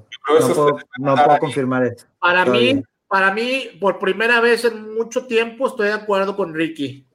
[0.97, 2.07] no puedo, confirmar eso.
[2.19, 7.05] Para mí, para mí, por primera vez en mucho tiempo, estoy de acuerdo con Ricky.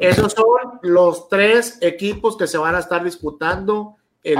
[0.00, 4.38] Esos son los tres equipos que se van a estar disputando el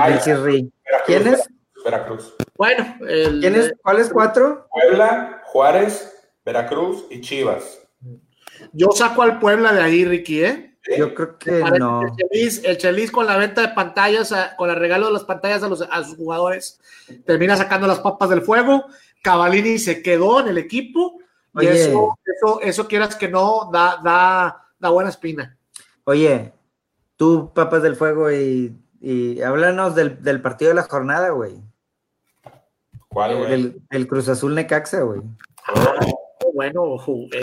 [1.05, 1.47] ¿Quién es?
[1.83, 2.33] Veracruz.
[2.57, 4.67] Bueno, el, ¿cuáles cuatro?
[4.71, 6.11] Puebla, Juárez,
[6.43, 7.84] Veracruz y Chivas.
[8.73, 10.75] Yo saco al Puebla de ahí, Ricky, ¿eh?
[10.97, 12.01] Yo creo que no.
[12.29, 15.81] El Chelis, con la venta de pantallas, con el regalo de las pantallas a, los,
[15.81, 16.79] a sus jugadores,
[17.25, 18.85] termina sacando las papas del fuego.
[19.23, 21.19] Cavalini se quedó en el equipo.
[21.55, 25.57] Y eso, eso, eso quieras que no, da, da, da buena espina.
[26.03, 26.53] Oye,
[27.15, 31.55] tú, papas del fuego, y, y háblanos del, del, partido de la jornada, güey.
[33.07, 33.81] ¿Cuál, güey?
[33.89, 35.21] El, Cruz Azul Necaxa, güey.
[35.67, 35.95] Ah,
[36.55, 36.97] bueno.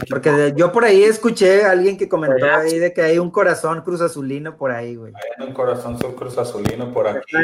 [0.08, 3.82] Porque yo por ahí escuché a alguien que comentó ahí de que hay un corazón
[3.82, 5.12] cruz azulino por ahí, güey.
[5.38, 7.36] Hay un corazón cruz azulino por aquí.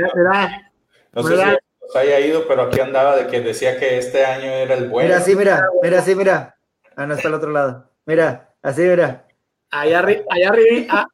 [1.13, 1.43] No, sé si
[1.93, 5.09] se haya ido, pero aquí andaba de que decía que este año era el bueno.
[5.09, 6.57] Mira, sí, mira, mira, sí, mira.
[6.97, 7.91] Ah, no está al otro lado.
[8.07, 9.27] Mira, así, mira.
[9.71, 11.07] Allá, allá arriba,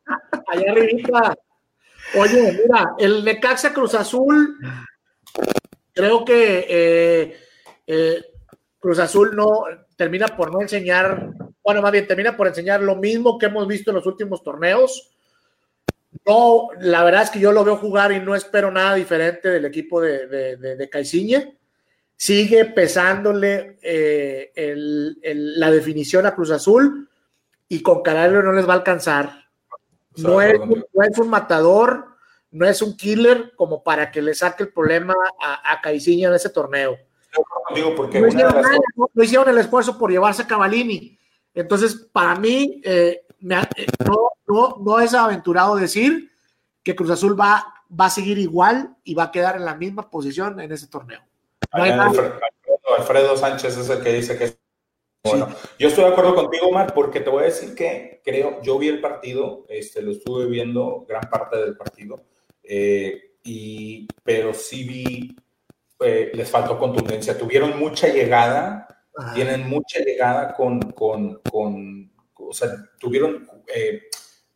[0.46, 1.34] allá arriba.
[2.16, 4.56] Oye, mira, el Necaxa Cruz Azul,
[5.92, 7.36] creo que eh,
[7.86, 8.22] eh,
[8.78, 9.64] Cruz Azul no,
[9.96, 13.90] termina por no enseñar, bueno, más bien termina por enseñar lo mismo que hemos visto
[13.90, 15.10] en los últimos torneos.
[16.26, 19.64] No, la verdad es que yo lo veo jugar y no espero nada diferente del
[19.64, 21.58] equipo de, de, de, Caiciñe.
[22.16, 24.52] Sigue pesándole eh,
[25.34, 27.08] la definición a Cruz Azul
[27.68, 29.44] y con Caraglio no les va a alcanzar.
[30.16, 30.60] No es,
[31.18, 32.06] un matador,
[32.52, 36.34] no es un killer como para que le saque el problema a, a Caiciña en
[36.34, 36.96] ese torneo
[37.96, 38.28] porque no,
[39.22, 41.18] hicieron, el esfuerzo por llevarse a Cavalini.
[41.54, 46.30] Entonces, para mí, eh, eh, no, no, no, es aventurado decir
[46.82, 50.10] que Cruz Azul va, va a seguir igual y va a quedar en la misma
[50.10, 51.20] posición en ese torneo.
[51.70, 54.56] Alfredo, Sánchez es el que dice que
[55.24, 55.48] bueno,
[55.78, 58.88] yo estoy de acuerdo contigo, Omar, porque te voy a decir que creo, yo vi
[58.88, 62.24] el partido, este, lo estuve viendo gran parte del partido,
[62.62, 65.36] eh, y, pero sí vi
[66.00, 67.38] eh, les faltó contundencia.
[67.38, 68.86] Tuvieron mucha llegada,
[69.34, 74.02] tienen mucha llegada con, con, con, o sea, tuvieron, eh,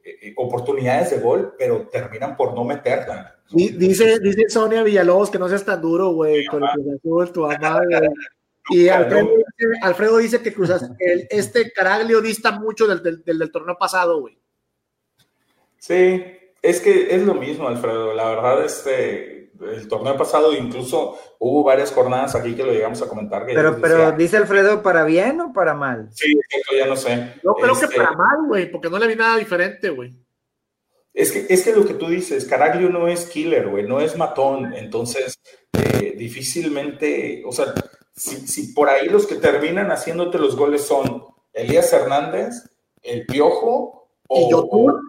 [0.04, 3.36] eh, oportunidades de gol, pero terminan por no meterla.
[3.50, 7.40] Dice, dice Sonia Villalobos que no seas tan duro, güey, con el Cruz Azul, tu
[7.42, 7.80] mamá,
[8.70, 13.50] Y Alfredo, dice, Alfredo dice que Cruz el, este Caraglio dista mucho del, del, del,
[13.50, 14.38] torneo pasado, güey.
[15.78, 16.22] Sí,
[16.60, 18.12] es que es lo mismo, Alfredo.
[18.12, 23.08] La verdad, este, el torneo pasado incluso hubo varias jornadas aquí que lo llegamos a
[23.08, 23.44] comentar.
[23.46, 26.08] pero, pero dice Alfredo, ¿para bien o para mal?
[26.12, 26.38] Sí,
[26.76, 27.34] ya no sé.
[27.42, 30.14] Yo creo que este para mal, güey, porque no le vi nada diferente, güey.
[31.12, 34.16] Es que, es que lo que tú dices, Caraglio no es killer, güey, no es
[34.16, 35.40] matón, entonces
[35.72, 37.74] eh, difícilmente, o sea,
[38.14, 42.70] si, si, por ahí los que terminan haciéndote los goles son Elías Hernández,
[43.02, 45.02] El Piojo o,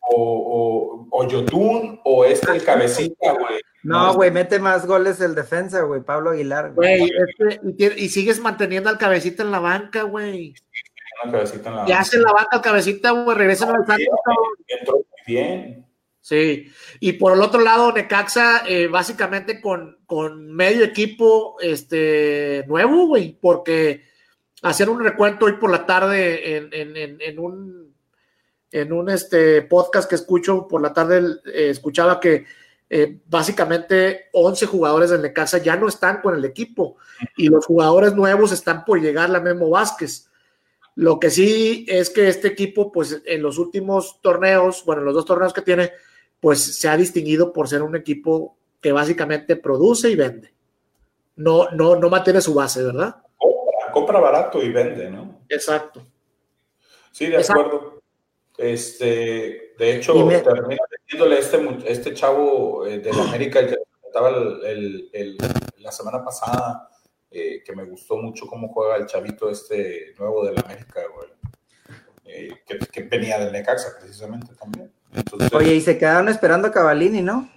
[0.00, 3.60] o, o, Yotun o este el cabecita, güey.
[3.82, 6.72] No, güey, mete más goles el defensa, güey, Pablo Aguilar.
[6.72, 7.60] Güey, este,
[7.96, 10.54] y, sigues manteniendo al cabecita en la banca, güey.
[11.86, 14.06] Ya hace la banca al cabecita, güey, regresa al Santos.
[14.68, 15.86] Entró muy bien.
[16.20, 23.08] Sí, y por el otro lado, Necaxa, eh, básicamente con, con, medio equipo este, nuevo,
[23.08, 24.04] güey, porque
[24.62, 27.82] hacer un recuento hoy por la tarde en, en, en un
[28.72, 32.46] en un este, podcast que escucho por la tarde, eh, escuchaba que
[32.94, 36.98] eh, básicamente 11 jugadores del Necaxa ya no están con el equipo
[37.38, 40.28] y los jugadores nuevos están por llegar a Memo Vázquez.
[40.96, 45.24] Lo que sí es que este equipo, pues en los últimos torneos, bueno, los dos
[45.24, 45.92] torneos que tiene,
[46.38, 50.52] pues se ha distinguido por ser un equipo que básicamente produce y vende.
[51.36, 53.22] No, no, no mantiene su base, ¿verdad?
[53.38, 55.40] Compra, compra barato y vende, ¿no?
[55.48, 56.02] Exacto.
[57.10, 58.02] Sí, de acuerdo.
[58.58, 60.82] Este, de hecho, termina
[61.12, 64.30] metiéndole este, este chavo eh, de la América, el que comentaba
[64.64, 65.38] el,
[65.78, 66.88] la semana pasada,
[67.30, 71.00] eh, que me gustó mucho cómo juega el chavito este nuevo de la América,
[72.24, 74.92] eh, que, venía del Necaxa precisamente también.
[75.52, 77.50] Oye, y se quedaron esperando a Cavalini, ¿no?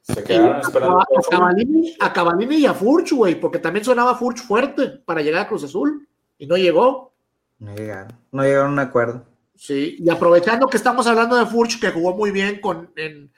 [0.00, 4.16] Se quedaron esperando a, a, Cavalini, a Cavalini y a Furch, güey, porque también sonaba
[4.16, 7.12] Furch fuerte para llegar a Cruz Azul y no llegó.
[7.58, 9.31] No llegaron, no llegaron a un acuerdo.
[9.62, 13.32] Sí, y aprovechando que estamos hablando de Furch, que jugó muy bien con, en,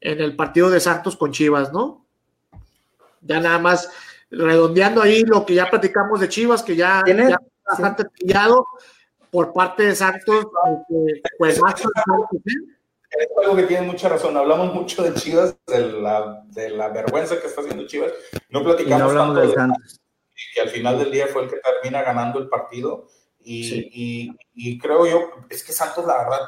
[0.00, 2.04] el partido de Santos con Chivas, ¿no?
[3.20, 3.88] Ya nada más
[4.28, 8.66] redondeando ahí lo que ya platicamos de Chivas, que ya, ya bastante pillado
[9.30, 10.48] por parte de Santos,
[11.38, 11.86] pues más es
[13.40, 14.36] algo que tiene mucha razón.
[14.36, 18.10] Hablamos mucho de Chivas, de la, de la vergüenza que está haciendo Chivas.
[18.48, 20.00] No platicamos tanto de Santos.
[20.56, 23.06] que al final del día fue el que termina ganando el partido.
[23.40, 26.40] Y, y, creo yo, es que Santos, la verdad,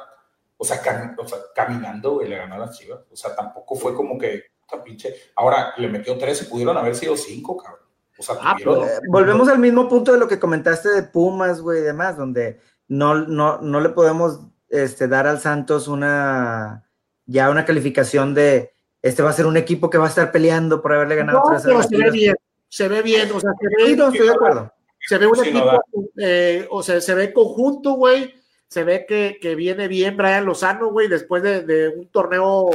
[0.57, 0.81] o sea,
[1.17, 3.01] o sea caminando, le ganó a las Chivas.
[3.11, 4.45] O sea, tampoco fue como que,
[4.85, 5.15] pinche.
[5.37, 7.81] Ahora le metió tres y pudieron haber sido cinco, cabrón.
[8.19, 11.81] O sea, ah, pues, volvemos al mismo punto de lo que comentaste de Pumas, güey,
[11.81, 16.85] y demás, donde no, no, no le podemos este, dar al Santos una
[17.27, 18.73] ya una calificación de
[19.03, 21.45] este va a ser un equipo que va a estar peleando por haberle ganado no,
[21.63, 22.37] pero se ve bien,
[22.69, 24.73] se ve bien, o sea, se ve, no, estoy de acuerdo.
[25.07, 25.83] Se ve un equipo,
[26.19, 28.35] eh, o sea, se ve conjunto, güey.
[28.69, 32.71] Se ve que, que, viene bien Brian Lozano, güey, después de, de, un torneo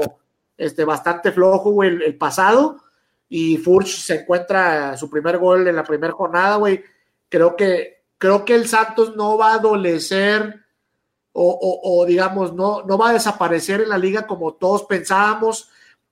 [0.58, 2.82] este, bastante flojo, güey, el, pasado.
[3.30, 6.84] Y Furch se encuentra su primer gol en la primera jornada, güey.
[7.30, 10.66] Creo que, creo que el Santos no va a adolecer
[11.32, 15.70] o, o, o, digamos, no, no va a desaparecer en la liga como todos pensábamos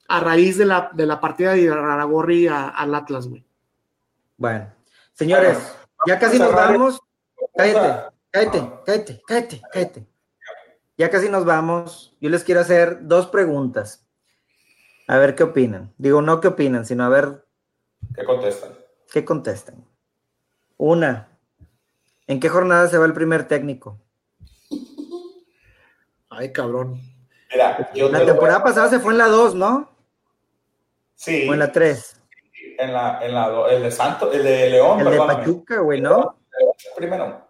[0.07, 3.43] a raíz de la, de la partida de Raragorri al Atlas, güey.
[4.37, 4.67] Bueno,
[5.13, 5.57] señores,
[6.05, 7.01] ya casi nos vamos.
[7.55, 10.07] Cállate, cállate, cállate, cállate, cállate.
[10.97, 12.15] Ya casi nos vamos.
[12.21, 14.05] Yo les quiero hacer dos preguntas.
[15.07, 15.93] A ver qué opinan.
[15.97, 17.45] Digo, no qué opinan, sino a ver.
[18.15, 18.71] ¿Qué contestan?
[19.11, 19.85] ¿Qué contestan?
[20.77, 21.29] Una.
[22.27, 23.99] ¿En qué jornada se va el primer técnico?
[26.29, 27.01] Ay, cabrón.
[27.51, 29.91] Mira, la temporada pasada se fue en la 2, ¿no?
[31.15, 31.47] Sí.
[31.47, 32.22] O en la 3
[32.83, 36.37] en la, en la, el de Santo, el de León, El de Pachuca, güey, ¿no?
[36.95, 37.47] Primero.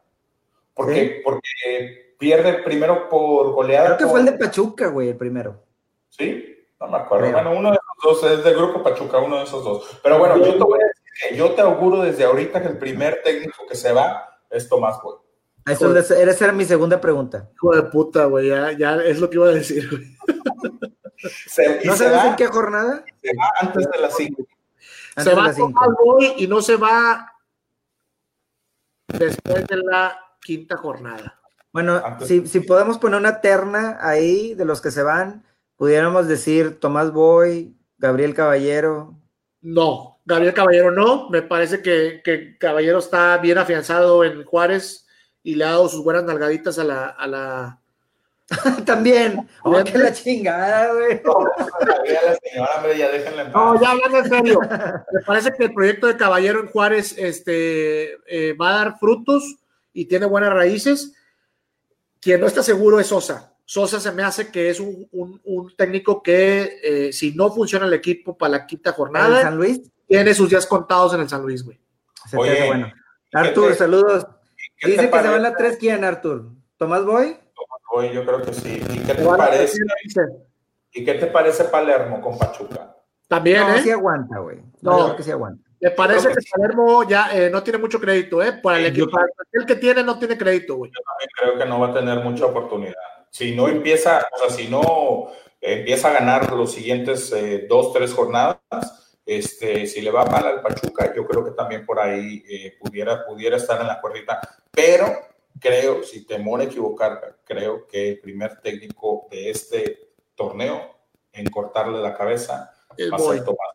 [0.74, 3.98] Porque, porque pierde primero por goleada.
[3.98, 5.64] Creo que fue el de Pachuca, güey, el primero.
[6.10, 7.32] Sí, no me acuerdo.
[7.32, 10.00] Bueno, uno de esos dos es del grupo Pachuca, uno de esos dos.
[10.02, 12.78] Pero bueno, yo te voy a decir que yo te auguro desde ahorita que el
[12.78, 15.18] primer técnico que se va es Tomás Boy.
[15.66, 17.50] Eso esa era mi segunda pregunta.
[17.54, 20.18] Hijo de puta, güey, ya, ya es lo que iba a decir, güey.
[21.86, 23.06] ¿No sabes en qué jornada?
[23.22, 24.44] Se va antes de las 5
[25.18, 27.32] se va a hoy y no se va
[29.08, 31.40] después de la quinta jornada.
[31.72, 35.44] Bueno, si, podemos poner una terna ahí de los que se van,
[35.76, 39.16] pudiéramos decir Tomás Boy, Gabriel Caballero.
[39.62, 41.30] No, Gabriel Caballero no.
[41.30, 45.08] Me parece que, que, Caballero está bien afianzado en Juárez
[45.42, 47.83] y le ha dado sus buenas nalgaditas a la, a la,
[48.86, 49.48] También.
[49.64, 51.22] Oh, qué la chingada, güey.
[53.54, 54.60] No, ya hablando en serio.
[55.12, 59.56] Me parece que el proyecto de Caballero en Juárez este, eh, va a dar frutos
[59.94, 61.14] y tiene buenas raíces.
[62.20, 63.54] Quien no está seguro es Sosa.
[63.66, 65.10] Sosa se me hace que es un,
[65.78, 69.82] técnico que, eh, si no funciona el equipo para la quinta jornada, San Luis?
[70.08, 71.80] tiene sus días contados en el San Luis, güey.
[72.36, 72.92] Oye, bueno.
[73.32, 74.28] Artur, saludos.
[74.84, 76.52] Dice que se van la tres, ¿quién, Artur?
[76.78, 77.38] ¿Tomás Boy?
[78.02, 78.82] Yo creo que sí.
[78.90, 79.80] ¿Y qué te parece?
[80.92, 82.96] ¿Y qué te parece Palermo con Pachuca?
[83.28, 83.82] También, no, ¿eh?
[83.82, 84.60] sí aguanta, güey.
[84.82, 85.64] No, que sí aguanta.
[85.80, 88.54] Me parece que, Palermo ya eh, no tiene mucho crédito, ¿eh?
[88.54, 89.18] Para el equipo.
[89.52, 90.92] El que tiene no tiene crédito, güey.
[90.92, 92.94] Yo también creo que no va a tener mucha oportunidad.
[93.30, 98.14] Si no empieza, o sea, si no empieza a ganar los siguientes eh, dos, tres
[98.14, 102.78] jornadas, este, si le va mal al Pachuca, yo creo que también por ahí eh,
[102.80, 104.40] pudiera, pudiera estar en la cuerdita.
[104.72, 110.94] Pero creo, si temor a equivocar, creo que el primer técnico de este torneo
[111.32, 113.70] en cortarle la cabeza es va a ser Tomás.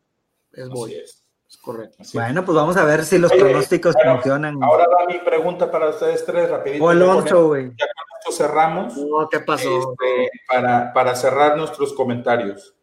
[0.53, 1.25] Es muy Es.
[1.49, 1.57] es.
[1.59, 2.03] correcto.
[2.15, 4.63] bueno, pues vamos a ver si los pronósticos funcionan.
[4.63, 6.85] Ahora va mi pregunta para ustedes tres, rapidito.
[6.85, 7.71] O Alonso, güey.
[7.71, 8.95] Ya con esto cerramos.
[9.31, 9.93] ¿Qué pasó?
[9.93, 12.75] Este, para, para cerrar nuestros comentarios,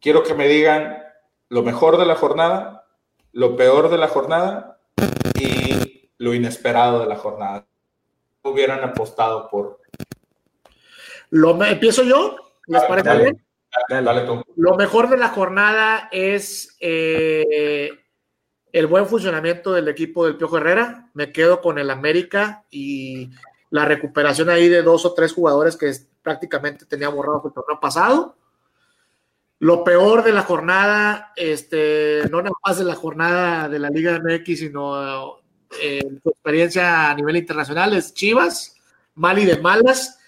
[0.00, 1.02] quiero que me digan
[1.48, 2.86] lo mejor de la jornada,
[3.32, 4.80] lo peor de la jornada
[5.38, 7.66] y lo inesperado de la jornada
[8.50, 9.80] hubieran apostado por.
[11.30, 12.36] Lo, ¿Empiezo yo?
[12.66, 13.46] ¿Les parece bien?
[13.88, 14.42] Dale, tú.
[14.56, 17.90] Lo mejor de la jornada es eh,
[18.72, 21.10] el buen funcionamiento del equipo del Piojo Herrera.
[21.14, 23.30] Me quedo con el América y
[23.70, 25.92] la recuperación ahí de dos o tres jugadores que
[26.22, 28.36] prácticamente tenía borrado el torneo pasado.
[29.58, 34.20] Lo peor de la jornada, este, no nada más de la jornada de la Liga
[34.22, 35.40] MX, sino
[35.80, 38.76] en su experiencia a nivel internacional es Chivas,
[39.14, 40.18] mal y de malas.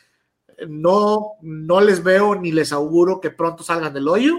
[0.66, 4.34] No, no les veo ni les auguro que pronto salgan del hoyo.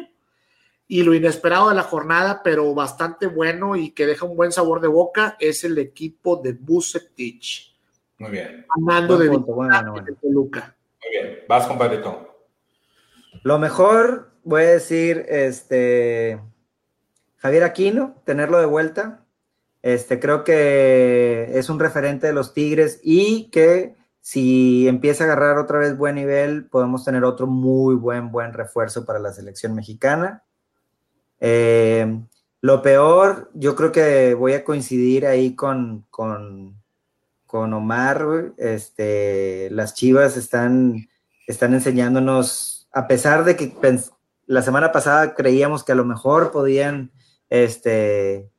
[0.88, 4.82] Y lo inesperado de la jornada, pero bastante bueno y que deja un buen sabor
[4.82, 7.78] de boca, es el equipo de Bucetich.
[8.18, 8.66] Muy bien.
[8.76, 10.76] Ganando de, bueno, Toluca.
[11.02, 11.40] Muy bien.
[11.48, 12.02] Vas, compadre
[13.44, 16.40] Lo mejor, voy a decir, este
[17.38, 19.19] Javier Aquino, tenerlo de vuelta.
[19.82, 25.58] Este, creo que es un referente de los Tigres y que si empieza a agarrar
[25.58, 30.44] otra vez buen nivel, podemos tener otro muy buen, buen refuerzo para la selección mexicana.
[31.40, 32.22] Eh,
[32.62, 36.76] lo peor, yo creo que voy a coincidir ahí con, con,
[37.46, 38.54] con Omar.
[38.58, 41.08] Este, las Chivas están,
[41.48, 43.74] están enseñándonos, a pesar de que
[44.46, 47.12] la semana pasada creíamos que a lo mejor podían
[47.50, 48.52] este,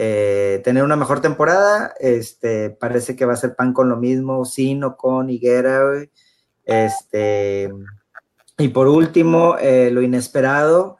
[0.00, 1.92] eh, tener una mejor temporada.
[1.98, 6.06] Este, parece que va a ser pan con lo mismo, Sino con Higuera.
[6.64, 7.68] Este,
[8.56, 10.98] y por último, eh, lo inesperado,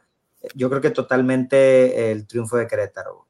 [0.53, 3.25] yo creo que totalmente el triunfo de Querétaro.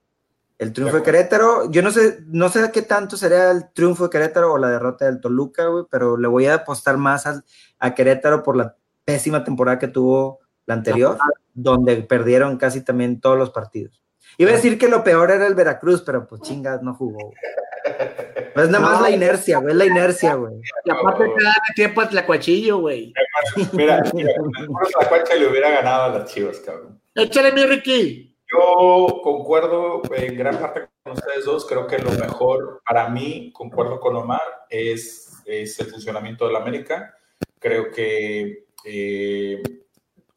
[0.58, 4.10] El triunfo de Querétaro, yo no sé, no sé qué tanto sería el triunfo de
[4.10, 7.44] Querétaro o la derrota del Toluca, pero le voy a apostar más a,
[7.78, 8.76] a Querétaro por la
[9.06, 11.18] pésima temporada que tuvo la anterior,
[11.54, 14.02] donde perdieron casi también todos los partidos.
[14.40, 17.34] Iba a decir que lo peor era el Veracruz, pero pues chingas, no jugó.
[18.54, 20.54] Pues es nada más la inercia, güey, es la inercia, güey.
[20.86, 23.14] Y aparte te da tiempo a Tlacuachillo, güey.
[23.74, 24.32] Mira, mira
[24.98, 27.02] Tlacuacha le hubiera ganado a las chivas, cabrón.
[27.16, 28.34] Échale, mi Ricky.
[28.50, 31.66] Yo concuerdo en gran parte con ustedes dos.
[31.66, 36.60] Creo que lo mejor para mí, concuerdo con Omar, es, es el funcionamiento de la
[36.60, 37.14] América.
[37.60, 39.62] Creo que eh,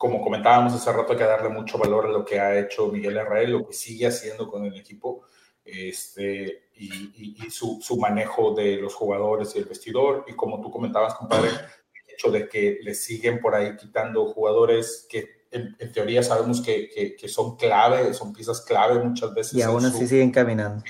[0.03, 3.19] como comentábamos hace rato, hay que darle mucho valor a lo que ha hecho Miguel
[3.19, 5.27] Herrera, lo que sigue haciendo con el equipo
[5.65, 10.25] este, y, su, manejo de los jugadores y el vestidor.
[10.27, 15.07] Y como tú comentabas, compadre, el hecho de que le siguen por ahí quitando jugadores
[15.09, 19.55] que en, teoría sabemos que, son clave, son piezas clave muchas veces.
[19.55, 20.83] Y aún así siguen caminando.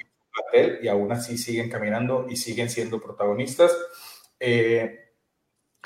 [0.81, 3.77] y aún así siguen caminando y siguen siendo protagonistas.
[4.41, 5.02] Eh,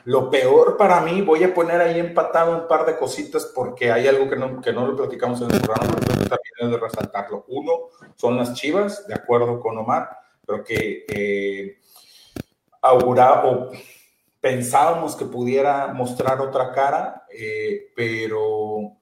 [0.07, 4.07] lo peor para mí, voy a poner ahí empatado un par de cositas porque hay
[4.07, 7.45] algo que no, que no lo platicamos en el programa, pero también es de resaltarlo.
[7.49, 7.73] Uno,
[8.15, 10.09] son las chivas, de acuerdo con Omar,
[10.47, 11.81] pero que eh,
[12.83, 13.71] o
[14.41, 18.99] pensábamos que pudiera mostrar otra cara, eh, pero,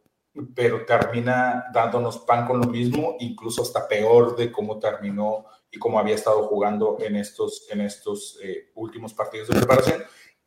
[0.54, 5.98] pero termina dándonos pan con lo mismo, incluso hasta peor de cómo terminó y cómo
[5.98, 10.02] había estado jugando en estos, en estos eh, últimos partidos de preparación.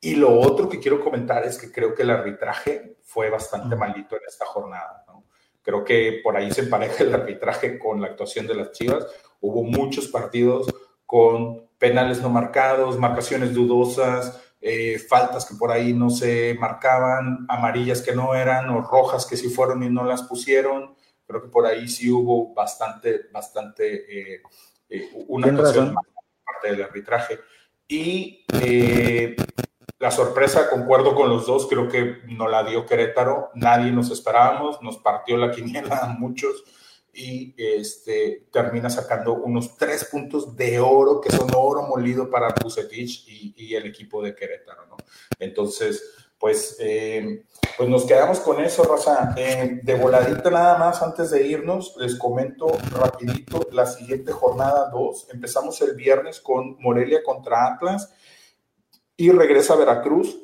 [0.07, 4.15] Y lo otro que quiero comentar es que creo que el arbitraje fue bastante malito
[4.15, 5.03] en esta jornada.
[5.61, 9.05] Creo que por ahí se empareja el arbitraje con la actuación de las Chivas.
[9.41, 10.73] Hubo muchos partidos
[11.05, 18.01] con penales no marcados, marcaciones dudosas, eh, faltas que por ahí no se marcaban, amarillas
[18.01, 20.95] que no eran o rojas que sí fueron y no las pusieron.
[21.25, 24.41] Creo que por ahí sí hubo bastante, bastante, eh,
[24.89, 27.39] eh, una actuación parte del arbitraje.
[27.89, 28.45] Y
[29.99, 34.81] la sorpresa, concuerdo con los dos, creo que no la dio Querétaro, nadie nos esperábamos,
[34.81, 36.63] nos partió la quiniela a muchos
[37.13, 43.27] y este, termina sacando unos tres puntos de oro, que son oro molido para Bucetich
[43.27, 44.97] y, y el equipo de Querétaro, ¿no?
[45.39, 47.45] Entonces, pues, eh,
[47.75, 49.33] pues nos quedamos con eso, Rosa.
[49.35, 55.29] Eh, de voladita nada más, antes de irnos, les comento rapidito la siguiente jornada 2.
[55.33, 58.13] Empezamos el viernes con Morelia contra Atlas
[59.17, 60.39] y regresa a Veracruz.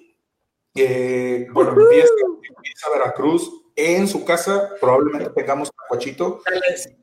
[0.76, 2.12] Eh, bueno, empieza,
[2.50, 6.42] empieza Veracruz en su casa probablemente tengamos Cuachito.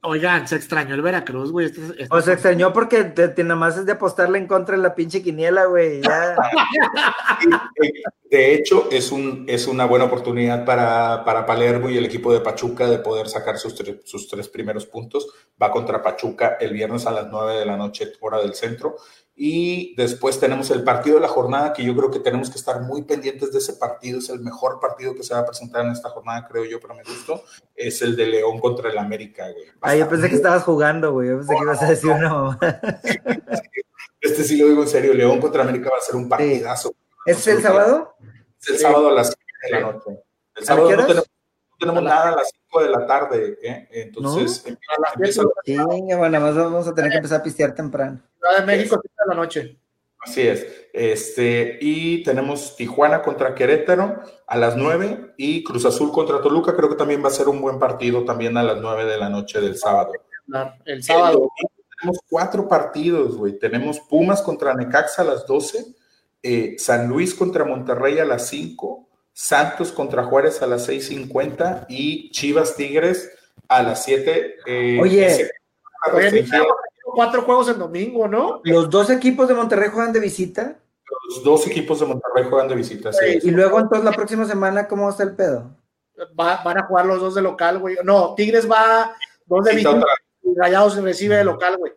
[0.03, 1.67] Oigan, se extrañó el Veracruz, güey.
[1.67, 4.83] Este, este o se extrañó porque te, nada más es de apostarle en contra de
[4.83, 6.01] la pinche quiniela, güey.
[8.31, 12.41] de hecho, es, un, es una buena oportunidad para, para Palermo y el equipo de
[12.41, 13.75] Pachuca de poder sacar sus,
[14.05, 15.29] sus tres primeros puntos.
[15.61, 18.97] Va contra Pachuca el viernes a las 9 de la noche, hora del centro.
[19.43, 22.83] Y después tenemos el partido de la jornada, que yo creo que tenemos que estar
[22.83, 24.19] muy pendientes de ese partido.
[24.19, 26.95] Es el mejor partido que se va a presentar en esta jornada, creo yo, pero
[26.95, 27.43] me gustó.
[27.75, 29.65] Es el de León contra el América, güey.
[29.81, 31.31] Ah, yo pensé que estabas jugando, güey.
[31.31, 32.59] Yo pensé que ibas a decir uno.
[34.21, 35.15] este sí lo digo en serio.
[35.15, 36.95] León contra América va a ser un partidazo.
[37.25, 38.17] ¿Es el sábado?
[38.61, 40.23] Es el sábado a las 7 de la noche.
[40.55, 41.31] El sábado no tenemos,
[41.81, 43.89] tenemos nada a las 5 de la tarde, ¿eh?
[43.91, 44.77] Entonces, ¿No?
[45.15, 48.21] empieza, Sí, bueno, más vamos a tener que empezar a pistear temprano.
[48.39, 49.81] Ciudad de México, de la noche.
[50.21, 50.67] Así es.
[50.93, 56.77] Este, y tenemos Tijuana contra Querétaro a las 9 y Cruz Azul contra Toluca.
[56.77, 59.31] Creo que también va a ser un buen partido también a las 9 de la
[59.31, 60.13] noche del sábado.
[60.85, 61.49] El sábado.
[61.99, 63.59] tenemos cuatro partidos, güey.
[63.59, 65.87] Tenemos Pumas contra Necaxa a las 12,
[66.43, 72.31] eh, San Luis contra Monterrey a las 5, Santos contra Juárez a las 6.50 y
[72.31, 73.31] Chivas Tigres
[73.69, 74.57] a las 7.
[74.67, 75.51] Eh, Oye,
[77.15, 78.61] cuatro juegos el domingo, ¿no?
[78.65, 80.79] ¿Los dos equipos de Monterrey juegan de visita?
[81.29, 83.39] Los dos equipos de Monterrey juegan de visita, sí.
[83.43, 85.77] Y luego entonces la próxima semana, ¿cómo está el pedo?
[86.35, 87.97] van a jugar los dos de local, güey.
[88.05, 89.17] No, Tigres va
[89.47, 90.05] dos de visita
[90.43, 91.93] y Rayados recibe de local, güey.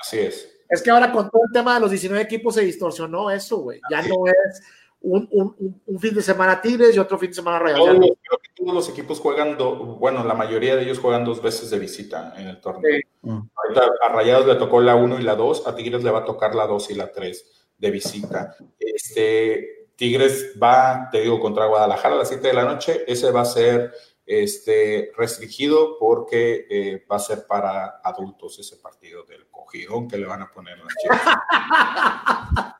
[0.00, 0.50] Así es.
[0.68, 3.80] Es que ahora con todo el tema de los 19 equipos se distorsionó eso, güey.
[3.90, 4.62] Ya no es
[5.02, 7.86] un, un, un, fin de semana Tigres y otro fin de semana Rayados.
[7.86, 9.56] Todos, creo que todos los equipos juegan,
[9.98, 13.00] bueno, la mayoría de ellos juegan dos veces de visita en el torneo.
[13.22, 13.40] Mm.
[13.54, 16.24] Ahorita a Rayados le tocó la 1 y la 2, a Tigres le va a
[16.24, 18.56] tocar la 2 y la 3 de visita.
[18.78, 23.40] Este, Tigres va, te digo, contra Guadalajara a las 7 de la noche, ese va
[23.42, 23.92] a ser
[24.26, 30.26] este, restringido porque eh, va a ser para adultos ese partido del cogidón que le
[30.26, 31.20] van a poner las chicas.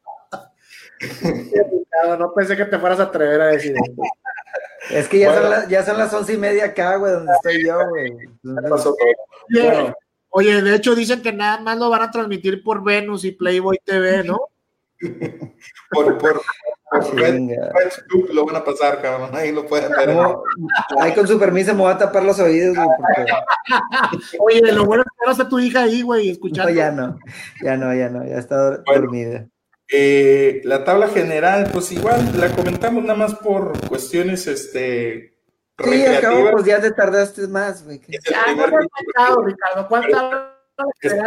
[2.19, 3.75] no pensé que te fueras a atrever a decir
[4.91, 7.65] Es que ya, son las, ya son las once y media acá, güey, donde estoy
[7.65, 8.13] yo, güey.
[10.31, 13.79] Oye, de hecho dicen que nada más lo van a transmitir por Venus y Playboy
[13.85, 14.39] TV, ¿no?
[15.91, 16.43] por, por,
[16.91, 19.31] por lo van a pasar, cabrón.
[19.33, 20.17] Ahí lo pueden ver.
[21.01, 22.89] ahí con su permiso me voy a tapar los oídos, güey.
[24.39, 26.71] Oye, lo bueno es que no tu hija ahí, güey, escuchando.
[26.71, 27.19] No, ya no,
[27.63, 29.49] ya no, ya no, ya está dormida.
[29.93, 35.37] Eh, la tabla general, pues igual la comentamos nada más por cuestiones, este.
[35.83, 38.01] Sí, acabo, pues ya te tardaste más, güey.
[38.09, 39.89] Ya, no me Ricardo.
[39.89, 40.51] ¿Cuánta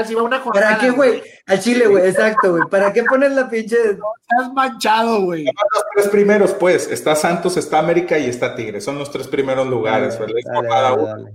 [0.05, 1.21] si va una jornada, ¿Para qué, güey?
[1.45, 2.63] Al Chile, güey, exacto, güey.
[2.69, 3.75] ¿Para qué pones la pinche?
[3.75, 5.45] Estás manchado, güey.
[5.45, 6.89] Los tres primeros, pues.
[6.89, 8.81] Está Santos, está América y está Tigre.
[8.81, 10.35] Son los tres primeros lugares, ¿verdad?
[10.45, 11.33] Dale, dale,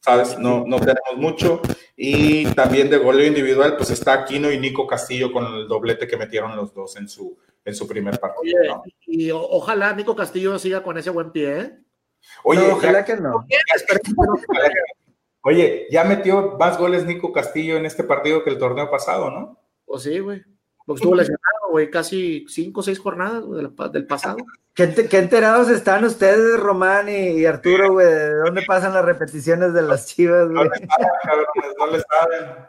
[0.00, 0.38] ¿sabes?
[0.38, 1.60] No, no tenemos mucho.
[1.96, 6.16] Y también de goleo individual, pues está Aquino y Nico Castillo con el doblete que
[6.16, 8.82] metieron los dos en su, en su primer partido.
[9.06, 11.78] Y ojalá Nico Castillo siga con ese buen pie, ¿eh?
[12.44, 13.46] Oye, ojalá que no.
[15.42, 19.58] Oye, ya metió más goles Nico Castillo en este partido que el torneo pasado, ¿no?
[19.86, 20.42] Pues sí, güey.
[20.90, 23.44] Porque estuvo lesionado, güey, casi cinco o seis jornadas
[23.92, 24.38] del pasado.
[24.74, 28.06] ¿Qué, enterados están ustedes, Román y, Arturo, güey?
[28.08, 30.64] ¿De dónde pasan las repeticiones de las chivas, güey?
[30.64, 32.66] No le saben, cabrones, no le saben.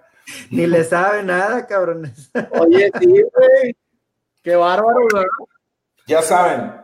[0.52, 2.32] Ni le saben nada, cabrones.
[2.60, 3.76] Oye, sí, güey.
[4.44, 5.28] Qué bárbaro, ¿verdad?
[6.06, 6.76] Ya saben,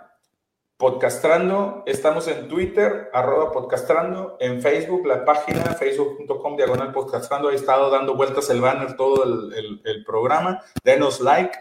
[0.77, 7.89] Podcastrando, estamos en Twitter, arroba podcastrando, en Facebook, la página facebook.com diagonal podcastrando, ahí estado
[7.89, 11.57] dando vueltas el banner todo el, el, programa, denos like,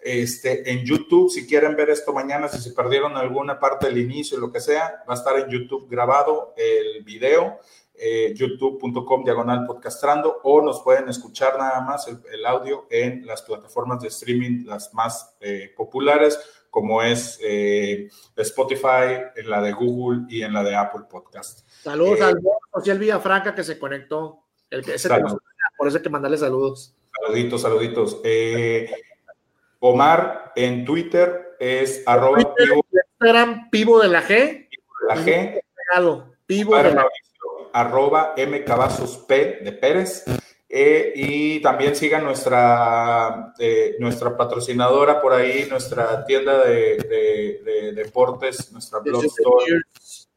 [0.00, 4.38] este, en YouTube, si quieren ver esto mañana, si se perdieron alguna parte del inicio,
[4.38, 7.58] lo que sea, va a estar en YouTube grabado el video,
[7.94, 14.00] eh, youtube.com diagonal podcastrando, o nos pueden escuchar nada más el, audio en las plataformas
[14.00, 16.38] de streaming, las más eh, populares,
[16.70, 21.68] como es eh, Spotify, en la de Google y en la de Apple Podcast.
[21.82, 22.40] Saludos al
[22.70, 24.44] José Villafranca que se conectó.
[24.70, 25.08] El que, ese
[25.76, 26.94] por eso hay que mandarle saludos.
[27.26, 28.20] Saluditos, saluditos.
[29.80, 32.84] Omar en Twitter es arroba pivo.
[32.92, 34.68] Instagram pivo de la G.
[35.08, 35.60] La G.
[36.46, 37.08] Pivo de la G.
[37.72, 40.24] Arroba M Cavazos P de Pérez.
[40.72, 49.00] Eh, y también sigan nuestra, eh, nuestra patrocinadora por ahí, nuestra tienda de, deportes, nuestra
[49.00, 49.82] blog store.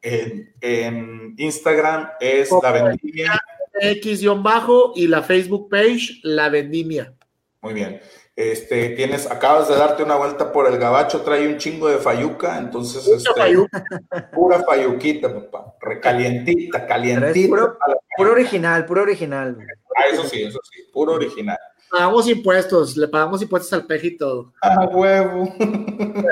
[0.02, 3.40] En, Instagram es La Vendimia.
[3.80, 7.14] X-bajo y la Facebook page La Vendimia.
[7.60, 8.00] Muy bien.
[8.36, 12.58] Este, tienes, acabas de darte una vuelta por el gabacho, trae un chingo de fayuca,
[12.58, 13.30] entonces, este,
[14.32, 17.76] pura fayuquita, papá, recalientita, calientita.
[18.16, 19.56] Puro, original, puro original.
[19.96, 21.58] Ah, eso sí, eso sí, puro original.
[21.90, 24.52] Pagamos impuestos, le pagamos impuestos al peje y todo.
[24.60, 25.54] Ah, huevo.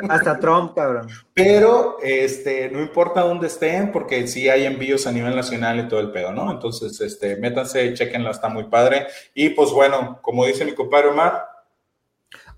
[0.09, 1.07] Hasta Trump, cabrón.
[1.35, 6.01] Pero, este, no importa dónde estén, porque sí hay envíos a nivel nacional y todo
[6.01, 6.51] el pedo, ¿no?
[6.51, 9.07] Entonces, este, métanse, chequenla, está muy padre.
[9.35, 11.47] Y pues bueno, como dice mi compadre Omar,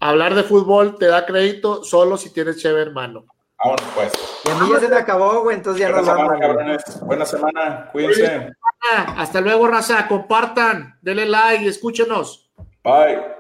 [0.00, 3.26] hablar de fútbol te da crédito solo si tienes cheve hermano.
[3.58, 4.12] Vámonos pues.
[4.44, 7.00] Y a mí ya se me acabó, güey, entonces ya Buena semana, cabrones.
[7.00, 8.52] Buena semana, cuídense.
[9.16, 10.06] Hasta luego, raza.
[10.06, 12.50] Compartan, denle like, escúchenos.
[12.82, 13.33] Bye.